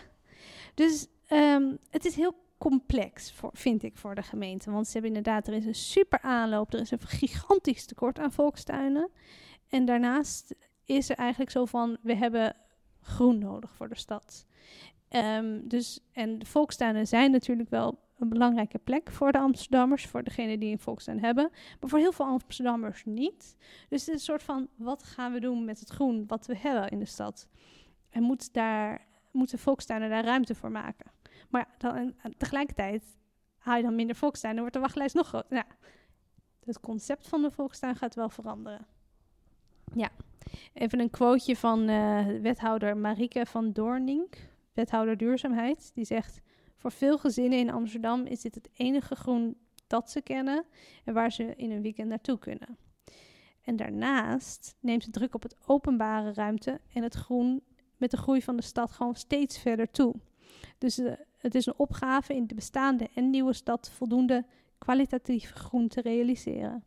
Dus 0.74 1.06
ehm, 1.26 1.72
het 1.90 2.04
is 2.04 2.14
heel 2.14 2.34
complex, 2.58 3.34
vind 3.52 3.82
ik, 3.82 3.96
voor 3.96 4.14
de 4.14 4.22
gemeente. 4.22 4.70
Want 4.70 4.86
ze 4.86 4.92
hebben 4.92 5.16
inderdaad, 5.16 5.46
er 5.46 5.54
is 5.54 5.66
een 5.66 5.74
super 5.74 6.20
aanloop. 6.20 6.72
Er 6.72 6.80
is 6.80 6.90
een 6.90 7.00
gigantisch 7.00 7.86
tekort 7.86 8.18
aan 8.18 8.32
volkstuinen. 8.32 9.10
En 9.68 9.84
daarnaast 9.84 10.54
is 10.84 11.10
er 11.10 11.16
eigenlijk 11.16 11.50
zo 11.50 11.64
van, 11.64 11.96
we 12.02 12.14
hebben 12.14 12.56
groen 13.00 13.38
nodig 13.38 13.74
voor 13.74 13.88
de 13.88 13.96
stad. 13.96 14.46
Ehm, 15.08 15.60
dus, 15.64 16.00
en 16.12 16.38
de 16.38 16.46
volkstuinen 16.46 17.06
zijn 17.06 17.30
natuurlijk 17.30 17.70
wel 17.70 17.98
een 18.18 18.28
belangrijke 18.28 18.78
plek 18.78 19.10
voor 19.12 19.32
de 19.32 19.38
Amsterdammers, 19.38 20.06
voor 20.06 20.22
degenen 20.22 20.60
die 20.60 20.72
een 20.72 20.78
volkstuin 20.78 21.20
hebben, 21.20 21.50
maar 21.80 21.90
voor 21.90 21.98
heel 21.98 22.12
veel 22.12 22.26
Amsterdammers 22.26 23.04
niet. 23.04 23.56
Dus 23.88 24.06
het 24.06 24.08
is 24.08 24.08
een 24.08 24.18
soort 24.18 24.42
van, 24.42 24.68
wat 24.76 25.02
gaan 25.02 25.32
we 25.32 25.40
doen 25.40 25.64
met 25.64 25.80
het 25.80 25.90
groen 25.90 26.24
wat 26.26 26.46
we 26.46 26.56
hebben 26.56 26.88
in 26.88 26.98
de 26.98 27.04
stad? 27.04 27.48
En 28.10 28.22
moet 28.22 28.52
daar, 28.52 29.06
moeten 29.30 29.58
volkstuinen 29.58 30.10
daar 30.10 30.24
ruimte 30.24 30.54
voor 30.54 30.70
maken? 30.70 31.10
Maar 31.54 31.74
dan, 31.78 32.14
tegelijkertijd 32.36 33.18
haal 33.56 33.76
je 33.76 33.82
dan 33.82 33.94
minder 33.94 34.16
volkstuinen, 34.16 34.62
dan 34.62 34.70
wordt 34.70 34.74
de 34.74 34.92
wachtlijst 34.92 35.14
nog 35.14 35.26
groter. 35.26 35.52
Nou, 35.52 35.66
het 36.64 36.80
concept 36.80 37.28
van 37.28 37.42
de 37.42 37.50
volkstuin 37.50 37.96
gaat 37.96 38.14
wel 38.14 38.28
veranderen. 38.28 38.86
Ja, 39.94 40.10
even 40.72 41.00
een 41.00 41.10
quoteje 41.10 41.56
van 41.56 41.90
uh, 41.90 42.26
wethouder 42.40 42.96
Marike 42.96 43.46
van 43.46 43.72
Doornink, 43.72 44.36
wethouder 44.72 45.16
duurzaamheid. 45.16 45.90
Die 45.94 46.04
zegt: 46.04 46.40
Voor 46.76 46.92
veel 46.92 47.18
gezinnen 47.18 47.58
in 47.58 47.70
Amsterdam 47.70 48.24
is 48.26 48.40
dit 48.40 48.54
het 48.54 48.68
enige 48.72 49.14
groen 49.14 49.56
dat 49.86 50.10
ze 50.10 50.20
kennen 50.20 50.64
en 51.04 51.14
waar 51.14 51.32
ze 51.32 51.56
in 51.56 51.70
een 51.70 51.82
weekend 51.82 52.08
naartoe 52.08 52.38
kunnen. 52.38 52.78
En 53.62 53.76
daarnaast 53.76 54.76
neemt 54.80 55.04
de 55.04 55.10
druk 55.10 55.34
op 55.34 55.42
het 55.42 55.56
openbare 55.66 56.32
ruimte 56.32 56.80
en 56.92 57.02
het 57.02 57.14
groen 57.14 57.62
met 57.96 58.10
de 58.10 58.16
groei 58.16 58.42
van 58.42 58.56
de 58.56 58.62
stad 58.62 58.90
gewoon 58.90 59.14
steeds 59.14 59.58
verder 59.58 59.90
toe. 59.90 60.14
Dus 60.78 60.98
uh, 60.98 61.12
het 61.38 61.54
is 61.54 61.66
een 61.66 61.78
opgave 61.78 62.34
in 62.34 62.46
de 62.46 62.54
bestaande 62.54 63.10
en 63.14 63.30
nieuwe 63.30 63.52
stad 63.52 63.90
voldoende 63.90 64.46
kwalitatief 64.78 65.50
groen 65.50 65.88
te 65.88 66.00
realiseren. 66.00 66.84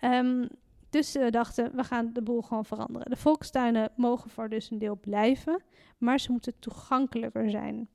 Um, 0.00 0.48
dus 0.90 1.12
we 1.12 1.30
dachten, 1.30 1.76
we 1.76 1.84
gaan 1.84 2.12
de 2.12 2.22
boel 2.22 2.42
gewoon 2.42 2.64
veranderen. 2.64 3.10
De 3.10 3.16
volkstuinen 3.16 3.92
mogen 3.96 4.30
voor 4.30 4.48
dus 4.48 4.70
een 4.70 4.78
deel 4.78 4.98
blijven, 5.00 5.62
maar 5.98 6.20
ze 6.20 6.32
moeten 6.32 6.58
toegankelijker 6.58 7.50
zijn. 7.50 7.88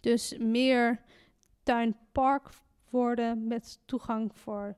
Dus 0.00 0.36
meer 0.38 1.00
tuinpark 1.62 2.50
worden 2.90 3.46
met 3.46 3.80
toegang 3.84 4.36
voor 4.36 4.76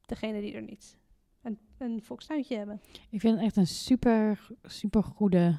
degene 0.00 0.40
die 0.40 0.54
er 0.54 0.62
niet 0.62 0.98
een, 1.42 1.58
een 1.78 2.02
volkstuintje 2.02 2.56
hebben. 2.56 2.80
Ik 3.10 3.20
vind 3.20 3.34
het 3.34 3.44
echt 3.44 3.56
een 3.56 3.66
super, 3.66 4.48
super 4.62 5.02
goede 5.02 5.58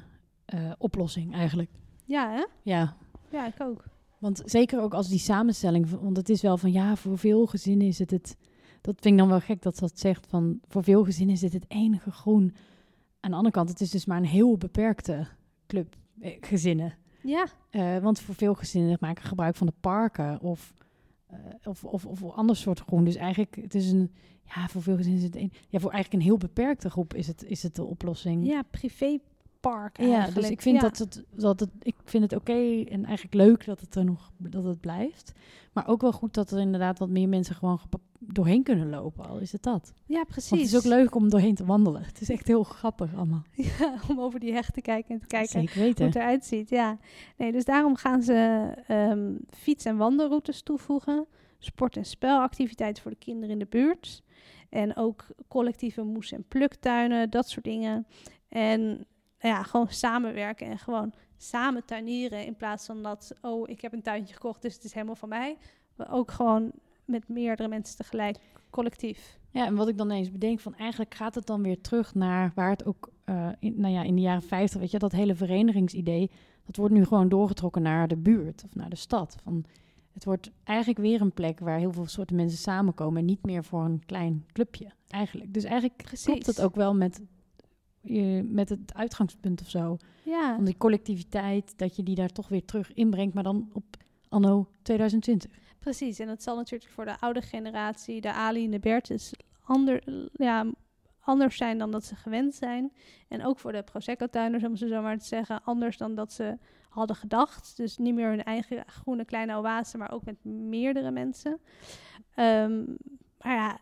uh, 0.54 0.72
oplossing 0.78 1.34
eigenlijk. 1.34 1.70
Ja, 2.04 2.30
hè? 2.30 2.44
Ja. 2.62 2.96
Ja, 3.34 3.46
ik 3.46 3.60
ook. 3.60 3.84
Want 4.18 4.42
zeker 4.44 4.80
ook 4.80 4.94
als 4.94 5.08
die 5.08 5.18
samenstelling, 5.18 5.90
want 5.90 6.16
het 6.16 6.28
is 6.28 6.42
wel 6.42 6.58
van 6.58 6.72
ja, 6.72 6.96
voor 6.96 7.18
veel 7.18 7.46
gezinnen 7.46 7.86
is 7.86 7.98
het 7.98 8.10
het 8.10 8.36
dat 8.80 8.94
vind 9.00 9.14
ik 9.14 9.18
dan 9.20 9.28
wel 9.28 9.40
gek 9.40 9.62
dat 9.62 9.78
dat 9.78 9.98
zegt 9.98 10.26
van 10.26 10.60
voor 10.68 10.84
veel 10.84 11.04
gezinnen 11.04 11.34
is 11.34 11.40
dit 11.40 11.52
het 11.52 11.64
enige 11.68 12.10
groen. 12.10 12.54
Aan 13.20 13.30
de 13.30 13.36
andere 13.36 13.54
kant, 13.54 13.68
het 13.68 13.80
is 13.80 13.90
dus 13.90 14.04
maar 14.04 14.16
een 14.16 14.24
heel 14.24 14.56
beperkte 14.56 15.26
club 15.66 15.96
eh, 16.20 16.36
gezinnen. 16.40 16.94
Ja. 17.22 17.46
Uh, 17.70 17.98
want 17.98 18.20
voor 18.20 18.34
veel 18.34 18.54
gezinnen 18.54 18.96
maken 19.00 19.24
gebruik 19.24 19.56
van 19.56 19.66
de 19.66 19.72
parken 19.80 20.40
of, 20.40 20.72
uh, 21.32 21.38
of, 21.64 21.84
of, 21.84 22.06
of 22.06 22.22
ander 22.22 22.56
soort 22.56 22.80
groen. 22.80 23.04
Dus 23.04 23.14
eigenlijk, 23.16 23.56
het 23.56 23.74
is 23.74 23.90
een, 23.90 24.12
ja, 24.54 24.68
voor 24.68 24.82
veel 24.82 24.96
gezinnen 24.96 25.20
is 25.20 25.26
het 25.26 25.36
een, 25.36 25.52
ja, 25.68 25.78
voor 25.78 25.90
eigenlijk 25.90 26.22
een 26.22 26.28
heel 26.28 26.38
beperkte 26.38 26.90
groep 26.90 27.14
is 27.14 27.26
het, 27.26 27.44
is 27.44 27.62
het 27.62 27.74
de 27.74 27.84
oplossing. 27.84 28.46
Ja, 28.46 28.62
privé 28.70 29.18
park. 29.70 30.00
Ja, 30.00 30.30
dus 30.30 30.50
ik 30.50 30.62
vind 30.62 30.80
dat 30.80 30.98
het, 30.98 31.24
dat 31.30 31.60
het, 31.60 31.70
ik 31.82 31.94
vind 32.04 32.22
het 32.22 32.40
oké 32.40 32.84
en 32.84 33.04
eigenlijk 33.04 33.34
leuk 33.34 33.64
dat 33.66 33.80
het 33.80 33.94
er 33.94 34.04
nog 34.04 34.30
dat 34.38 34.64
het 34.64 34.80
blijft. 34.80 35.32
Maar 35.72 35.88
ook 35.88 36.00
wel 36.00 36.12
goed 36.12 36.34
dat 36.34 36.50
er 36.50 36.58
inderdaad 36.58 36.98
wat 36.98 37.08
meer 37.08 37.28
mensen 37.28 37.54
gewoon 37.54 37.80
doorheen 38.18 38.62
kunnen 38.62 38.90
lopen, 38.90 39.28
al 39.28 39.38
is 39.38 39.52
het 39.52 39.62
dat. 39.62 39.92
Ja, 40.06 40.24
precies. 40.24 40.50
Want 40.50 40.62
het 40.62 40.70
is 40.72 40.78
ook 40.78 40.92
leuk 40.98 41.14
om 41.14 41.28
doorheen 41.28 41.54
te 41.54 41.64
wandelen. 41.64 42.02
Het 42.02 42.20
is 42.20 42.30
echt 42.30 42.46
heel 42.46 42.62
grappig 42.62 43.14
allemaal. 43.14 43.42
Ja, 43.78 43.98
om 44.08 44.20
over 44.20 44.40
die 44.40 44.52
heg 44.52 44.70
te 44.70 44.80
kijken 44.80 45.14
en 45.14 45.20
te 45.20 45.26
kijken 45.26 45.68
hoe 45.74 45.86
het 45.86 46.16
eruit 46.16 46.44
ziet. 46.44 46.70
Ja, 46.70 46.98
nee, 47.36 47.52
dus 47.52 47.64
daarom 47.64 47.96
gaan 47.96 48.22
ze 48.22 48.68
um, 48.88 49.38
fiets- 49.50 49.84
en 49.84 49.96
wandelroutes 49.96 50.62
toevoegen. 50.62 51.26
Sport- 51.58 51.96
en 51.96 52.04
spelactiviteiten 52.04 53.02
voor 53.02 53.10
de 53.10 53.18
kinderen 53.18 53.50
in 53.50 53.58
de 53.58 53.66
buurt. 53.66 54.22
En 54.68 54.96
ook 54.96 55.26
collectieve 55.48 56.02
moes- 56.02 56.32
en 56.32 56.44
pluktuinen, 56.48 57.30
dat 57.30 57.48
soort 57.48 57.64
dingen. 57.64 58.06
En 58.48 59.06
ja, 59.48 59.62
gewoon 59.62 59.88
samenwerken 59.88 60.66
en 60.66 60.78
gewoon 60.78 61.12
samen 61.36 61.84
tuinieren. 61.84 62.46
In 62.46 62.56
plaats 62.56 62.86
van 62.86 63.02
dat, 63.02 63.34
oh, 63.40 63.68
ik 63.68 63.80
heb 63.80 63.92
een 63.92 64.02
tuintje 64.02 64.34
gekocht, 64.34 64.62
dus 64.62 64.74
het 64.74 64.84
is 64.84 64.92
helemaal 64.92 65.14
van 65.14 65.28
mij. 65.28 65.56
Maar 65.96 66.12
ook 66.12 66.30
gewoon 66.30 66.72
met 67.04 67.28
meerdere 67.28 67.68
mensen 67.68 67.96
tegelijk, 67.96 68.36
collectief. 68.70 69.38
Ja, 69.50 69.66
en 69.66 69.74
wat 69.74 69.88
ik 69.88 69.98
dan 69.98 70.10
eens 70.10 70.30
bedenk, 70.30 70.60
van 70.60 70.74
eigenlijk 70.74 71.14
gaat 71.14 71.34
het 71.34 71.46
dan 71.46 71.62
weer 71.62 71.80
terug 71.80 72.14
naar 72.14 72.52
waar 72.54 72.70
het 72.70 72.84
ook 72.84 73.10
uh, 73.24 73.48
in, 73.58 73.74
nou 73.76 73.94
ja, 73.94 74.02
in 74.02 74.14
de 74.14 74.20
jaren 74.20 74.42
50, 74.42 74.80
weet 74.80 74.90
je, 74.90 74.98
dat 74.98 75.12
hele 75.12 75.34
verenigingsidee, 75.34 76.30
dat 76.66 76.76
wordt 76.76 76.94
nu 76.94 77.04
gewoon 77.04 77.28
doorgetrokken 77.28 77.82
naar 77.82 78.08
de 78.08 78.16
buurt 78.16 78.64
of 78.64 78.74
naar 78.74 78.90
de 78.90 78.96
stad. 78.96 79.36
Van, 79.42 79.64
het 80.12 80.24
wordt 80.24 80.50
eigenlijk 80.64 80.98
weer 80.98 81.20
een 81.20 81.32
plek 81.32 81.60
waar 81.60 81.78
heel 81.78 81.92
veel 81.92 82.06
soorten 82.06 82.36
mensen 82.36 82.58
samenkomen 82.58 83.18
en 83.18 83.24
niet 83.24 83.44
meer 83.44 83.64
voor 83.64 83.84
een 83.84 84.02
klein 84.06 84.44
clubje, 84.52 84.90
eigenlijk. 85.08 85.54
Dus 85.54 85.64
eigenlijk 85.64 86.02
Precies. 86.02 86.24
klopt 86.24 86.46
het 86.46 86.60
ook 86.60 86.74
wel 86.74 86.94
met 86.94 87.22
je, 88.04 88.42
met 88.48 88.68
het 88.68 88.94
uitgangspunt 88.94 89.60
of 89.60 89.68
zo. 89.68 89.96
Ja. 90.22 90.54
Van 90.54 90.64
die 90.64 90.76
collectiviteit, 90.76 91.78
dat 91.78 91.96
je 91.96 92.02
die 92.02 92.14
daar 92.14 92.32
toch 92.32 92.48
weer 92.48 92.64
terug 92.64 92.92
inbrengt, 92.92 93.34
maar 93.34 93.42
dan 93.42 93.70
op 93.72 93.84
anno 94.28 94.68
2020. 94.82 95.50
Precies, 95.78 96.18
en 96.18 96.26
dat 96.26 96.42
zal 96.42 96.56
natuurlijk 96.56 96.90
voor 96.90 97.04
de 97.04 97.20
oude 97.20 97.42
generatie, 97.42 98.20
de 98.20 98.32
Ali 98.32 98.64
en 98.64 98.70
de 98.70 98.78
Bertus, 98.78 99.32
ander, 99.62 100.02
ja, 100.32 100.66
anders 101.20 101.56
zijn 101.56 101.78
dan 101.78 101.90
dat 101.90 102.04
ze 102.04 102.16
gewend 102.16 102.54
zijn. 102.54 102.92
En 103.28 103.44
ook 103.44 103.58
voor 103.58 103.72
de 103.72 103.82
Prosecco-tuiners, 103.82 104.64
om 104.64 104.76
ze 104.76 104.88
zo 104.88 105.02
maar 105.02 105.18
te 105.18 105.24
zeggen, 105.24 105.64
anders 105.64 105.96
dan 105.96 106.14
dat 106.14 106.32
ze 106.32 106.58
hadden 106.88 107.16
gedacht. 107.16 107.76
Dus 107.76 107.96
niet 107.96 108.14
meer 108.14 108.28
hun 108.28 108.44
eigen 108.44 108.84
groene 108.86 109.24
kleine 109.24 109.56
oase, 109.56 109.98
maar 109.98 110.12
ook 110.12 110.24
met 110.24 110.44
meerdere 110.44 111.10
mensen. 111.10 111.60
Um, 112.36 112.96
maar 113.40 113.54
ja, 113.54 113.78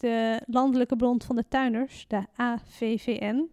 de 0.00 0.40
Landelijke 0.46 0.96
Bond 0.96 1.24
van 1.24 1.36
de 1.36 1.44
Tuiners, 1.48 2.04
de 2.08 2.22
AVVN, 2.36 3.50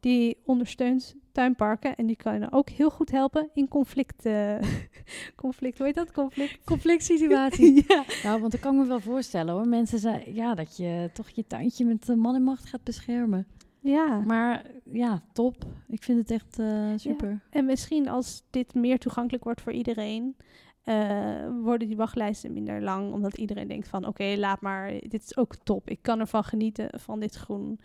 die 0.00 0.36
ondersteunt 0.44 1.16
tuinparken 1.32 1.96
en 1.96 2.06
die 2.06 2.16
kunnen 2.16 2.52
ook 2.52 2.68
heel 2.68 2.90
goed 2.90 3.10
helpen 3.10 3.48
in 3.54 3.68
conflict. 3.68 4.26
Uh, 4.26 4.54
conflict, 5.36 5.78
hoe 5.78 5.86
heet 5.86 5.94
dat? 5.94 6.12
Conflict? 6.12 6.64
Conflict 6.64 7.04
situatie. 7.04 7.84
ja. 7.88 8.04
Nou, 8.22 8.40
want 8.40 8.54
ik 8.54 8.60
kan 8.60 8.76
me 8.76 8.84
wel 8.84 9.00
voorstellen 9.00 9.54
hoor. 9.54 9.68
Mensen 9.68 9.98
zeggen 9.98 10.34
ja, 10.34 10.54
dat 10.54 10.76
je 10.76 11.10
toch 11.12 11.28
je 11.28 11.46
tuintje 11.46 11.84
met 11.84 12.06
de 12.06 12.16
man 12.16 12.34
en 12.34 12.42
macht 12.42 12.64
gaat 12.64 12.84
beschermen. 12.84 13.46
Ja. 13.80 14.20
Maar 14.26 14.64
ja, 14.92 15.22
top. 15.32 15.64
Ik 15.88 16.02
vind 16.02 16.18
het 16.18 16.30
echt 16.30 16.58
uh, 16.58 16.92
super. 16.96 17.28
Ja. 17.28 17.40
En 17.50 17.64
misschien 17.64 18.08
als 18.08 18.42
dit 18.50 18.74
meer 18.74 18.98
toegankelijk 18.98 19.44
wordt 19.44 19.60
voor 19.60 19.72
iedereen, 19.72 20.36
uh, 20.84 21.62
worden 21.62 21.88
die 21.88 21.96
wachtlijsten 21.96 22.52
minder 22.52 22.82
lang. 22.82 23.12
Omdat 23.12 23.38
iedereen 23.38 23.68
denkt 23.68 23.88
van 23.88 24.06
oké, 24.06 24.34
laat 24.36 24.60
maar, 24.60 24.92
dit 25.08 25.22
is 25.22 25.36
ook 25.36 25.54
top. 25.54 25.88
Ik 25.88 25.98
kan 26.02 26.20
ervan 26.20 26.44
genieten 26.44 27.00
van 27.00 27.20
dit 27.20 27.34
groen. 27.34 27.80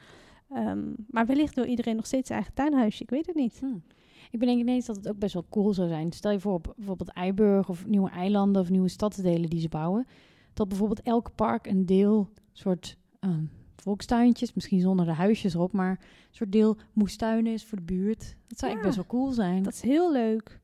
Um, 0.54 0.96
maar 1.08 1.26
wellicht 1.26 1.56
wil 1.56 1.66
iedereen 1.66 1.96
nog 1.96 2.06
steeds 2.06 2.28
zijn 2.28 2.40
eigen 2.40 2.56
tuinhuisje. 2.56 3.04
Ik 3.04 3.10
weet 3.10 3.26
het 3.26 3.36
niet. 3.36 3.60
Hmm. 3.60 3.84
Ik 4.32 4.40
bedenk 4.40 4.60
ineens 4.60 4.86
dat 4.86 4.96
het 4.96 5.08
ook 5.08 5.20
best 5.20 5.34
wel 5.34 5.46
cool 5.50 5.74
zou 5.74 5.88
zijn. 5.88 6.12
Stel 6.12 6.32
je 6.32 6.40
voor 6.40 6.54
op 6.54 6.74
bijvoorbeeld 6.76 7.10
Eiburg 7.10 7.70
of 7.70 7.86
nieuwe 7.86 8.10
eilanden 8.10 8.62
of 8.62 8.70
nieuwe 8.70 8.88
stadsdelen 8.88 9.50
die 9.50 9.60
ze 9.60 9.70
bouwen. 9.70 10.08
Dat 10.54 10.68
bijvoorbeeld 10.68 11.02
elk 11.02 11.36
park 11.36 11.68
een 11.68 11.86
deel 11.86 12.30
soort 12.52 12.98
um, 13.20 13.50
volkstuintjes, 13.76 14.54
misschien 14.54 14.80
zonder 14.80 15.06
de 15.06 15.12
huisjes 15.12 15.54
erop, 15.54 15.72
maar 15.72 15.90
een 15.90 15.98
soort 16.32 16.52
deel 16.52 16.78
moestuinen 16.94 17.54
is 17.54 17.66
voor 17.66 17.78
de 17.78 17.84
buurt. 17.84 18.36
Dat 18.48 18.60
zou 18.60 18.76
ja, 18.76 18.82
best 18.82 18.96
wel 18.96 19.06
cool 19.06 19.32
zijn. 19.32 19.64
Dat 19.64 19.74
is 19.74 19.82
heel 19.82 20.12
leuk. 20.12 20.62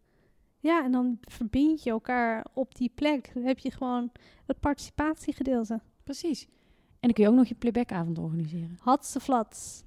Ja, 0.61 0.83
en 0.83 0.91
dan 0.91 1.17
verbind 1.21 1.83
je 1.83 1.89
elkaar 1.89 2.45
op 2.53 2.75
die 2.75 2.91
plek. 2.95 3.31
Dan 3.33 3.43
heb 3.43 3.59
je 3.59 3.71
gewoon 3.71 4.11
het 4.45 4.59
participatiegedeelte. 4.59 5.81
Precies. 6.03 6.43
En 6.45 6.97
dan 6.99 7.13
kun 7.13 7.23
je 7.23 7.29
ook 7.29 7.35
nog 7.35 7.47
je 7.47 7.55
playbackavond 7.55 8.19
organiseren. 8.19 8.77
Hatse 8.79 9.19
flats. 9.19 9.83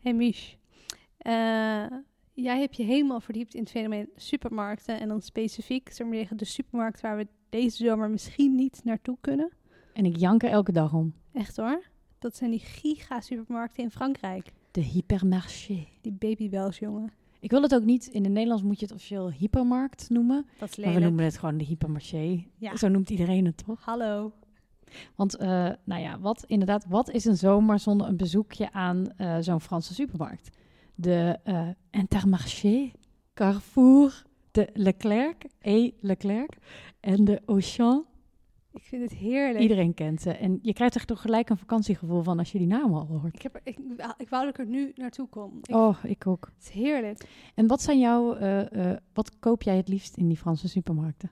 Hey 0.00 0.14
Mich, 0.14 0.56
uh, 1.26 1.86
jij 2.32 2.58
hebt 2.58 2.76
je 2.76 2.82
helemaal 2.82 3.20
verdiept 3.20 3.54
in 3.54 3.60
het 3.60 3.70
fenomeen 3.70 4.10
supermarkten 4.16 5.00
en 5.00 5.08
dan 5.08 5.22
specifiek 5.22 5.92
zeg 5.92 6.28
de 6.28 6.44
supermarkt 6.44 7.00
waar 7.00 7.16
we 7.16 7.26
deze 7.54 7.84
zomer 7.84 8.10
misschien 8.10 8.54
niet 8.54 8.80
naartoe 8.84 9.16
kunnen. 9.20 9.52
En 9.92 10.04
ik 10.04 10.16
jank 10.16 10.42
er 10.42 10.50
elke 10.50 10.72
dag 10.72 10.92
om. 10.92 11.14
Echt 11.32 11.56
hoor? 11.56 11.82
Dat 12.18 12.36
zijn 12.36 12.50
die 12.50 12.60
giga-supermarkten 12.60 13.82
in 13.82 13.90
Frankrijk. 13.90 14.52
De 14.70 14.80
hypermarché. 14.80 15.86
Die 16.00 16.12
babybels, 16.12 16.78
jongen. 16.78 17.12
Ik 17.40 17.50
wil 17.50 17.62
het 17.62 17.74
ook 17.74 17.84
niet, 17.84 18.06
in 18.06 18.22
het 18.22 18.32
Nederlands 18.32 18.62
moet 18.62 18.78
je 18.78 18.84
het 18.84 18.94
officieel 18.94 19.30
hypermarkt 19.30 20.10
noemen. 20.10 20.46
Dat 20.58 20.68
is 20.68 20.84
maar 20.84 20.94
we 20.94 21.00
noemen 21.00 21.24
het 21.24 21.38
gewoon 21.38 21.58
de 21.58 21.64
hypermarché. 21.64 22.44
Ja. 22.56 22.76
Zo 22.76 22.88
noemt 22.88 23.10
iedereen 23.10 23.44
het 23.44 23.56
toch? 23.66 23.84
Hallo. 23.84 24.32
Want, 25.14 25.36
eh, 25.36 25.70
nou 25.84 26.02
ja, 26.02 26.18
wat 26.18 26.44
inderdaad, 26.46 26.84
wat 26.88 27.10
is 27.10 27.24
een 27.24 27.36
zomer 27.36 27.78
zonder 27.78 28.06
een 28.06 28.16
bezoekje 28.16 28.72
aan 28.72 29.12
eh, 29.16 29.36
zo'n 29.40 29.60
Franse 29.60 29.94
supermarkt? 29.94 30.50
De 30.94 31.38
eh 31.44 31.68
Intermarché, 31.90 32.92
Carrefour, 33.34 34.22
de 34.54 34.68
Leclerc, 34.72 35.44
E. 35.60 35.90
Leclerc 36.00 36.56
en 37.00 37.24
de 37.24 37.42
Auchan. 37.46 38.04
Ik 38.72 38.82
vind 38.82 39.02
het 39.02 39.18
heerlijk. 39.18 39.58
Iedereen 39.58 39.94
kent 39.94 40.22
ze. 40.22 40.30
En 40.30 40.58
je 40.62 40.72
krijgt 40.72 40.94
er 40.94 41.04
toch 41.04 41.20
gelijk 41.20 41.50
een 41.50 41.58
vakantiegevoel 41.58 42.22
van 42.22 42.38
als 42.38 42.52
je 42.52 42.58
die 42.58 42.66
namen 42.66 43.00
al 43.00 43.06
hoort. 43.06 43.34
Ik, 43.34 43.42
heb 43.42 43.60
ik, 43.62 43.78
ik 44.16 44.28
wou 44.28 44.44
dat 44.44 44.58
ik 44.58 44.58
er 44.58 44.66
nu 44.66 44.92
naartoe 44.94 45.28
kom. 45.28 45.58
Ik, 45.62 45.74
Oh, 45.74 45.96
ik 46.02 46.26
ook. 46.26 46.50
Het 46.54 46.64
is 46.64 46.70
heerlijk. 46.70 47.28
En 47.54 47.66
wat 47.66 47.82
zijn 47.82 47.98
jouw, 47.98 48.34
eh, 48.34 48.90
eh, 48.90 48.98
wat 49.12 49.38
koop 49.38 49.62
jij 49.62 49.76
het 49.76 49.88
liefst 49.88 50.16
in 50.16 50.28
die 50.28 50.36
Franse 50.36 50.68
supermarkten? 50.68 51.30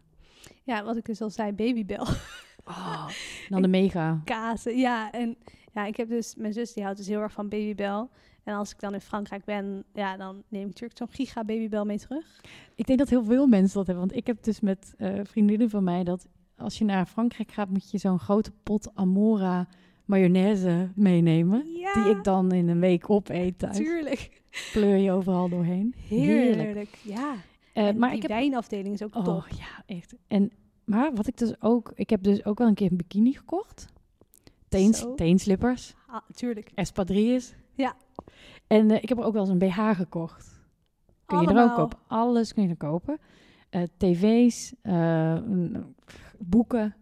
Ja, 0.62 0.84
wat 0.84 0.96
ik 0.96 1.04
dus 1.04 1.20
al 1.20 1.30
zei, 1.30 1.52
babybel. 1.52 2.06
Oh, 2.64 3.08
dan 3.48 3.62
de 3.62 3.68
mega. 3.68 4.20
Kazen, 4.24 4.76
ja. 4.76 5.10
En 5.10 5.36
ja, 5.72 5.84
ik 5.84 5.96
heb 5.96 6.08
dus, 6.08 6.34
mijn 6.34 6.52
zus 6.52 6.72
die 6.72 6.82
houdt 6.82 6.98
dus 6.98 7.08
heel 7.08 7.20
erg 7.20 7.32
van 7.32 7.48
babybel. 7.48 8.10
En 8.44 8.54
als 8.54 8.70
ik 8.70 8.80
dan 8.80 8.94
in 8.94 9.00
Frankrijk 9.00 9.44
ben, 9.44 9.84
ja, 9.94 10.16
dan 10.16 10.42
neem 10.48 10.60
ik 10.62 10.66
natuurlijk 10.66 10.98
zo'n 10.98 11.10
giga 11.10 11.44
babybel 11.44 11.84
mee 11.84 11.98
terug. 11.98 12.40
Ik 12.74 12.86
denk 12.86 12.98
dat 12.98 13.08
heel 13.08 13.24
veel 13.24 13.46
mensen 13.46 13.76
dat 13.78 13.86
hebben. 13.86 14.04
Want 14.06 14.16
ik 14.18 14.26
heb 14.26 14.42
dus 14.42 14.60
met 14.60 14.94
eh, 14.98 15.20
vriendinnen 15.22 15.70
van 15.70 15.84
mij 15.84 16.04
dat 16.04 16.26
als 16.56 16.78
je 16.78 16.84
naar 16.84 17.06
Frankrijk 17.06 17.50
gaat, 17.52 17.68
moet 17.68 17.90
je 17.90 17.98
zo'n 17.98 18.18
grote 18.18 18.52
pot 18.62 18.94
Amora 18.94 19.68
mayonaise 20.04 20.90
meenemen. 20.94 21.66
Ja, 21.72 21.92
Die 21.92 22.16
ik 22.16 22.24
dan 22.24 22.52
in 22.52 22.68
een 22.68 22.80
week 22.80 23.10
opeet 23.10 23.58
thuis. 23.58 23.76
tuurlijk. 23.76 24.42
Pleur 24.72 24.96
je 24.96 25.12
overal 25.12 25.48
doorheen. 25.48 25.94
Heerlijk. 26.08 26.98
Ja. 27.04 27.34
Eh, 27.72 27.86
En 27.86 27.98
maar 27.98 28.08
die 28.08 28.16
ik 28.16 28.22
heb... 28.22 28.30
wijnafdeling 28.30 28.94
is 28.94 29.02
ook 29.02 29.14
Oh 29.16 29.24
top. 29.24 29.46
ja, 29.48 29.82
echt. 29.86 30.14
En, 30.28 30.50
maar 30.84 31.14
wat 31.14 31.26
ik 31.26 31.36
dus 31.36 31.62
ook... 31.62 31.92
Ik 31.94 32.10
heb 32.10 32.22
dus 32.22 32.44
ook 32.44 32.58
wel 32.58 32.68
een 32.68 32.74
keer 32.74 32.90
een 32.90 32.96
bikini 32.96 33.32
gekocht. 33.32 33.86
Teens, 34.68 35.06
teenslippers. 35.16 35.94
Ah, 36.06 36.20
tuurlijk. 36.34 36.70
Espadrilles. 36.74 37.54
Ja. 37.74 37.94
En 38.66 38.90
eh, 38.90 39.02
ik 39.02 39.08
heb 39.08 39.18
er 39.18 39.24
ook 39.24 39.32
wel 39.32 39.42
eens 39.42 39.50
een 39.50 39.58
BH 39.58 39.90
gekocht. 39.96 40.60
Kun 41.26 41.40
je 41.40 41.48
er 41.48 41.62
ook 41.70 41.78
op. 41.78 42.00
Alles 42.06 42.54
kun 42.54 42.62
je 42.62 42.68
er 42.68 42.76
kopen. 42.76 43.18
Eh, 43.70 43.82
tv's, 43.96 44.74
eh, 44.82 45.38
boeken, 46.38 46.94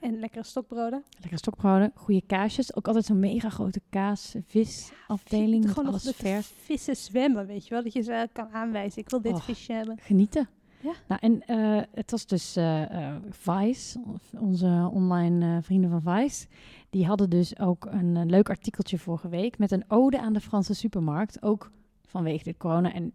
En 0.00 0.18
lekkere 0.18 0.44
stokbroden. 0.44 1.04
lekkere 1.10 1.36
stokbroden, 1.38 1.92
goede 1.94 2.22
kaasjes. 2.26 2.76
Ook 2.76 2.86
altijd 2.86 3.04
zo'n 3.04 3.18
mega 3.18 3.48
grote 3.48 3.80
kaas, 3.90 4.34
vis 4.46 4.92
afdeling. 5.06 5.64
met 5.64 5.72
Gewoon 5.72 5.88
alles 5.88 6.12
vers. 6.16 6.46
vissen 6.46 6.96
zwemmen, 6.96 7.46
weet 7.46 7.64
je 7.66 7.74
wel. 7.74 7.82
Dat 7.82 7.92
je 7.92 8.02
ze 8.02 8.28
kan 8.32 8.48
aanwijzen. 8.52 9.02
Ik 9.02 9.10
wil 9.10 9.20
dit 9.20 9.42
visje 9.42 9.72
hebben. 9.72 9.98
Genieten. 10.00 10.48
Ja. 10.82 10.92
Nou, 11.08 11.20
en 11.20 11.46
eh, 11.46 11.82
het 11.94 12.10
was 12.10 12.26
dus 12.26 12.56
eh, 12.56 12.82
eh, 12.82 13.16
Vice, 13.30 14.00
onze 14.38 14.90
online 14.92 15.62
vrienden 15.62 15.90
van 15.90 16.02
Vice. 16.02 16.46
Die 16.90 17.06
hadden 17.06 17.30
dus 17.30 17.58
ook 17.58 17.86
een, 17.86 18.30
leuk 18.30 18.48
artikeltje 18.48 18.98
vorige 18.98 19.28
week 19.28 19.58
met 19.58 19.70
een 19.70 19.84
ode 19.88 20.20
aan 20.20 20.32
de 20.32 20.40
Franse 20.40 20.74
supermarkt. 20.74 21.42
Ook 21.42 21.70
vanwege 22.02 22.44
de 22.44 22.56
corona. 22.56 22.92
En 22.92 23.12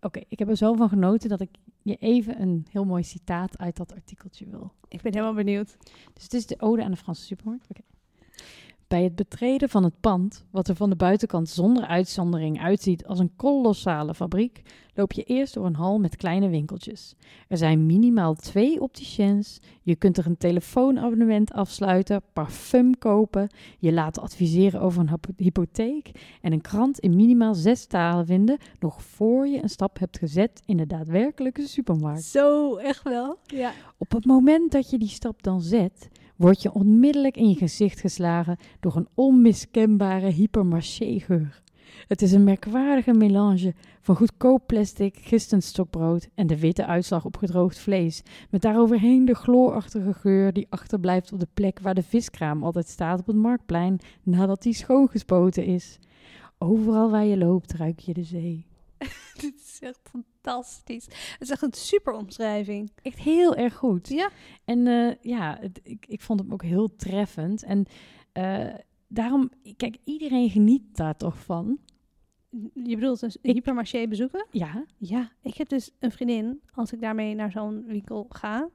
oké, 0.00 0.20
ik 0.28 0.38
heb 0.38 0.48
er 0.48 0.56
zo 0.56 0.74
van 0.74 0.88
genoten 0.88 1.28
dat 1.28 1.40
ik 1.40 1.50
je 1.82 1.96
even 1.96 2.40
een 2.40 2.66
heel 2.70 2.84
mooi 2.84 3.02
citaat 3.02 3.58
uit 3.58 3.76
dat 3.76 3.94
artikeltje 3.94 4.46
wil. 4.46 4.72
Ik 4.88 5.02
ben 5.02 5.12
helemaal 5.12 5.34
benieuwd. 5.34 5.76
Dus 6.12 6.22
het 6.22 6.34
is 6.34 6.46
de 6.46 6.60
ode 6.60 6.84
aan 6.84 6.90
de 6.90 6.96
Franse 6.96 7.22
supermarkt. 7.22 7.66
Oké. 7.70 7.80
Bij 8.88 9.02
het 9.02 9.14
betreden 9.14 9.68
van 9.68 9.84
het 9.84 10.00
pand, 10.00 10.44
wat 10.50 10.68
er 10.68 10.76
van 10.76 10.90
de 10.90 10.96
buitenkant 10.96 11.48
zonder 11.48 11.86
uitzondering 11.86 12.60
uitziet 12.60 13.06
als 13.06 13.18
een 13.18 13.36
kolossale 13.36 14.14
fabriek, 14.14 14.62
loop 14.94 15.12
je 15.12 15.22
eerst 15.22 15.54
door 15.54 15.66
een 15.66 15.74
hal 15.74 15.98
met 15.98 16.16
kleine 16.16 16.48
winkeltjes. 16.48 17.14
Er 17.48 17.56
zijn 17.56 17.86
minimaal 17.86 18.34
twee 18.34 18.80
opticiens, 18.80 19.60
je 19.82 19.96
kunt 19.96 20.18
er 20.18 20.26
een 20.26 20.36
telefoonabonnement 20.36 21.52
afsluiten, 21.52 22.22
parfum 22.32 22.98
kopen, 22.98 23.48
je 23.78 23.92
laten 23.92 24.22
adviseren 24.22 24.80
over 24.80 25.00
een 25.00 25.08
hypo- 25.08 25.32
hypotheek 25.36 26.10
en 26.40 26.52
een 26.52 26.60
krant 26.60 26.98
in 26.98 27.16
minimaal 27.16 27.54
zes 27.54 27.86
talen 27.86 28.26
vinden, 28.26 28.58
nog 28.80 29.02
voor 29.02 29.46
je 29.46 29.62
een 29.62 29.68
stap 29.68 29.98
hebt 29.98 30.18
gezet 30.18 30.62
in 30.64 30.76
de 30.76 30.86
daadwerkelijke 30.86 31.66
supermarkt. 31.66 32.24
Zo, 32.24 32.76
echt 32.76 33.02
wel. 33.02 33.38
Ja. 33.44 33.72
Op 33.98 34.12
het 34.12 34.24
moment 34.24 34.72
dat 34.72 34.90
je 34.90 34.98
die 34.98 35.08
stap 35.08 35.42
dan 35.42 35.60
zet, 35.60 36.08
word 36.36 36.62
je 36.62 36.72
onmiddellijk 36.72 37.36
in 37.36 37.48
je 37.48 37.54
gezicht 37.54 38.00
geslagen 38.00 38.56
door 38.80 38.96
een 38.96 39.08
onmiskenbare 39.14 40.30
hypermarché-geur. 40.30 41.62
Het 42.06 42.22
is 42.22 42.32
een 42.32 42.44
merkwaardige 42.44 43.12
melange 43.12 43.74
van 44.00 44.16
goedkoop 44.16 44.66
plastic, 44.66 45.16
gistend 45.20 45.64
stokbrood 45.64 46.28
en 46.34 46.46
de 46.46 46.58
witte 46.58 46.86
uitslag 46.86 47.24
op 47.24 47.36
gedroogd 47.36 47.78
vlees, 47.78 48.22
met 48.50 48.62
daaroverheen 48.62 49.24
de 49.24 49.34
chloorachtige 49.34 50.14
geur 50.14 50.52
die 50.52 50.66
achterblijft 50.70 51.32
op 51.32 51.40
de 51.40 51.48
plek 51.54 51.80
waar 51.80 51.94
de 51.94 52.02
viskraam 52.02 52.62
altijd 52.64 52.88
staat 52.88 53.20
op 53.20 53.26
het 53.26 53.36
marktplein 53.36 53.98
nadat 54.22 54.62
die 54.62 54.74
schoongespoten 54.74 55.64
is. 55.64 55.98
Overal 56.58 57.10
waar 57.10 57.24
je 57.24 57.36
loopt 57.36 57.72
ruik 57.72 57.98
je 57.98 58.14
de 58.14 58.24
zee. 58.24 58.66
Dit 59.40 59.54
is 59.54 59.78
echt 59.80 60.00
fantastisch. 60.02 60.35
Het 60.54 61.38
is 61.38 61.50
echt 61.50 61.62
een 61.62 61.72
super 61.72 62.12
omschrijving. 62.12 62.90
Echt 63.02 63.18
heel 63.18 63.54
erg 63.54 63.74
goed. 63.74 64.08
Ja. 64.08 64.30
En 64.64 64.86
eh, 64.86 65.14
ja, 65.20 65.56
het- 65.60 65.80
ik, 65.82 66.06
ik 66.08 66.20
vond 66.20 66.40
hem 66.40 66.52
ook 66.52 66.62
heel 66.62 66.96
treffend. 66.96 67.62
En 67.62 67.84
eh, 68.32 68.74
daarom, 69.08 69.50
kijk, 69.76 69.96
iedereen 70.04 70.50
geniet 70.50 70.96
daar 70.96 71.16
toch 71.16 71.38
van. 71.44 71.78
Je 72.74 72.94
bedoelt 72.94 73.22
een 73.22 73.32
Ik- 73.42 73.52
hypermarché 73.54 74.08
bezoeken? 74.08 74.46
Ja, 74.50 74.84
Ja, 74.98 75.32
ik 75.42 75.54
heb 75.56 75.68
dus 75.68 75.90
een 75.98 76.12
vriendin. 76.12 76.60
Als 76.74 76.92
ik 76.92 77.00
daarmee 77.00 77.34
naar 77.34 77.50
zo'n 77.50 77.84
winkel 77.86 78.26
ga, 78.28 78.68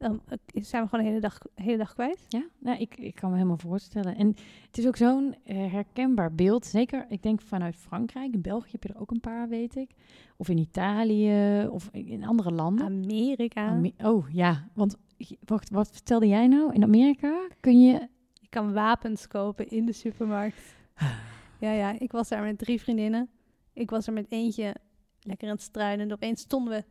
dan 0.00 0.20
eh, 0.28 0.62
zijn 0.62 0.82
we 0.82 0.88
gewoon 0.88 1.04
de 1.04 1.10
hele 1.10 1.20
dag, 1.20 1.38
hele 1.54 1.76
dag 1.76 1.94
kwijt. 1.94 2.24
ja 2.28 2.44
nou, 2.58 2.78
ik, 2.78 2.96
ik 2.96 3.14
kan 3.14 3.30
me 3.30 3.36
helemaal 3.36 3.56
voorstellen. 3.56 4.16
En 4.16 4.26
het 4.66 4.78
is 4.78 4.86
ook 4.86 4.96
zo'n 4.96 5.34
eh, 5.44 5.72
herkenbaar 5.72 6.34
beeld. 6.34 6.66
Zeker, 6.66 7.06
ik 7.08 7.22
denk 7.22 7.40
vanuit 7.40 7.76
Frankrijk. 7.76 8.34
In 8.34 8.40
België 8.40 8.68
heb 8.70 8.82
je 8.82 8.88
er 8.88 9.00
ook 9.00 9.10
een 9.10 9.20
paar, 9.20 9.48
weet 9.48 9.76
ik. 9.76 9.90
Of 10.36 10.48
in 10.48 10.58
Italië, 10.58 11.66
of 11.70 11.88
in 11.92 12.24
andere 12.24 12.52
landen. 12.52 12.86
Amerika. 12.86 13.66
Ame- 13.66 13.92
oh 14.02 14.30
ja, 14.32 14.68
want 14.74 14.96
wacht, 15.44 15.70
wat 15.70 15.90
vertelde 15.90 16.26
jij 16.26 16.46
nou? 16.46 16.72
In 16.74 16.82
Amerika 16.82 17.48
kun 17.60 17.80
je 17.80 18.08
je 18.40 18.48
kan 18.48 18.72
wapens 18.72 19.26
kopen 19.26 19.68
in 19.68 19.86
de 19.86 19.92
supermarkt. 19.92 20.60
Ja, 21.60 21.72
ja, 21.72 21.98
ik 21.98 22.12
was 22.12 22.28
daar 22.28 22.42
met 22.42 22.58
drie 22.58 22.80
vriendinnen. 22.80 23.30
Ik 23.72 23.90
was 23.90 24.06
er 24.06 24.12
met 24.12 24.26
eentje 24.28 24.74
lekker 25.20 25.48
aan 25.48 25.54
het 25.54 25.62
struinen. 25.62 26.06
En 26.06 26.12
opeens 26.12 26.40
stonden 26.40 26.72
we 26.72 26.84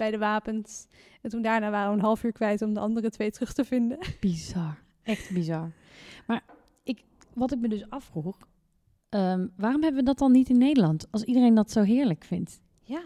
bij 0.00 0.10
de 0.10 0.18
wapens. 0.18 0.86
En 1.22 1.30
toen 1.30 1.42
daarna 1.42 1.70
waren 1.70 1.90
we 1.90 1.96
een 1.96 2.04
half 2.04 2.22
uur 2.24 2.32
kwijt 2.32 2.62
om 2.62 2.74
de 2.74 2.80
andere 2.80 3.10
twee 3.10 3.30
terug 3.30 3.52
te 3.52 3.64
vinden. 3.64 3.98
Bizar. 4.20 4.78
Echt 5.02 5.30
bizar. 5.32 5.72
Maar 6.26 6.42
ik, 6.82 7.04
wat 7.34 7.52
ik 7.52 7.58
me 7.58 7.68
dus 7.68 7.90
afvroeg, 7.90 8.38
ehm, 9.08 9.46
waarom 9.56 9.82
hebben 9.82 10.00
we 10.00 10.06
dat 10.06 10.18
dan 10.18 10.32
niet 10.32 10.48
in 10.48 10.58
Nederland? 10.58 11.06
Als 11.10 11.22
iedereen 11.24 11.54
dat 11.54 11.70
zo 11.70 11.82
heerlijk 11.82 12.24
vindt. 12.24 12.60
Ja, 12.82 13.02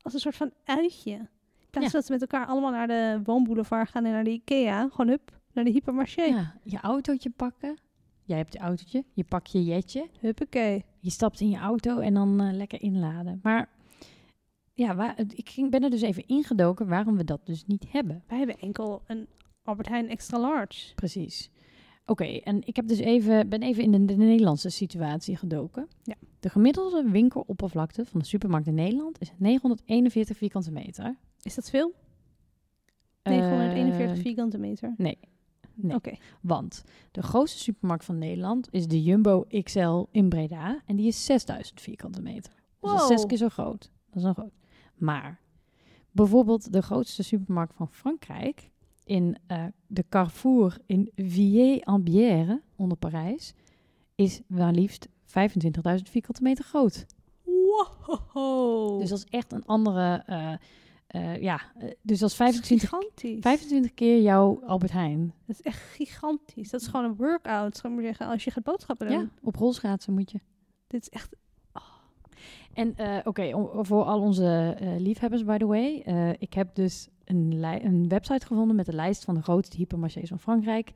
als 0.00 0.14
een 0.14 0.20
soort 0.20 0.36
van 0.36 0.52
uitje. 0.64 1.12
In 1.12 1.68
plaats 1.70 1.86
Ja. 1.86 1.92
dat 1.92 2.04
ze 2.06 2.12
met 2.12 2.20
elkaar 2.20 2.46
allemaal 2.46 2.70
naar 2.70 2.86
de 2.86 3.20
woonboulevard 3.24 3.90
gaan 3.90 4.04
en 4.04 4.12
naar 4.12 4.24
de 4.24 4.30
Ikea. 4.30 4.88
Gewoon 4.88 5.08
hup, 5.08 5.40
naar 5.52 5.64
de 5.64 5.70
hypermarché. 5.70 6.22
Ja, 6.22 6.54
je 6.64 6.80
autootje 6.80 7.30
pakken. 7.30 7.78
Jij 8.24 8.36
hebt 8.36 8.52
je 8.52 8.58
autootje, 8.58 9.04
je 9.12 9.24
pakt 9.24 9.52
je 9.52 9.64
jetje, 9.64 10.08
Huppakee. 10.20 10.84
je 11.00 11.10
stapt 11.10 11.40
in 11.40 11.48
je 11.50 11.56
auto 11.58 11.98
en 11.98 12.14
dan 12.14 12.40
eh, 12.40 12.52
lekker 12.52 12.82
inladen. 12.82 13.40
Maar 13.42 13.68
ja, 14.78 14.94
waar, 14.94 15.18
ik 15.34 15.48
ging, 15.48 15.70
ben 15.70 15.82
er 15.82 15.90
dus 15.90 16.00
even 16.00 16.26
ingedoken 16.26 16.88
waarom 16.88 17.16
we 17.16 17.24
dat 17.24 17.46
dus 17.46 17.64
niet 17.66 17.84
hebben. 17.88 18.22
Wij 18.26 18.38
hebben 18.38 18.58
enkel 18.58 19.02
een 19.06 19.26
Albert 19.62 19.88
Heijn 19.88 20.08
extra 20.08 20.40
large. 20.40 20.94
Precies. 20.94 21.50
Oké, 22.06 22.24
en 22.24 22.66
ik 22.66 22.76
heb 22.76 22.88
dus 22.88 22.98
even, 22.98 23.48
ben 23.48 23.62
even 23.62 23.82
in 23.82 23.90
de, 23.90 24.04
de 24.04 24.16
Nederlandse 24.16 24.68
situatie 24.70 25.36
gedoken. 25.36 25.88
Ja. 26.02 26.14
De 26.40 26.48
gemiddelde 26.48 27.10
winkeloppervlakte 27.10 28.04
van 28.04 28.20
de 28.20 28.26
supermarkt 28.26 28.66
in 28.66 28.74
Nederland 28.74 29.20
is 29.20 29.32
941 29.36 30.36
vierkante 30.36 30.70
meter. 30.72 31.16
Is 31.42 31.54
dat 31.54 31.70
veel? 31.70 31.94
941 33.22 34.16
Eh, 34.16 34.22
vierkante 34.22 34.58
meter. 34.58 34.94
Nee. 34.96 35.18
Nee. 35.74 35.96
Oké. 35.96 36.12
Want 36.40 36.84
de 37.10 37.22
grootste 37.22 37.58
supermarkt 37.58 38.04
van 38.04 38.18
Nederland 38.18 38.68
is 38.70 38.86
de 38.86 39.02
Jumbo 39.02 39.44
XL 39.62 40.02
in 40.10 40.28
Breda. 40.28 40.82
En 40.86 40.96
die 40.96 41.06
is 41.06 41.24
6000 41.24 41.80
vierkante 41.80 42.22
meter. 42.22 42.52
Dus 42.80 42.90
dat 42.90 42.94
is 42.94 43.06
Wow. 43.06 43.10
zes 43.10 43.26
keer 43.26 43.36
zo 43.38 43.48
groot. 43.48 43.90
Dat 44.10 44.16
is 44.16 44.22
een 44.22 44.34
groot. 44.34 44.52
Maar 44.98 45.40
bijvoorbeeld 46.10 46.72
de 46.72 46.82
grootste 46.82 47.22
supermarkt 47.22 47.74
van 47.74 47.88
Frankrijk... 47.88 48.70
in 49.04 49.36
eh, 49.46 49.64
de 49.86 50.04
Carrefour 50.08 50.78
in 50.86 51.10
Villers-en-Bière, 51.14 52.62
onder 52.76 52.96
Parijs... 52.98 53.54
is 54.14 54.40
maar 54.46 54.72
liefst 54.72 55.08
25.000 55.08 55.12
vierkante 56.02 56.42
meter 56.42 56.64
groot. 56.64 57.06
Wow. 57.44 59.00
Dus 59.00 59.08
dat 59.08 59.18
is 59.18 59.24
echt 59.24 59.52
een 59.52 59.64
andere... 59.64 60.22
eh, 60.26 60.52
eh, 61.08 61.42
ja, 61.42 61.60
dus 61.78 61.90
dat 61.92 62.10
is 62.10 62.18
Dat 62.18 62.30
is 62.30 62.36
25, 62.36 62.88
gigantisch. 62.88 63.40
25 63.40 63.94
keer 63.94 64.22
jouw 64.22 64.62
Albert 64.66 64.92
Heijn. 64.92 65.34
Dat 65.46 65.56
is 65.58 65.62
echt 65.62 65.82
gigantisch. 65.82 66.70
Dat 66.70 66.80
is 66.80 66.86
gewoon 66.86 67.04
een 67.04 67.16
workout, 67.16 67.76
zou 67.76 67.88
ik 67.88 67.98
maar 67.98 68.08
zeggen, 68.08 68.26
als 68.26 68.44
je 68.44 68.50
gaat 68.50 68.64
boodschappen 68.64 69.08
doen. 69.08 69.18
Ja, 69.18 69.28
op 69.42 69.56
rolschaatsen 69.56 70.14
moet 70.14 70.30
je. 70.30 70.40
Dit 70.86 71.02
is 71.02 71.08
echt... 71.08 71.36
En 72.72 72.96
eh, 72.96 73.16
oké, 73.24 73.50
voor 73.84 74.04
al 74.04 74.20
onze 74.20 74.76
eh, 74.78 74.88
liefhebbers, 74.98 75.44
by 75.44 75.56
the 75.56 75.66
way. 75.66 76.02
eh, 76.04 76.30
ik 76.38 76.54
heb 76.54 76.74
dus 76.74 77.08
een, 77.24 77.62
een 77.84 78.08
website 78.08 78.46
gevonden 78.46 78.76
met 78.76 78.86
de 78.86 78.94
lijst 78.94 79.24
van 79.24 79.34
de 79.34 79.42
grootste 79.42 79.76
hypermarchés 79.76 80.28
van 80.28 80.38
Frankrijk. 80.38 80.92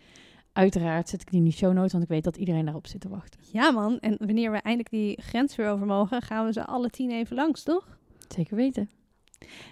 Uiteraard 0.53 1.09
zet 1.09 1.20
ik 1.20 1.30
die 1.30 1.38
in 1.38 1.45
die 1.45 1.53
show 1.53 1.72
notes, 1.72 1.93
want 1.93 2.05
ik 2.05 2.11
weet 2.11 2.24
dat 2.24 2.36
iedereen 2.36 2.64
daarop 2.64 2.86
zit 2.86 3.01
te 3.01 3.09
wachten. 3.09 3.40
Ja 3.53 3.70
man, 3.70 3.99
en 3.99 4.16
wanneer 4.18 4.51
we 4.51 4.57
eindelijk 4.57 4.90
die 4.90 5.22
grens 5.22 5.57
weer 5.57 5.70
over 5.70 5.86
mogen, 5.86 6.22
gaan 6.22 6.47
we 6.47 6.53
ze 6.53 6.66
alle 6.66 6.90
tien 6.90 7.11
even 7.11 7.36
langs, 7.36 7.62
toch? 7.62 7.99
Zeker 8.28 8.57
weten. 8.57 8.90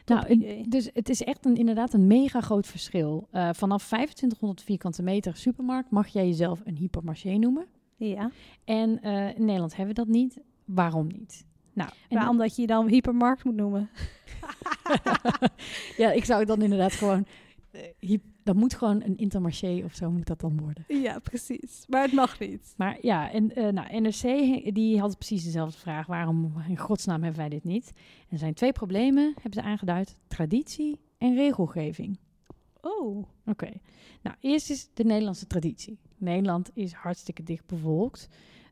Top 0.04 0.16
nou, 0.16 0.28
idee. 0.28 0.68
dus 0.68 0.90
het 0.92 1.08
is 1.08 1.22
echt 1.22 1.44
een, 1.44 1.56
inderdaad 1.56 1.92
een 1.92 2.06
mega 2.06 2.40
groot 2.40 2.66
verschil. 2.66 3.28
Eh, 3.30 3.48
vanaf 3.52 3.86
2500 3.86 4.62
vierkante 4.62 5.02
meter 5.02 5.36
supermarkt 5.36 5.90
mag 5.90 6.08
jij 6.08 6.26
jezelf 6.26 6.60
een 6.64 6.76
hypermarché 6.76 7.36
noemen. 7.36 7.66
Ja, 7.96 8.30
En 8.64 9.02
in 9.36 9.44
Nederland 9.44 9.76
hebben 9.76 9.94
we 9.94 10.00
dat 10.00 10.10
niet. 10.10 10.40
Waarom 10.64 11.06
niet? 11.06 11.44
Nou, 11.72 11.90
en 12.08 12.16
maar 12.16 12.28
omdat 12.28 12.56
je 12.56 12.60
je 12.60 12.66
dan 12.66 12.88
hypermarkt 12.88 13.44
moet 13.44 13.54
noemen. 13.56 13.90
ja, 15.96 16.10
ik 16.12 16.24
zou 16.24 16.44
dan 16.44 16.62
inderdaad 16.62 16.92
gewoon... 16.92 17.26
eh, 17.70 18.18
dat 18.42 18.56
moet 18.56 18.74
gewoon 18.74 19.02
een 19.02 19.16
intermarché 19.16 19.82
of 19.84 19.94
zo 19.94 20.10
moet 20.10 20.26
dat 20.26 20.40
dan 20.40 20.60
worden. 20.60 20.84
Ja, 20.88 21.18
precies. 21.18 21.84
Maar 21.88 22.02
het 22.02 22.12
mag 22.12 22.38
niet. 22.38 22.74
Maar 22.76 22.98
ja, 23.00 23.30
en, 23.30 23.54
eh, 23.54 23.68
nou, 23.68 24.00
NRC 24.00 24.22
die 24.74 25.00
had 25.00 25.18
precies 25.18 25.44
dezelfde 25.44 25.78
vraag. 25.78 26.06
Waarom 26.06 26.52
in 26.68 26.78
godsnaam 26.78 27.22
hebben 27.22 27.40
wij 27.40 27.48
dit 27.48 27.64
niet? 27.64 27.92
En 27.96 28.26
er 28.30 28.38
zijn 28.38 28.54
twee 28.54 28.72
problemen, 28.72 29.32
hebben 29.42 29.62
ze 29.62 29.68
aangeduid. 29.68 30.16
Traditie 30.28 31.00
en 31.18 31.34
regelgeving. 31.34 32.18
Oh, 32.80 33.24
Oké. 33.46 33.70
Nou, 34.22 34.36
eerst 34.40 34.70
is 34.70 34.88
de 34.94 35.04
Nederlandse 35.04 35.46
traditie. 35.46 35.98
Nederland 36.16 36.70
is 36.74 36.92
hartstikke 36.92 37.42
dicht 37.42 37.66
bevolkt. 37.66 38.28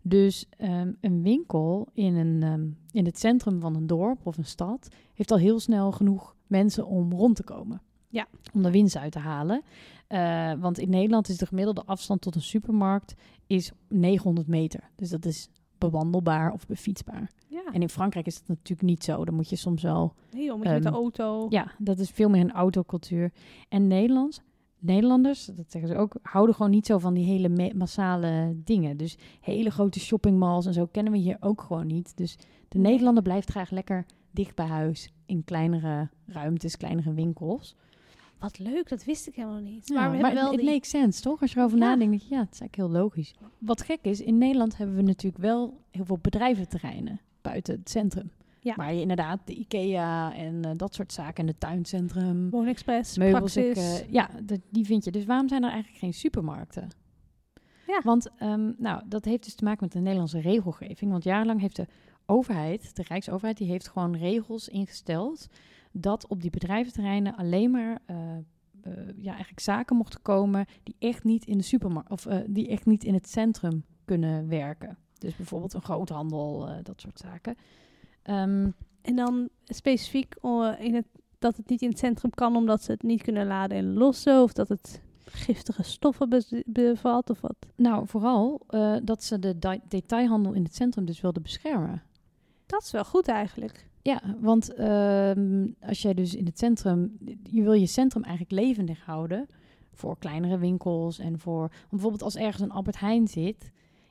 Dus 0.09 0.46
ehm, 0.56 0.92
een 1.00 1.22
winkel 1.22 1.88
in, 1.92 2.16
een, 2.16 2.42
ehm, 2.42 2.66
in 2.98 3.04
het 3.04 3.18
centrum 3.18 3.61
van 3.61 3.74
een 3.74 3.86
dorp 3.86 4.26
of 4.26 4.36
een 4.36 4.44
stad 4.44 4.88
heeft 5.14 5.30
al 5.30 5.38
heel 5.38 5.61
snel 5.61 5.92
genoeg 5.92 6.36
mensen 6.46 6.86
om 6.86 7.12
rond 7.12 7.36
te 7.36 7.42
komen. 7.44 7.82
Ja. 8.09 8.26
Om 8.54 8.62
de 8.62 8.70
winst 8.70 8.96
uit 8.96 9.12
te 9.12 9.18
halen. 9.18 9.62
Eh, 10.06 10.52
want 10.61 10.78
in 10.78 10.90
Nederland 10.90 11.28
is 11.28 11.36
de 11.36 11.46
gemiddelde 11.46 11.82
afstand 11.84 12.20
tot 12.20 12.34
een 12.34 12.40
supermarkt 12.42 13.14
is 13.46 13.72
900 13.88 14.46
meter. 14.46 14.90
Dus 14.96 15.11
dat 15.11 15.24
is 15.24 15.48
bewandelbaar 15.78 16.52
of 16.52 16.66
befietsbaar. 16.66 17.30
ja. 17.46 17.62
En 17.72 17.82
in 17.82 17.88
Frankrijk 17.88 18.26
is 18.26 18.38
dat 18.38 18.48
natuurlijk 18.48 18.88
niet 18.88 19.04
zo. 19.04 19.24
Dan 19.24 19.34
moet 19.34 19.48
je 19.48 19.56
soms 19.56 19.82
wel 19.82 20.14
Nee 20.32 20.44
joh, 20.44 20.56
moet 20.56 20.66
je 20.66 20.72
met 20.72 20.82
de 20.82 20.88
Ehm, 20.88 20.96
auto. 20.96 21.46
ja, 21.48 21.72
dat 21.78 21.98
is 21.98 22.11
veel 22.11 22.28
meer 22.28 22.40
een 22.40 22.52
autocultuur. 22.52 23.32
En 23.68 23.86
Nederlands, 23.86 24.40
Nederlanders, 24.79 25.45
dat 25.45 25.70
zeggen 25.70 25.91
ze 25.91 25.97
ook, 25.97 26.16
houden 26.22 26.55
gewoon 26.55 26.70
niet 26.70 26.87
zo 26.87 26.99
van 26.99 27.14
die 27.14 27.24
hele 27.24 27.72
massale 27.74 28.57
dingen. 28.64 28.97
Dus 28.97 29.16
hele 29.41 29.70
grote 29.70 30.01
shoppingmalls 30.01 30.66
en 30.66 30.72
zo 30.72 30.87
kennen 30.87 31.12
we 31.12 31.18
hier 31.18 31.37
ook 31.41 31.61
gewoon 31.61 31.87
niet. 31.87 32.16
Dus 32.16 32.37
de. 32.68 32.79
Nederlander 32.79 33.22
blijft 33.22 33.51
graag 33.51 33.70
lekker 33.70 34.07
dicht 34.31 34.55
bij 34.55 34.66
huis 34.66 35.12
in 35.26 35.45
kleinere 35.45 36.09
ruimtes, 36.26 36.76
kleinere 36.76 37.14
winkels. 37.14 37.76
Wat 38.39 38.59
leuk, 38.59 38.89
dat 38.89 39.05
wist 39.05 39.26
ik 39.26 39.35
helemaal 39.35 39.61
niet. 39.61 39.89
Ja, 39.89 39.95
maar 39.95 40.11
we 40.11 40.16
hebben 40.16 40.35
wel 40.35 40.51
het 40.51 40.61
die... 40.61 40.70
makes 40.70 40.89
sense, 40.89 41.22
toch? 41.22 41.41
Als 41.41 41.53
je 41.53 41.59
erover 41.59 41.79
Ja. 41.79 41.85
nadenkt, 41.85 42.29
ja, 42.29 42.39
het 42.41 42.53
is 42.53 42.61
eigenlijk 42.61 42.76
heel 42.76 43.01
logisch. 43.03 43.35
Wat 43.59 43.83
gek 43.83 43.99
is, 44.03 44.20
in 44.20 44.39
Nederland 44.39 44.76
hebben 44.76 44.97
we 44.97 45.03
natuurlijk 45.03 45.43
wel 45.43 45.81
heel 45.91 46.05
veel 46.05 46.18
bedrijventerreinen 46.22 47.20
buiten 47.43 47.74
het 47.74 47.91
centrum. 47.91 48.31
Ja. 48.69 48.75
Waar 48.75 48.95
je 48.95 49.01
inderdaad 49.01 49.41
de 49.45 49.55
IKEA 49.55 50.35
en 50.35 50.64
eh, 50.64 50.71
dat 50.75 50.95
soort 50.95 51.12
zaken 51.12 51.35
en 51.35 51.47
de 51.47 51.59
tuincentrum, 51.59 52.51
Woonexpress, 52.51 53.19
meubels, 53.19 53.57
ik, 53.57 53.77
eh, 53.77 54.12
ja, 54.12 54.31
die 54.71 54.85
vind 54.85 55.05
je. 55.05 55.11
Dus 55.11 55.25
waarom 55.25 55.49
zijn 55.49 55.62
er 55.62 55.71
eigenlijk 55.71 55.99
geen 55.99 56.14
supermarkten? 56.14 56.89
Ja. 57.87 58.01
Want 58.05 58.31
ehm, 58.39 58.73
nou, 58.79 59.03
dat 59.07 59.25
heeft 59.25 59.45
dus 59.45 59.55
te 59.55 59.64
maken 59.64 59.85
met 59.85 59.93
de 59.93 59.99
Nederlandse 59.99 60.41
regelgeving. 60.41 61.11
Want 61.11 61.25
jarenlang 61.25 61.61
heeft 61.61 61.77
de 61.77 61.87
overheid, 62.27 62.97
de 62.97 63.05
Rijksoverheid, 63.09 63.57
die 63.57 63.69
heeft 63.69 63.89
gewoon 63.89 64.16
regels 64.16 64.69
ingesteld 64.69 65.47
dat 65.93 66.27
op 66.27 66.41
die 66.41 66.51
bedrijventerreinen 66.51 67.37
alleen 67.37 67.71
maar 67.71 67.99
eh, 68.07 68.14
ja, 69.16 69.31
eigenlijk 69.31 69.61
zaken 69.61 69.97
mochten 69.97 70.23
komen 70.23 70.66
die 70.83 70.97
echt 70.99 71.25
niet 71.25 71.47
in 71.47 71.59
de 71.59 71.64
supermarkt 71.64 72.11
of 72.11 72.27
die 72.47 72.69
echt 72.69 72.87
niet 72.87 73.05
in 73.05 73.14
het 73.14 73.29
centrum 73.29 73.85
kunnen 74.05 74.49
werken. 74.49 74.99
Dus 75.19 75.37
bijvoorbeeld 75.37 75.75
een 75.75 75.83
groothandel, 75.83 76.69
dat 76.83 77.01
soort 77.01 77.19
zaken. 77.19 77.57
Ehm, 78.29 78.70
En 79.03 79.16
dan 79.16 79.49
specifiek 79.64 80.35
eh, 80.43 80.72
in 80.79 80.95
het, 80.95 81.07
dat 81.39 81.57
het 81.57 81.68
niet 81.68 81.83
in 81.83 81.89
het 81.89 81.99
centrum 81.99 82.31
kan 82.31 82.57
omdat 82.57 82.83
ze 82.83 82.93
het 82.93 83.03
niet 83.03 83.22
kunnen 83.22 83.47
laden 83.47 83.76
en 83.79 83.95
lossen. 83.95 84.43
Of 84.43 84.53
dat 84.53 84.68
het 84.68 85.01
giftige 85.24 85.83
stoffen 85.83 86.29
be- 86.29 86.62
bevat 86.66 87.31
of 87.31 87.41
wat. 87.41 87.57
nou, 87.76 88.07
vooral 88.07 88.61
eh, 88.68 88.97
dat 89.03 89.24
ze 89.24 89.39
de 89.39 89.59
de- 89.59 89.81
detailhandel 89.89 90.53
in 90.53 90.62
het 90.62 90.74
centrum 90.74 91.05
dus 91.05 91.20
wilden 91.20 91.43
beschermen. 91.43 92.03
Dat 92.66 92.83
is 92.83 92.91
wel 92.91 93.05
goed 93.05 93.29
eigenlijk. 93.29 93.87
Ja, 94.03 94.20
want 94.41 94.74
ehm, 94.74 95.66
als 95.81 96.03
jij 96.03 96.14
dus 96.14 96.35
in 96.35 96.45
het 96.47 96.59
centrum, 96.59 97.18
je 97.43 97.62
wil 97.62 97.72
je 97.72 97.87
centrum 97.87 98.22
eigenlijk 98.22 98.66
levendig 98.66 99.05
houden 99.05 99.47
voor 99.93 100.18
kleinere 100.18 100.59
winkels 100.59 101.18
en 101.18 101.39
voor, 101.39 101.70
bijvoorbeeld 101.91 102.22
als 102.22 102.37
ergens 102.37 102.62
een 102.62 102.70
Albert 102.70 103.01
Heijn 103.01 103.29
zit 103.29 103.70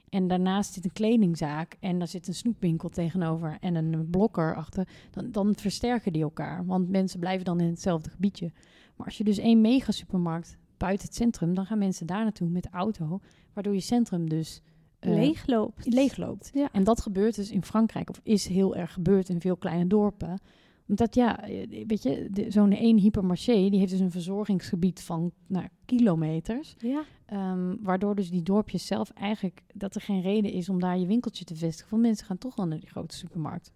en 0.09 0.27
daarnaast 0.27 0.73
zit 0.73 0.85
een 0.85 0.93
kledingzaak 0.93 1.77
en 1.79 1.97
daar 1.97 2.07
zit 2.07 2.27
een 2.27 2.33
snoepwinkel 2.33 2.89
tegenover 2.89 3.57
en 3.59 3.75
een 3.75 4.09
blokker 4.09 4.55
achter, 4.55 4.87
dan, 5.11 5.31
dan 5.31 5.55
versterken 5.55 6.13
die 6.13 6.23
elkaar, 6.23 6.65
want 6.65 6.89
mensen 6.89 7.19
blijven 7.19 7.45
dan 7.45 7.59
in 7.59 7.69
hetzelfde 7.69 8.09
gebiedje. 8.09 8.51
Maar 8.95 9.05
als 9.05 9.17
je 9.17 9.23
dus 9.23 9.37
één 9.37 9.61
mega 9.61 9.91
supermarkt 9.91 10.57
buiten 10.77 11.07
het 11.07 11.15
centrum, 11.15 11.53
dan 11.53 11.65
gaan 11.65 11.77
mensen 11.77 12.07
daar 12.07 12.23
naartoe 12.23 12.49
met 12.49 12.63
de 12.63 12.69
auto, 12.71 13.19
waardoor 13.53 13.73
je 13.73 13.79
centrum 13.79 14.29
dus 14.29 14.61
eh, 14.99 15.13
Leegloopt. 15.13 15.93
leegloopt. 15.93 16.51
Ja. 16.53 16.69
En 16.71 16.83
dat 16.83 17.01
gebeurt 17.01 17.35
dus 17.35 17.51
in 17.51 17.63
Frankrijk, 17.63 18.09
of 18.09 18.19
is 18.23 18.47
heel 18.47 18.75
erg 18.75 18.93
gebeurd 18.93 19.29
in 19.29 19.41
veel 19.41 19.57
kleine 19.57 19.87
dorpen. 19.87 20.39
Omdat 20.87 21.15
ja, 21.15 21.43
eh, 21.43 21.85
weet 21.87 22.03
je, 22.03 22.45
zo'n 22.49 22.71
één 22.71 22.97
hypermarché, 22.97 23.69
die 23.69 23.79
heeft 23.79 23.91
dus 23.91 23.99
een 23.99 24.11
verzorgingsgebied 24.11 25.01
van 25.01 25.31
nou, 25.47 25.67
kilometers. 25.85 26.75
Ja. 26.77 27.03
Ehm, 27.25 27.75
waardoor 27.81 28.15
dus 28.15 28.29
die 28.29 28.43
dorpjes 28.43 28.85
zelf 28.85 29.09
eigenlijk, 29.09 29.61
dat 29.73 29.95
er 29.95 30.01
geen 30.01 30.21
reden 30.21 30.51
is 30.51 30.69
om 30.69 30.79
daar 30.79 30.99
je 30.99 31.07
winkeltje 31.07 31.45
te 31.45 31.55
vestigen. 31.55 31.91
Want 31.91 32.01
mensen 32.01 32.25
gaan 32.25 32.37
toch 32.37 32.55
wel 32.55 32.67
naar 32.67 32.79
die 32.79 32.89
grote 32.89 33.15
supermarkt. 33.15 33.71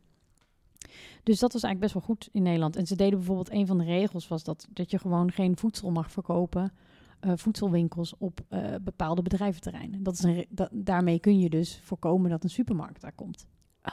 Dus 1.23 1.39
dat 1.39 1.53
was 1.53 1.63
eigenlijk 1.63 1.79
best 1.79 1.93
wel 1.93 2.15
goed 2.15 2.29
in 2.31 2.43
Nederland. 2.43 2.75
En 2.75 2.87
ze 2.87 2.95
deden 2.95 3.17
bijvoorbeeld, 3.17 3.51
een 3.51 3.67
van 3.67 3.77
de 3.77 3.83
regels 3.83 4.27
was 4.27 4.43
dat, 4.43 4.67
dat 4.69 4.91
je 4.91 4.99
gewoon 4.99 5.31
geen 5.31 5.57
voedsel 5.57 5.91
mag 5.91 6.11
verkopen, 6.11 6.73
eh, 7.19 7.31
voedselwinkels 7.35 8.13
op 8.17 8.41
eh, 8.49 8.75
bepaalde 8.81 9.21
bedrijventerreinen. 9.21 10.03
Dat 10.03 10.13
is 10.13 10.23
een 10.23 10.45
daarmee 10.71 11.19
kun 11.19 11.39
je 11.39 11.49
dus 11.49 11.79
voorkomen 11.83 12.29
dat 12.29 12.43
een 12.43 12.49
supermarkt 12.49 13.01
daar 13.01 13.11
komt. 13.15 13.47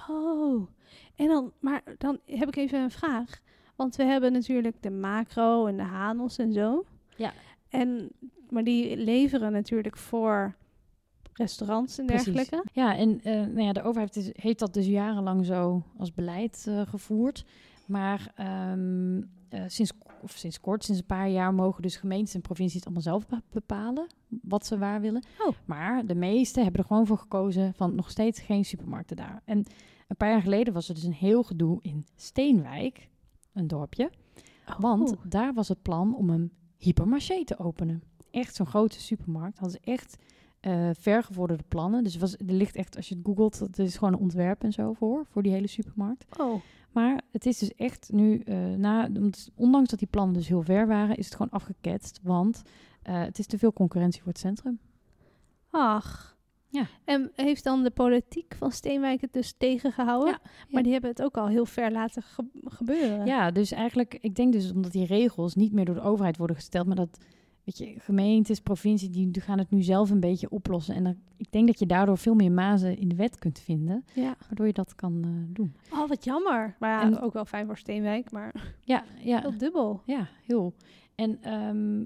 Oh. 0.09 0.69
En 1.17 1.27
dan, 1.27 1.53
maar 1.61 1.83
dan 1.99 2.19
heb 2.25 2.49
ik 2.49 2.57
even 2.57 2.81
een 2.81 2.91
vraag. 2.91 3.41
Want 3.77 3.97
we 3.97 4.05
hebben 4.05 4.33
natuurlijk 4.33 4.83
de 4.83 4.91
macro 4.91 5.67
en 5.67 5.77
de 5.77 5.83
Hanos 5.83 6.39
en 6.39 6.53
zo. 6.53 6.85
Ja. 7.17 7.33
En, 7.69 8.11
maar 8.51 8.65
die 8.65 8.97
leveren 8.97 9.53
natuurlijk 9.53 9.97
voor 9.97 10.57
restaurants 11.33 11.99
en 11.99 12.07
Precies. 12.07 12.33
dergelijke. 12.33 12.69
Ja, 12.73 12.97
en 12.97 13.21
eh, 13.23 13.35
nou 13.35 13.61
ja, 13.61 13.73
de 13.73 13.83
overheid 13.83 14.17
is, 14.17 14.31
heeft 14.33 14.59
dat 14.59 14.75
dus 14.75 14.87
jarenlang 14.87 15.45
zo 15.45 15.83
als 15.97 16.15
beleid 16.15 16.65
eh, 16.69 16.81
gevoerd. 16.87 17.45
Maar 17.87 18.33
ehm, 18.35 19.21
eh, 19.49 19.63
sinds, 19.67 19.93
of 20.23 20.31
sinds 20.31 20.61
kort, 20.61 20.85
sinds 20.85 21.01
een 21.01 21.07
paar 21.07 21.29
jaar, 21.29 21.55
mogen 21.55 21.83
dus 21.83 21.97
gemeentes 21.97 22.35
en 22.35 22.41
provincies 22.41 22.75
het 22.75 22.85
allemaal 22.85 23.03
zelf 23.03 23.27
be- 23.27 23.43
bepalen 23.53 24.07
wat 24.43 24.67
ze 24.67 24.79
waar 24.79 25.01
willen. 25.01 25.25
Oh. 25.47 25.55
Maar 25.65 26.07
de 26.07 26.15
meeste 26.15 26.61
hebben 26.63 26.81
er 26.81 26.87
gewoon 26.87 27.07
voor 27.07 27.19
gekozen 27.19 27.75
van 27.75 27.95
nog 27.95 28.11
steeds 28.11 28.41
geen 28.41 28.65
supermarkten 28.65 29.17
daar. 29.17 29.43
En 29.45 29.59
een 30.09 30.17
paar 30.17 30.31
jaar 30.31 30.43
geleden 30.43 30.73
was 30.75 30.89
er 30.89 30.95
dus 30.95 31.05
een 31.05 31.13
heel 31.13 31.43
gedoe 31.43 31.79
in 31.83 32.07
Steenwijk, 32.17 33.09
een 33.53 33.67
dorpje. 33.67 34.11
Want 34.79 35.11
Oh. 35.13 35.23
daar 35.29 35.55
was 35.55 35.69
het 35.69 35.83
plan 35.83 36.15
om 36.17 36.31
een 36.31 36.53
hypermarché 36.77 37.45
te 37.45 37.59
openen. 37.59 38.03
Echt 38.31 38.55
zo'n 38.55 38.67
grote 38.67 39.01
supermarkt. 39.01 39.59
Hadden 39.59 39.81
ze 39.85 39.91
echt 39.93 40.17
eh 40.61 40.89
vergevorderde 40.99 41.65
plannen. 41.69 42.05
Dus 42.05 42.15
er 42.15 42.21
was, 42.21 42.33
er 42.37 42.45
ligt 42.45 42.77
echt, 42.77 42.97
als 42.97 43.09
je 43.09 43.15
het 43.15 43.25
googelt, 43.27 43.59
dat 43.59 43.79
is 43.79 43.97
gewoon 43.97 44.13
een 44.13 44.19
ontwerp 44.21 44.63
en 44.63 44.73
zo 44.73 44.93
voor, 44.93 45.27
voor 45.31 45.43
die 45.43 45.53
hele 45.53 45.67
supermarkt. 45.67 46.41
Oh. 46.41 46.61
Maar 46.93 47.21
het 47.33 47.47
is 47.47 47.59
dus 47.59 47.75
echt 47.75 48.09
nu, 48.13 48.39
eh, 48.39 48.57
na, 48.77 49.09
ondanks 49.55 49.91
dat 49.91 49.99
die 49.99 50.09
plannen 50.09 50.35
dus 50.35 50.49
heel 50.49 50.63
ver 50.63 50.87
waren, 50.87 51.17
is 51.17 51.25
het 51.25 51.35
gewoon 51.35 51.51
afgeketst. 51.53 52.21
Want 52.23 52.63
eh, 53.03 53.21
het 53.23 53.39
is 53.39 53.47
te 53.47 53.59
veel 53.59 53.73
concurrentie 53.73 54.23
voor 54.23 54.33
het 54.33 54.41
centrum. 54.41 54.79
Ach. 55.71 56.37
Ja. 56.71 56.87
En 57.05 57.31
heeft 57.35 57.65
dan 57.65 57.83
de 57.83 57.91
politiek 57.91 58.55
van 58.59 58.71
Steenwijk 58.71 59.21
het 59.21 59.33
dus 59.33 59.55
tegengehouden? 59.59 60.33
Ja, 60.33 60.41
Maar 60.43 60.67
ja. 60.69 60.83
die 60.83 60.93
hebben 60.93 61.11
het 61.11 61.23
ook 61.23 61.37
al 61.37 61.47
heel 61.49 61.67
ver 61.67 61.93
laten 61.93 62.23
ge- 62.23 62.51
gebeuren. 62.65 63.27
Ja, 63.27 63.51
dus 63.51 63.73
eigenlijk, 63.73 64.19
ik 64.21 64.35
denk 64.35 64.53
dus 64.53 64.73
omdat 64.73 64.93
die 64.93 65.07
regels 65.07 65.55
niet 65.55 65.73
meer 65.73 65.85
door 65.85 65.95
de 65.95 66.01
overheid 66.01 66.37
worden 66.37 66.57
gesteld, 66.57 66.87
maar 66.87 66.97
dat, 66.97 67.19
weet 67.69 67.79
je, 67.79 68.01
gemeentes, 68.01 68.61
provincies, 68.61 69.11
die 69.11 69.41
gaan 69.41 69.59
het 69.59 69.71
nu 69.71 69.83
zelf 69.83 70.11
een 70.11 70.21
beetje 70.21 70.51
oplossen. 70.51 70.95
En 70.95 71.05
dan, 71.05 71.17
ik 71.37 71.53
denk 71.53 71.67
dat 71.67 71.79
je 71.79 71.87
daardoor 71.87 72.19
veel 72.19 72.35
meer 72.35 72.53
mazen 72.53 72.99
in 72.99 73.09
de 73.09 73.15
wet 73.15 73.39
kunt 73.39 73.59
vinden, 73.59 74.05
ja. 74.15 74.37
waardoor 74.41 74.67
je 74.67 74.73
dat 74.73 74.95
kan 74.95 75.25
eh, 75.25 75.31
doen. 75.55 75.75
Oh, 75.93 76.09
wat 76.09 76.25
jammer. 76.25 76.77
Maar 76.79 76.91
ja, 76.91 77.03
En- 77.03 77.21
ook 77.21 77.33
wel 77.33 77.45
fijn 77.45 77.67
voor 77.67 77.77
Steenwijk, 77.79 78.31
maar 78.31 78.75
Ja, 78.81 79.05
ja, 79.25 79.43
wel 79.43 79.59
dubbel. 79.59 80.03
ja, 80.07 80.29
heel. 80.47 80.75
En 81.15 81.43
ehm, 81.43 82.01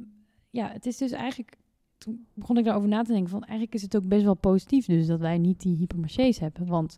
ja, 0.50 0.68
het 0.72 0.86
is 0.86 0.96
dus 0.96 1.10
eigenlijk, 1.10 1.56
toen 1.98 2.26
begon 2.34 2.58
ik 2.58 2.64
daarover 2.64 2.88
na 2.88 3.02
te 3.02 3.12
denken, 3.12 3.30
van 3.30 3.42
eigenlijk 3.42 3.74
is 3.74 3.82
het 3.82 3.96
ook 3.96 4.08
best 4.08 4.24
wel 4.24 4.34
positief 4.36 4.86
dus 4.86 5.06
dat 5.06 5.20
wij 5.20 5.38
niet 5.38 5.60
die 5.60 5.76
hypermarchés 5.76 6.38
hebben, 6.38 6.66
want 6.66 6.96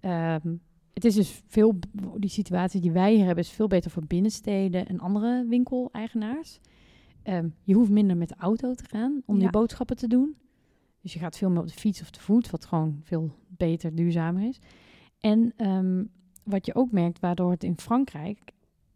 ehm, 0.00 0.54
het 0.94 1.04
is 1.04 1.14
dus 1.14 1.42
veel, 1.46 1.78
die 2.16 2.30
situatie 2.30 2.80
die 2.80 2.92
wij 2.92 3.14
hier 3.14 3.24
hebben, 3.26 3.44
is 3.44 3.50
veel 3.50 3.66
beter 3.68 3.90
voor 3.90 4.04
binnensteden 4.06 4.86
en 4.86 5.00
andere 5.00 5.44
winkeleigenaars. 5.48 6.60
Ehm 7.28 7.48
je 7.62 7.74
hoeft 7.74 7.90
minder 7.90 8.16
met 8.16 8.28
de 8.28 8.34
auto 8.38 8.74
te 8.74 8.84
gaan 8.84 9.22
om 9.26 9.36
Ja. 9.36 9.42
je 9.42 9.50
boodschappen 9.50 9.96
te 9.96 10.06
doen. 10.08 10.36
Dus 11.02 11.12
je 11.12 11.18
gaat 11.18 11.36
veel 11.36 11.50
meer 11.50 11.60
op 11.60 11.66
de 11.66 11.72
fiets 11.72 12.00
of 12.00 12.10
de 12.10 12.20
voet, 12.20 12.50
wat 12.50 12.64
gewoon 12.64 13.00
veel 13.02 13.30
beter, 13.46 13.94
duurzamer 13.94 14.48
is. 14.48 14.58
En 15.20 15.52
ehm, 15.56 16.04
wat 16.44 16.66
je 16.66 16.74
ook 16.74 16.92
merkt, 16.92 17.20
waardoor 17.20 17.50
het 17.50 17.64
in 17.64 17.78
Frankrijk 17.78 18.38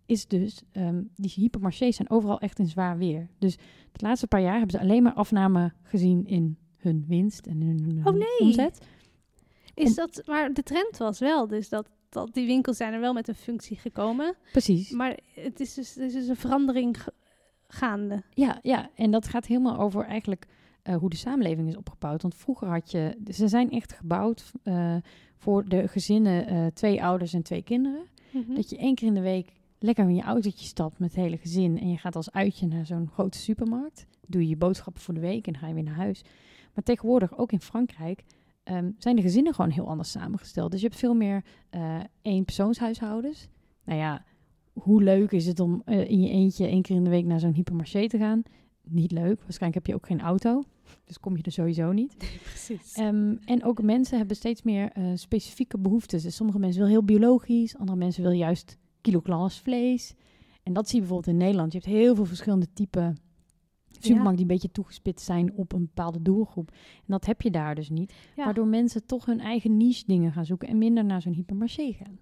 is 0.06 0.26
dus, 0.26 0.62
ehm, 0.72 1.02
die 1.16 1.32
hypermarchés 1.34 1.96
zijn 1.96 2.10
overal 2.10 2.40
echt 2.40 2.58
in 2.58 2.66
zwaar 2.66 2.98
weer. 2.98 3.28
Dus 3.38 3.56
de 3.92 4.06
laatste 4.06 4.26
paar 4.26 4.40
jaar 4.40 4.58
hebben 4.58 4.70
ze 4.70 4.80
alleen 4.80 5.02
maar 5.02 5.12
afname 5.14 5.72
gezien 5.82 6.26
in 6.26 6.56
hun 6.76 7.04
winst 7.08 7.46
en 7.46 7.60
hun 7.60 8.00
Oh, 8.06 8.14
nee. 8.14 8.38
omzet. 8.40 8.86
Is 9.74 9.94
dat, 9.94 10.22
maar 10.26 10.52
de 10.52 10.62
trend 10.62 10.96
was 10.96 11.18
wel, 11.18 11.46
dus 11.46 11.68
dat, 11.68 11.88
dat 12.08 12.34
die 12.34 12.46
winkels 12.46 12.76
zijn 12.76 12.92
er 12.92 13.00
wel 13.00 13.12
met 13.12 13.28
een 13.28 13.34
functie 13.34 13.76
gekomen. 13.76 14.34
Precies. 14.52 14.90
Maar 14.90 15.18
het 15.34 15.60
is 15.60 15.74
dus, 15.74 15.96
er 15.96 16.04
is 16.04 16.12
dus 16.12 16.28
een 16.28 16.36
verandering 16.36 16.96
gaande. 17.72 18.22
Ja, 18.30 18.58
ja, 18.62 18.90
en 18.94 19.10
dat 19.10 19.28
gaat 19.28 19.46
helemaal 19.46 19.78
over 19.78 20.04
eigenlijk 20.04 20.46
eh, 20.82 20.96
hoe 20.96 21.10
de 21.10 21.16
samenleving 21.16 21.68
is 21.68 21.76
opgebouwd. 21.76 22.22
Want 22.22 22.34
vroeger 22.34 22.68
had 22.68 22.90
je, 22.90 23.16
ze 23.30 23.48
zijn 23.48 23.70
echt 23.70 23.92
gebouwd 23.92 24.52
eh, 24.62 24.96
voor 25.36 25.68
de 25.68 25.88
gezinnen, 25.88 26.46
eh, 26.46 26.66
twee 26.66 27.02
ouders 27.02 27.32
en 27.32 27.42
twee 27.42 27.62
kinderen. 27.62 28.04
Mhm. 28.30 28.54
Dat 28.54 28.70
je 28.70 28.76
één 28.76 28.94
keer 28.94 29.08
in 29.08 29.14
de 29.14 29.20
week 29.20 29.52
lekker 29.78 30.04
in 30.04 30.14
je 30.14 30.22
autootje 30.22 30.66
stapt 30.66 30.98
met 30.98 31.14
het 31.14 31.24
hele 31.24 31.36
gezin 31.36 31.80
en 31.80 31.90
je 31.90 31.96
gaat 31.96 32.16
als 32.16 32.32
uitje 32.32 32.66
naar 32.66 32.86
zo'n 32.86 33.10
grote 33.12 33.38
supermarkt. 33.38 34.06
Doe 34.26 34.42
je 34.42 34.48
je 34.48 34.56
boodschappen 34.56 35.02
voor 35.02 35.14
de 35.14 35.20
week 35.20 35.46
en 35.46 35.56
ga 35.56 35.66
je 35.66 35.74
weer 35.74 35.82
naar 35.82 35.94
huis. 35.94 36.24
Maar 36.74 36.84
tegenwoordig, 36.84 37.38
ook 37.38 37.52
in 37.52 37.60
Frankrijk, 37.60 38.24
ehm, 38.62 38.90
zijn 38.98 39.16
de 39.16 39.22
gezinnen 39.22 39.54
gewoon 39.54 39.70
heel 39.70 39.88
anders 39.88 40.10
samengesteld. 40.10 40.70
Dus 40.70 40.80
je 40.80 40.86
hebt 40.86 40.98
veel 40.98 41.14
meer 41.14 41.44
eh 41.70 42.00
eenpersoonshuishoudens. 42.22 43.48
Nou 43.84 43.98
ja, 43.98 44.24
hoe 44.72 45.02
leuk 45.02 45.32
is 45.32 45.46
het 45.46 45.60
om 45.60 45.82
eh, 45.84 46.10
in 46.10 46.20
je 46.20 46.30
eentje 46.30 46.66
één 46.66 46.82
keer 46.82 46.96
in 46.96 47.04
de 47.04 47.10
week 47.10 47.24
naar 47.24 47.40
zo'n 47.40 47.54
hypermarché 47.54 48.08
te 48.08 48.18
gaan? 48.18 48.42
Niet 48.82 49.12
leuk. 49.12 49.40
Waarschijnlijk 49.42 49.74
heb 49.74 49.86
je 49.86 49.94
ook 49.94 50.06
geen 50.06 50.20
auto. 50.20 50.62
Dus 51.04 51.20
kom 51.20 51.36
je 51.36 51.42
er 51.42 51.52
sowieso 51.52 51.92
niet. 51.92 52.16
Precies. 52.50 52.94
Ehm, 52.94 53.36
en 53.44 53.64
ook 53.64 53.82
mensen 53.82 54.18
hebben 54.18 54.36
steeds 54.36 54.62
meer 54.62 54.90
eh, 54.92 55.04
specifieke 55.14 55.78
behoeftes. 55.78 56.22
Dus 56.22 56.36
sommige 56.36 56.58
mensen 56.58 56.78
willen 56.78 56.94
heel 56.94 57.04
biologisch, 57.04 57.76
andere 57.76 57.98
mensen 57.98 58.22
willen 58.22 58.38
juist 58.38 58.78
kiloglas 59.00 59.60
vlees. 59.60 60.14
En 60.62 60.72
dat 60.72 60.88
zie 60.88 60.94
je 60.94 61.00
bijvoorbeeld 61.06 61.34
in 61.34 61.40
Nederland. 61.42 61.72
Je 61.72 61.78
hebt 61.78 61.90
heel 61.90 62.14
veel 62.14 62.24
verschillende 62.24 62.72
typen 62.72 63.16
supermarkten 63.90 64.36
die 64.36 64.40
een 64.40 64.60
beetje 64.60 64.70
toegespitst 64.70 65.26
zijn 65.26 65.52
op 65.54 65.72
een 65.72 65.84
bepaalde 65.84 66.22
doelgroep. 66.22 66.70
En 66.70 67.06
dat 67.06 67.26
heb 67.26 67.42
je 67.42 67.50
daar 67.50 67.74
dus 67.74 67.90
niet. 67.90 68.14
Ja. 68.36 68.44
Waardoor 68.44 68.66
mensen 68.66 69.06
toch 69.06 69.26
hun 69.26 69.40
eigen 69.40 69.76
niche 69.76 70.04
dingen 70.06 70.32
gaan 70.32 70.44
zoeken 70.44 70.68
en 70.68 70.78
minder 70.78 71.04
naar 71.04 71.22
zo'n 71.22 71.32
hypermarché 71.32 71.92
gaan. 71.92 72.18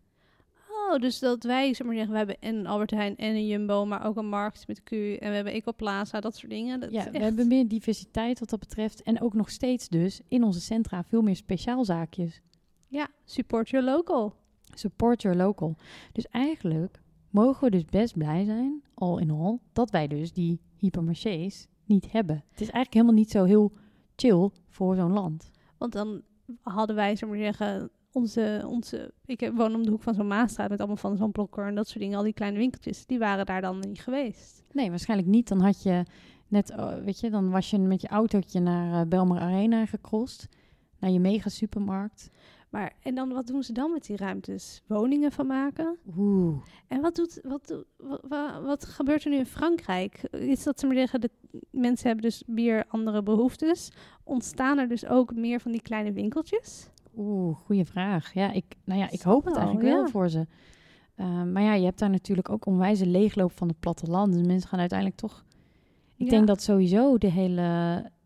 Oh, 0.90 1.00
dus 1.00 1.18
dat 1.18 1.44
wij, 1.44 1.74
zeg 1.74 1.86
maar 1.86 1.96
zeggen, 1.96 2.12
we 2.12 2.18
hebben 2.18 2.36
en 2.40 2.54
een 2.54 2.66
Albert 2.66 2.90
Heijn 2.90 3.16
en 3.16 3.34
een 3.34 3.46
Jumbo, 3.46 3.86
maar 3.86 4.06
ook 4.06 4.16
een 4.16 4.28
markt 4.28 4.66
met 4.68 4.82
Q 4.82 4.92
en 4.92 5.28
we 5.28 5.34
hebben 5.34 5.52
Ecoplaza, 5.52 6.20
dat 6.20 6.36
soort 6.36 6.52
dingen. 6.52 6.80
Dat 6.80 6.90
Ja, 6.90 7.10
we 7.10 7.18
hebben 7.18 7.48
meer 7.48 7.68
diversiteit 7.68 8.40
wat 8.40 8.50
dat 8.50 8.58
betreft. 8.58 9.02
En 9.02 9.20
ook 9.20 9.34
nog 9.34 9.50
steeds 9.50 9.88
dus 9.88 10.20
in 10.28 10.44
onze 10.44 10.60
centra 10.60 11.04
veel 11.04 11.22
meer 11.22 11.36
speciaalzaakjes. 11.36 12.40
Ja, 12.86 13.08
support 13.24 13.68
your 13.68 13.86
local. 13.86 14.34
Support 14.74 15.22
your 15.22 15.36
local. 15.36 15.76
Dus 16.12 16.26
eigenlijk 16.26 17.00
mogen 17.30 17.64
we 17.64 17.70
dus 17.70 17.84
best 17.84 18.16
blij 18.16 18.44
zijn, 18.44 18.82
all 18.94 19.20
in 19.20 19.30
all, 19.30 19.58
dat 19.72 19.90
wij 19.90 20.06
dus 20.06 20.32
die 20.32 20.60
hypermarchés 20.76 21.66
niet 21.84 22.12
hebben. 22.12 22.36
Het 22.36 22.60
is 22.60 22.70
eigenlijk 22.70 22.94
helemaal 22.94 23.14
niet 23.14 23.30
zo 23.30 23.44
heel 23.44 23.72
chill 24.16 24.50
voor 24.68 24.96
zo'n 24.96 25.12
land. 25.12 25.50
Want 25.78 25.92
dan 25.92 26.22
hadden 26.62 26.96
wij, 26.96 27.16
zeg 27.16 27.28
maar 27.28 27.38
zeggen, 27.38 27.90
onze, 28.12 28.64
onze... 28.66 29.12
Ik 29.24 29.50
woon 29.54 29.74
om 29.74 29.84
de 29.84 29.90
hoek 29.90 30.02
van 30.02 30.14
zo'n 30.14 30.26
Maasstraat 30.26 30.68
met 30.68 30.78
allemaal 30.78 30.96
van 30.96 31.16
zo'n 31.16 31.32
blokker 31.32 31.66
en 31.66 31.74
dat 31.74 31.88
soort 31.88 32.00
dingen. 32.00 32.16
Al 32.18 32.24
die 32.24 32.32
kleine 32.32 32.58
winkeltjes, 32.58 33.06
die 33.06 33.18
waren 33.18 33.46
daar 33.46 33.60
dan 33.60 33.78
niet 33.78 34.00
geweest. 34.00 34.62
Nee, 34.72 34.90
waarschijnlijk 34.90 35.28
niet. 35.28 35.48
Dan 35.48 35.60
had 35.60 35.82
je 35.82 36.02
net, 36.48 36.70
oh, 36.70 36.94
weet 37.04 37.20
je, 37.20 37.30
dan 37.30 37.50
was 37.50 37.70
je 37.70 37.78
met 37.78 38.00
je 38.00 38.08
autootje 38.08 38.60
naar 38.60 39.00
eh, 39.00 39.08
Belmer 39.08 39.40
Arena 39.40 39.86
gecrossed. 39.86 40.48
Naar 40.98 41.10
je 41.10 41.20
mega 41.20 41.48
supermarkt. 41.48 42.30
Maar, 42.70 42.92
en 43.02 43.14
dan, 43.14 43.32
wat 43.32 43.46
doen 43.46 43.62
ze 43.62 43.72
dan 43.72 43.92
met 43.92 44.06
die 44.06 44.16
ruimtes? 44.16 44.82
Woningen 44.86 45.32
van 45.32 45.46
maken? 45.46 45.98
Oeh. 46.16 46.62
En 46.88 47.00
wat, 47.00 47.14
doet, 47.14 47.40
wat, 47.42 47.66
doet- 47.66 47.84
wa- 47.96 48.20
wa- 48.28 48.62
wat, 48.62 48.84
gebeurt 48.84 49.24
er 49.24 49.30
nu 49.30 49.36
in 49.36 49.46
Frankrijk? 49.46 50.22
Is 50.30 50.62
dat 50.62 50.80
ze 50.80 50.86
maar 50.86 50.96
zeggen, 50.96 51.20
de 51.20 51.30
mensen 51.70 52.06
hebben 52.06 52.24
dus 52.24 52.42
weer 52.46 52.84
andere 52.88 53.22
behoeftes. 53.22 53.90
Ontstaan 54.24 54.78
er 54.78 54.88
dus 54.88 55.06
ook 55.06 55.34
meer 55.34 55.60
van 55.60 55.72
die 55.72 55.82
kleine 55.82 56.12
winkeltjes? 56.12 56.88
Oeh, 57.16 57.56
goede 57.56 57.84
vraag. 57.84 58.34
Ja, 58.34 58.52
ik, 58.52 58.64
nou 58.84 59.00
ja, 59.00 59.10
ik 59.10 59.20
hoop 59.22 59.44
het 59.44 59.56
eigenlijk 59.56 59.86
wel 59.86 60.04
ja. 60.04 60.08
voor 60.08 60.28
ze. 60.28 60.46
Uh, 61.16 61.42
maar 61.42 61.62
ja, 61.62 61.74
je 61.74 61.84
hebt 61.84 61.98
daar 61.98 62.10
natuurlijk 62.10 62.48
ook 62.48 62.66
onwijze 62.66 63.06
leegloop 63.06 63.52
van 63.52 63.68
het 63.68 63.80
platteland. 63.80 64.32
Dus 64.32 64.46
mensen 64.46 64.68
gaan 64.68 64.78
uiteindelijk 64.78 65.18
toch... 65.18 65.44
Ik 66.16 66.24
Ja. 66.24 66.30
denk 66.30 66.46
dat 66.46 66.62
sowieso 66.62 67.18
de 67.18 67.30
hele... 67.30 67.62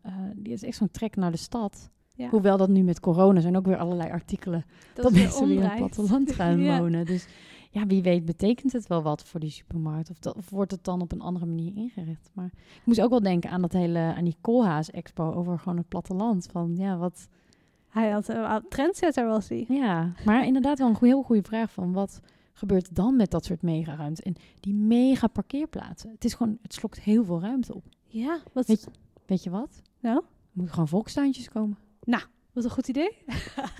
Uh, 0.05 0.11
die 0.35 0.53
is 0.53 0.63
echt 0.63 0.77
zo'n 0.77 0.91
trek 0.91 1.15
naar 1.15 1.31
de 1.31 1.37
stad. 1.37 1.89
Ja. 2.15 2.29
Hoewel 2.29 2.57
dat 2.57 2.69
nu 2.69 2.83
met 2.83 2.99
corona 2.99 3.39
zijn 3.39 3.57
ook 3.57 3.65
weer 3.65 3.77
allerlei 3.77 4.09
artikelen... 4.09 4.65
dat, 4.93 5.11
mensen 5.11 5.47
weer 5.47 5.57
in 5.57 5.63
het 5.63 5.75
platteland 5.75 6.31
gaan 6.35 6.65
wonen. 6.65 7.05
Dus 7.05 7.27
ja, 7.71 7.85
wie 7.85 8.01
weet 8.01 8.25
betekent 8.25 8.71
het 8.71 8.87
wel 8.87 9.01
wat 9.01 9.23
voor 9.23 9.39
die 9.39 9.49
supermarkt. 9.49 10.09
Of, 10.09 10.19
dat, 10.19 10.35
of 10.35 10.49
wordt 10.49 10.71
het 10.71 10.83
dan 10.83 11.01
op 11.01 11.11
een 11.11 11.21
andere 11.21 11.45
manier 11.45 11.75
ingericht. 11.75 12.29
Maar 12.33 12.51
ik 12.53 12.81
moest 12.85 13.01
ook 13.01 13.09
wel 13.09 13.21
denken 13.21 13.49
aan 13.49 13.61
dat 13.61 13.73
hele... 13.73 13.99
aan 13.99 14.23
die 14.23 14.37
Koolhaas 14.41 14.91
expo 14.91 15.31
over 15.31 15.59
gewoon 15.59 15.77
het 15.77 15.87
platteland. 15.87 16.47
Van 16.51 16.75
ja, 16.75 16.97
wat... 16.97 17.27
Hij 17.95 18.09
had 18.09 18.27
een 18.27 18.65
trendsetter 18.69 19.27
was 19.27 19.49
hij. 19.49 19.65
Ja, 19.67 20.11
maar 20.25 20.45
inderdaad 20.45 20.77
wel 20.79 20.87
een 20.87 20.95
heel 20.99 21.21
goede 21.23 21.43
vraag 21.43 21.71
van 21.71 21.93
wat 21.93 22.19
gebeurt 22.53 22.95
dan 22.95 23.15
met 23.15 23.31
dat 23.31 23.45
soort 23.45 23.61
mega 23.61 23.95
ruimte 23.95 24.23
en 24.23 24.35
die 24.59 24.73
mega 24.73 25.27
parkeerplaatsen. 25.27 26.09
Het 26.11 26.25
is 26.25 26.33
gewoon, 26.33 26.57
het 26.61 26.73
slokt 26.73 26.99
heel 26.99 27.23
veel 27.25 27.41
ruimte 27.41 27.75
op. 27.75 27.83
Ja, 28.07 28.39
wat, 28.53 28.65
Weet 28.67 28.87
Weet 29.25 29.43
je 29.43 29.49
wat? 29.49 29.81
Nou? 29.99 30.23
Moeten 30.51 30.73
gewoon 30.73 30.89
volkstuintjes 30.89 31.49
komen. 31.49 31.77
wat 32.53 32.63
een 32.63 32.69
goed 32.69 32.87
idee. 32.87 33.17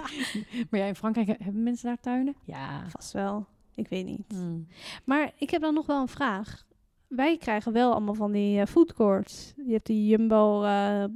Maar 0.70 0.80
ja, 0.80 0.86
in 0.86 0.96
Frankrijk 0.96 1.28
he- 1.28 1.36
hebben 1.44 1.64
mensen 1.64 1.88
daar 1.88 2.00
tuinen? 2.00 2.36
Ja. 2.44 2.90
Vast 2.90 3.12
wel. 3.12 3.46
Ik 3.76 3.88
weet 3.88 4.06
niet. 4.06 4.24
Hmm. 4.28 4.68
Maar 5.04 5.32
ik 5.38 5.50
heb 5.50 5.62
dan 5.62 5.74
nog 5.74 5.86
wel 5.86 6.02
een 6.02 6.08
vraag. 6.08 6.66
Wij 7.08 7.38
krijgen 7.38 7.74
wel 7.74 7.92
allemaal 7.92 8.14
van 8.14 8.32
die 8.32 8.60
eh, 8.60 8.66
food 8.66 8.94
courts. 8.94 9.54
Je 9.66 9.72
hebt 9.74 9.86
die 9.86 10.08
Jumbo, 10.08 10.60
we 10.62 11.08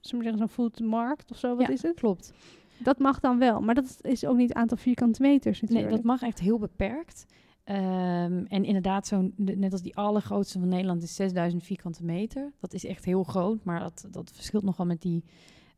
zeggen, 0.00 0.38
zo'n 0.38 0.48
foodmarkt 0.48 1.30
of 1.30 1.36
zo, 1.38 1.56
wat 1.56 1.66
Ja, 1.66 1.72
is 1.72 1.82
het? 1.82 1.94
Klopt. 1.94 2.32
Dat 2.78 2.98
mag 2.98 3.20
dan 3.20 3.38
wel, 3.38 3.60
maar 3.60 3.74
dat 3.74 3.98
is 4.00 4.24
ook 4.26 4.36
niet 4.36 4.48
het 4.48 4.58
aantal 4.58 4.76
vierkante 4.76 5.22
meters 5.22 5.60
Nee, 5.60 5.70
natuurlijk. 5.70 5.96
dat 5.96 6.04
mag 6.04 6.22
echt 6.22 6.38
heel 6.40 6.58
beperkt. 6.58 7.26
Ehm, 7.64 8.44
en 8.48 8.64
inderdaad, 8.64 9.08
de- 9.36 9.56
net 9.56 9.72
als 9.72 9.82
die 9.82 9.96
allergrootste 9.96 10.58
van 10.58 10.68
Nederland 10.68 11.02
is 11.02 11.14
6000 11.14 11.62
vierkante 11.62 12.04
meter. 12.04 12.52
Dat 12.60 12.72
is 12.72 12.84
echt 12.84 13.04
heel 13.04 13.22
groot, 13.22 13.64
maar 13.64 13.80
dat, 13.80 14.06
dat 14.10 14.30
verschilt 14.34 14.62
nogal 14.64 14.86
met 14.86 15.00
die, 15.02 15.24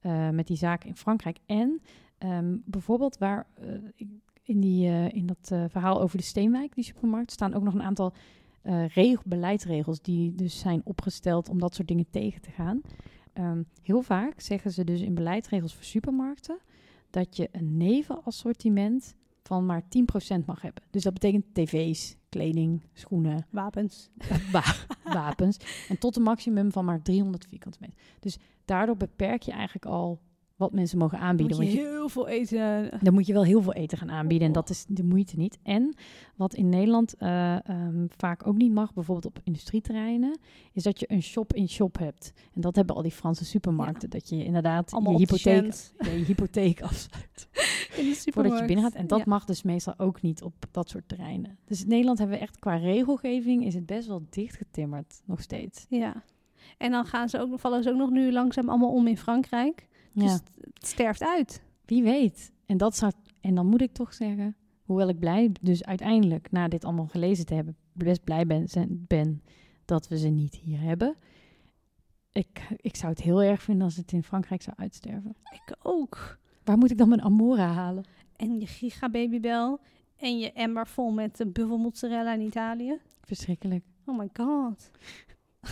eh, 0.01 0.29
met 0.31 0.47
die 0.47 0.57
zaken 0.57 0.89
in 0.89 0.97
Frankrijk. 0.97 1.39
En 1.47 1.81
ehm, 2.19 2.57
bijvoorbeeld 2.65 3.19
waar 3.19 3.47
in, 4.45 4.61
die, 4.61 4.87
in 5.13 5.27
dat 5.27 5.53
verhaal 5.71 6.01
over 6.01 6.17
de 6.17 6.23
Steenwijk, 6.25 6.75
die 6.75 6.85
supermarkt, 6.85 7.31
staan 7.33 7.55
ook 7.55 7.63
nog 7.63 7.75
een 7.75 7.83
aantal 7.83 8.13
regel, 8.87 9.23
beleidsregels 9.27 10.01
die 10.03 10.35
dus 10.35 10.59
zijn 10.59 10.81
opgesteld 10.85 11.49
om 11.49 11.59
dat 11.59 11.75
soort 11.75 11.89
dingen 11.89 12.07
tegen 12.11 12.41
te 12.41 12.51
gaan. 12.51 12.81
Ehm, 13.33 13.63
heel 13.83 14.03
vaak 14.03 14.41
zeggen 14.41 14.71
ze 14.71 14.85
dus 14.85 15.01
in 15.01 15.15
beleidsregels 15.15 15.75
voor 15.75 15.85
supermarkten 15.85 16.59
dat 17.11 17.37
je 17.37 17.49
een 17.53 17.77
nevenassortiment 17.77 19.15
van 19.43 19.67
maar 19.67 19.83
10% 19.89 20.47
mag 20.47 20.63
hebben. 20.63 20.83
Dus 20.91 21.03
dat 21.03 21.13
betekent 21.13 21.45
tv's, 21.55 22.17
kleding, 22.29 22.83
schoenen, 22.93 23.47
Wapens. 23.51 24.11
wa- 24.53 24.75
wapens. 25.15 25.57
En 25.89 25.99
tot 25.99 26.17
een 26.17 26.23
maximum 26.23 26.73
van 26.73 26.85
maar 26.85 27.03
300 27.03 27.47
vierkante 27.47 27.79
meter. 27.81 27.97
Dus 28.21 28.39
daardoor 28.65 28.97
beperk 28.97 29.43
je 29.43 29.53
eigenlijk 29.53 29.87
al 29.87 30.21
wat 30.63 30.73
mensen 30.73 30.99
mogen 30.99 31.19
aanbieden. 31.19 31.57
Moet 31.57 31.67
je 31.67 31.73
want 31.73 31.83
je, 31.83 31.93
heel 31.93 32.09
veel 32.09 32.29
eten. 32.29 32.91
dan 33.01 33.15
moet 33.15 33.27
je 33.27 33.33
wel 33.33 33.45
heel 33.45 33.63
veel 33.63 33.73
eten 33.73 33.99
gaan 33.99 34.11
aanbieden. 34.11 34.47
En 34.47 34.53
dat 34.53 34.71
is 34.71 34.85
de 34.89 35.05
moeite 35.05 35.37
niet. 35.37 35.59
En 35.63 35.95
wat 36.37 36.55
in 36.55 36.69
Nederland 36.69 37.15
eh, 37.15 37.69
ehm, 37.69 38.07
vaak 38.09 38.47
ook 38.47 38.57
niet 38.57 38.73
mag, 38.73 38.95
bijvoorbeeld 38.95 39.37
op 39.37 39.41
industrieterreinen, 39.45 40.39
is 40.73 40.83
dat 40.83 41.01
je 41.01 41.11
een 41.11 41.23
shop-in-shop 41.23 41.99
hebt. 41.99 42.33
En 42.55 42.61
dat 42.61 42.77
hebben 42.77 42.97
al 42.97 43.03
die 43.03 43.11
Franse 43.13 43.45
supermarkten. 43.45 44.11
Dat 44.11 44.29
je 44.29 44.45
inderdaad 44.45 44.93
Allemaal 44.93 45.13
je 45.13 45.19
hypotheek, 45.19 45.75
ja, 45.99 46.11
je 46.19 46.25
hypotheek 46.25 46.83
afsluit. 46.83 47.49
Voordat 48.35 48.59
je 48.59 48.65
binnen 48.65 48.85
gaat. 48.85 48.95
En 48.95 49.07
dat 49.07 49.19
Ja. 49.19 49.25
mag 49.27 49.45
dus 49.45 49.63
meestal 49.63 49.95
ook 49.97 50.23
niet 50.23 50.43
op 50.43 50.55
dat 50.71 50.89
soort 50.89 51.09
terreinen. 51.09 51.59
Dus 51.65 51.83
in 51.83 51.89
Nederland 51.89 52.19
hebben 52.19 52.37
we 52.37 52.43
echt 52.43 52.59
qua 52.59 52.77
regelgeving 52.77 53.65
is 53.65 53.75
het 53.75 53.87
best 53.87 54.09
wel 54.09 54.27
dichtgetimmerd 54.31 55.23
nog 55.25 55.41
steeds. 55.41 55.87
Ja. 55.89 56.23
En 56.79 56.91
dan 56.91 57.05
gaan 57.07 57.29
ze 57.29 57.41
ook, 57.41 57.61
vallen 57.61 57.83
ze 57.83 57.91
ook 57.91 57.97
nog 57.97 58.11
nu 58.11 58.33
langzaam 58.33 58.69
allemaal 58.69 58.93
om 58.93 59.07
in 59.07 59.17
Frankrijk. 59.17 59.89
Dus 60.13 60.25
Ja, 60.25 60.33
het, 60.33 60.51
het 60.75 60.87
sterft 60.87 61.23
uit. 61.23 61.63
wie 61.85 62.03
weet. 62.03 62.53
En 62.67 62.77
dat 62.77 62.97
zou, 62.97 63.13
en 63.41 63.55
dan 63.55 63.67
moet 63.67 63.81
ik 63.83 63.93
toch 63.93 64.15
zeggen, 64.15 64.57
hoewel 64.85 65.09
ik 65.09 65.19
blij, 65.19 65.53
dus 65.61 65.85
uiteindelijk 65.85 66.51
na 66.51 66.69
dit 66.69 66.85
allemaal 66.85 67.07
gelezen 67.07 67.47
te 67.47 67.55
hebben, 67.55 67.77
best 67.93 68.25
blij 68.25 68.47
ben, 68.47 68.69
zijn- 68.69 69.05
ben 69.09 69.43
dat 69.85 70.09
we 70.09 70.19
ze 70.19 70.29
niet 70.29 70.55
hier 70.55 70.81
hebben. 70.81 71.17
Ik, 72.33 72.61
ik 72.77 72.97
zou 72.97 73.13
het 73.13 73.23
heel 73.23 73.43
erg 73.43 73.63
vinden 73.63 73.85
als 73.85 73.97
het 73.97 74.13
in 74.13 74.23
Frankrijk 74.23 74.63
zou 74.63 74.77
uitsterven. 74.79 75.37
Ik 75.53 75.77
ook. 75.83 76.39
Waar 76.65 76.79
moet 76.79 76.91
ik 76.91 76.99
dan 76.99 77.09
mijn 77.09 77.23
Amora 77.23 77.67
halen? 77.73 78.05
En 78.37 78.61
je 78.61 78.67
giga 78.67 79.11
babybel. 79.11 79.81
En 80.17 80.39
je 80.39 80.53
emmer 80.53 80.87
vol 80.87 81.11
met 81.11 81.37
de 81.37 81.47
buffelmozzarella 81.47 82.35
in 82.35 82.41
Italië. 82.41 82.99
Verschrikkelijk. 83.21 83.85
Oh 84.07 84.19
my 84.19 84.29
god. 84.33 84.91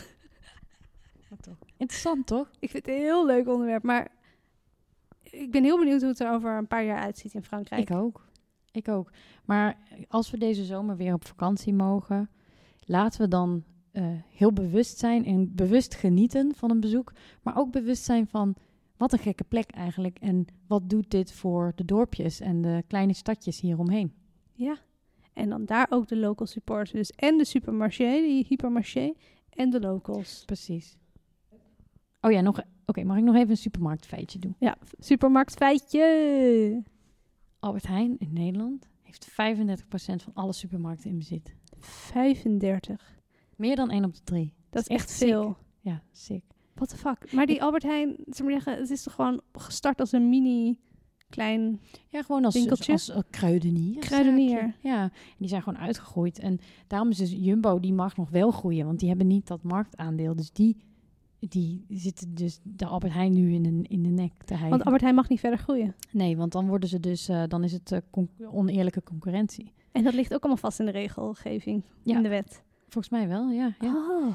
Interessant 1.77 2.27
toch? 2.27 2.51
Ik 2.59 2.71
vind 2.71 2.87
het 2.87 2.95
een 2.95 3.01
heel 3.01 3.27
leuk 3.27 3.49
onderwerp. 3.49 3.83
Maar 3.83 4.11
ik 5.31 5.51
ben 5.51 5.65
heel 5.65 5.79
benieuwd 5.79 6.01
hoe 6.01 6.11
het 6.11 6.21
er 6.21 6.33
over 6.33 6.57
een 6.57 6.67
paar 6.67 6.85
jaar 6.85 7.01
uitziet 7.01 7.35
in 7.35 7.43
Frankrijk. 7.43 7.91
Ik 7.91 7.97
ook. 7.97 8.29
Ik 8.73 8.89
ook. 8.89 9.11
Maar 9.45 9.79
als 10.09 10.31
we 10.31 10.39
deze 10.39 10.65
zomer 10.65 10.97
weer 10.97 11.15
op 11.15 11.27
vakantie 11.27 11.75
mogen, 11.75 12.31
laten 12.81 13.21
we 13.21 13.29
dan 13.29 13.65
eh, 13.93 14.05
heel 14.29 14.53
bewust 14.53 14.99
zijn 14.99 15.25
en 15.25 15.55
bewust 15.55 15.95
genieten 15.95 16.55
van 16.55 16.71
een 16.71 16.81
bezoek. 16.81 17.13
Maar 17.43 17.57
ook 17.57 17.73
bewust 17.73 18.05
zijn 18.05 18.27
van 18.27 18.55
wat 18.97 19.13
een 19.13 19.19
gekke 19.19 19.45
plek 19.45 19.71
eigenlijk. 19.71 20.19
En 20.19 20.47
wat 20.67 20.91
doet 20.91 21.11
dit 21.11 21.33
voor 21.33 21.73
de 21.75 21.85
dorpjes 21.85 22.41
en 22.41 22.63
de 22.63 22.85
kleine 22.87 23.15
stadjes 23.15 23.61
hieromheen. 23.61 24.13
Ja. 24.53 24.79
En 25.33 25.49
dan 25.49 25.65
daar 25.65 25.87
ook 25.91 26.09
de 26.09 26.17
local 26.17 26.47
supporters. 26.47 26.91
Dus 26.91 27.11
en 27.11 27.39
de 27.39 27.45
supermarché, 27.45 28.21
die 28.21 28.45
hypermarché, 28.49 29.13
en 29.51 29.71
de 29.71 29.81
locals. 29.81 30.43
Precies. 30.47 30.97
Oh 32.21 32.33
ja, 32.33 32.41
nog. 32.41 32.61
Oké, 32.87 33.05
mag 33.05 33.17
ik 33.17 33.23
nog 33.23 33.35
even 33.35 33.51
een 33.51 33.57
supermarktfeitje 33.57 34.39
doen? 34.39 34.55
Ja, 34.59 34.77
supermarktfeitje. 34.99 36.83
Albert 37.59 37.87
Heijn 37.87 38.19
in 38.19 38.33
Nederland 38.33 38.89
heeft 39.03 39.31
35% 39.31 39.35
van 39.95 40.35
alle 40.35 40.53
supermarkten 40.53 41.11
in 41.11 41.19
bezit. 41.19 41.55
35. 41.79 43.19
Meer 43.57 43.77
dan 43.77 43.91
1 43.91 44.05
op 44.05 44.15
de 44.15 44.21
3. 44.25 44.53
Dat 44.71 44.83
is 44.83 44.89
is 44.89 44.95
echt 44.95 45.09
echt 45.09 45.19
sick. 45.19 45.29
veel. 45.29 45.57
Ja, 45.81 46.03
sick. 46.11 46.45
What 46.75 46.89
the 46.89 46.97
fuck? 46.97 47.33
Maar 47.33 47.47
die 47.47 47.63
Albert 47.63 47.83
Heijn, 47.83 48.17
zeg 48.27 48.47
maar 48.47 48.53
zeggen, 48.53 48.77
het 48.77 48.91
is 48.91 49.03
toch 49.03 49.15
gewoon 49.15 49.41
gestart 49.53 50.01
als 50.01 50.13
een 50.13 50.29
mini 50.29 50.79
klein... 51.29 51.81
Ja, 52.09 52.23
gewoon 52.23 52.45
als, 52.45 52.55
Winkeltje? 52.55 52.93
als, 52.93 53.11
als 53.13 53.25
kruidenier. 53.31 53.99
Kruidenier. 53.99 54.77
Ja, 54.81 55.03
en 55.03 55.37
die 55.39 55.49
zijn 55.49 55.63
gewoon 55.63 55.79
uitgegroeid. 55.79 56.39
En 56.39 56.59
daarom 56.87 57.11
is 57.11 57.17
dus 57.17 57.31
Jumbo, 57.31 57.81
die 57.81 57.93
mag 57.93 58.17
nog 58.17 58.31
wel 58.31 58.51
groeien. 58.51 58.87
Want 58.87 58.99
die 58.99 59.09
hebben 59.09 59.27
niet 59.27 59.47
dat 59.47 59.63
marktaandeel. 59.63 60.37
Dus 60.37 60.53
die, 60.53 60.77
die 61.49 61.85
zitten 61.89 62.35
dus 62.35 62.61
de 62.63 62.87
Albert 62.87 63.13
Heijn 63.13 63.33
nu 63.33 63.53
in 63.53 63.63
de, 63.63 63.89
in 63.89 64.03
de 64.03 64.09
nek 64.09 64.33
te 64.45 64.53
hijgen. 64.53 64.71
Want 64.71 64.85
Albert 64.85 65.03
Heijn 65.03 65.15
mag 65.17 65.29
niet 65.29 65.41
verder 65.41 65.59
groeien. 65.59 65.95
Nee, 66.13 66.37
want 66.37 66.53
dan 66.53 66.69
worden 66.69 66.89
ze 66.89 67.01
dus, 67.01 67.29
eh, 67.29 67.43
dan 67.49 67.65
is 67.65 67.73
het 67.73 67.93
eh, 67.93 67.99
con- 68.11 68.31
oneerlijke 68.51 69.03
concurrentie. 69.03 69.73
En 69.93 70.05
dat 70.05 70.15
ligt 70.15 70.35
ook 70.35 70.41
allemaal 70.41 70.57
vast 70.63 70.79
in 70.81 70.87
de 70.87 70.93
regelgeving, 70.93 71.83
Ja. 72.03 72.17
in 72.17 72.23
de 72.23 72.29
wet. 72.29 72.63
Volgens 72.89 73.09
mij 73.09 73.29
wel, 73.29 73.51
ja. 73.51 73.75
ja. 73.81 73.95
Oh. 73.95 74.27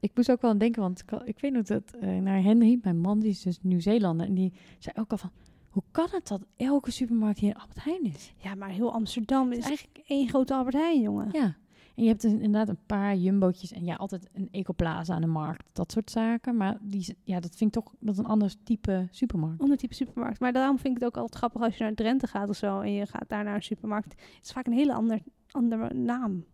Ik 0.00 0.10
moest 0.14 0.30
ook 0.30 0.40
wel 0.40 0.50
aan 0.50 0.58
denken, 0.58 0.82
want 0.82 1.02
ik, 1.06 1.20
ik 1.24 1.38
weet 1.40 1.52
nog 1.52 1.62
dat 1.62 1.82
eh, 2.00 2.16
naar 2.18 2.42
Henry, 2.42 2.78
mijn 2.82 2.98
man, 3.00 3.18
die 3.18 3.30
is 3.30 3.42
dus 3.42 3.58
Nieuw-Zeelander. 3.62 4.26
En 4.26 4.34
die 4.34 4.52
zei 4.78 4.94
ook 4.98 5.10
al 5.10 5.16
van, 5.18 5.30
hoe 5.70 5.82
kan 5.90 6.08
het 6.10 6.28
dat 6.28 6.46
elke 6.56 6.90
supermarkt 6.90 7.38
hier 7.38 7.50
een 7.54 7.60
Albert 7.60 7.84
Heijn 7.84 8.04
is? 8.04 8.32
Ja, 8.36 8.54
maar 8.54 8.68
heel 8.68 8.92
Amsterdam 8.92 9.50
is 9.52 9.58
is 9.58 9.64
eigenlijk 9.64 10.00
één 10.06 10.28
grote 10.28 10.54
Albert 10.54 10.74
Heijn, 10.74 11.00
jongen. 11.00 11.28
Ja. 11.32 11.56
En 11.98 12.04
je 12.04 12.10
hebt 12.10 12.22
dus 12.22 12.32
inderdaad 12.32 12.68
een 12.68 12.86
paar 12.86 13.16
jumbootjes 13.16 13.72
en 13.72 13.84
ja, 13.84 13.94
altijd 13.94 14.28
een 14.32 14.48
ecoplaza 14.50 15.14
aan 15.14 15.20
de 15.20 15.26
markt. 15.26 15.68
Dat 15.72 15.92
soort 15.92 16.10
zaken. 16.10 16.56
Maar 16.56 16.78
die, 16.80 17.16
ja, 17.24 17.40
dat 17.40 17.56
vind 17.56 17.76
ik 17.76 17.82
toch 17.82 17.94
dat 18.00 18.18
een 18.18 18.26
ander 18.26 18.54
type 18.64 19.08
supermarkt. 19.10 19.60
Ander 19.60 19.76
type 19.76 19.94
supermarkt. 19.94 20.40
Maar 20.40 20.52
daarom 20.52 20.78
vind 20.78 20.96
ik 20.96 21.02
het 21.02 21.08
ook 21.08 21.16
altijd 21.16 21.34
grappig 21.34 21.62
als 21.62 21.76
je 21.76 21.84
naar 21.84 21.94
Drenthe 21.94 22.26
gaat 22.26 22.48
of 22.48 22.56
zo 22.56 22.80
en 22.80 22.92
je 22.92 23.06
gaat 23.06 23.28
daar 23.28 23.44
naar 23.44 23.54
een 23.54 23.62
supermarkt. 23.62 24.12
Het 24.12 24.38
is 24.42 24.52
vaak 24.52 24.66
een 24.66 24.72
hele 24.72 24.94
ander, 24.94 25.20
andere 25.50 25.94
naam. 25.94 26.44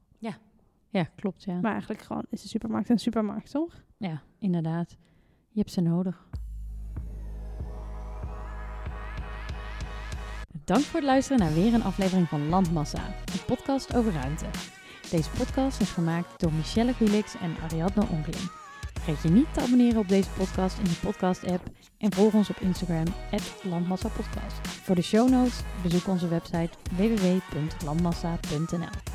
Ja, 0.88 1.04
klopt, 1.14 1.44
ja. 1.44 1.60
Maar 1.60 1.70
eigenlijk 1.70 2.02
gewoon 2.02 2.24
is 2.30 2.42
een 2.42 2.48
supermarkt 2.48 2.88
een 2.88 2.98
supermarkt, 2.98 3.50
toch? 3.50 3.84
Ja, 3.96 4.22
inderdaad. 4.38 4.96
Je 5.48 5.58
hebt 5.58 5.72
ze 5.72 5.80
nodig. 5.80 6.28
Dank 10.64 10.80
voor 10.80 11.00
het 11.00 11.08
luisteren 11.08 11.38
naar 11.38 11.52
weer 11.54 11.74
een 11.74 11.82
aflevering 11.82 12.28
van 12.28 12.48
Landmassa, 12.48 13.06
een 13.06 13.44
podcast 13.46 13.96
over 13.96 14.12
ruimte. 14.12 14.46
Deze 15.14 15.30
podcast 15.30 15.80
is 15.80 15.90
gemaakt 15.90 16.40
door 16.40 16.52
Michelle 16.52 16.94
Felix 16.94 17.34
en 17.40 17.56
Ariadne 17.62 18.06
Onkeling. 18.10 18.50
Vergeet 18.92 19.22
je 19.22 19.28
niet 19.28 19.54
te 19.54 19.60
abonneren 19.60 20.00
op 20.00 20.08
deze 20.08 20.28
podcast 20.36 20.78
in 20.78 20.84
je 20.84 20.96
podcast-app 21.00 21.62
en 21.98 22.12
volg 22.12 22.32
ons 22.32 22.50
op 22.50 22.60
Instagram, 22.60 23.04
Landmassa 23.62 24.08
Podcast. 24.08 24.68
Voor 24.82 24.94
de 24.94 25.02
show 25.02 25.30
notes 25.30 25.60
bezoek 25.82 26.06
onze 26.06 26.28
website 26.28 26.70
www.landmassa.nl. 26.96 29.13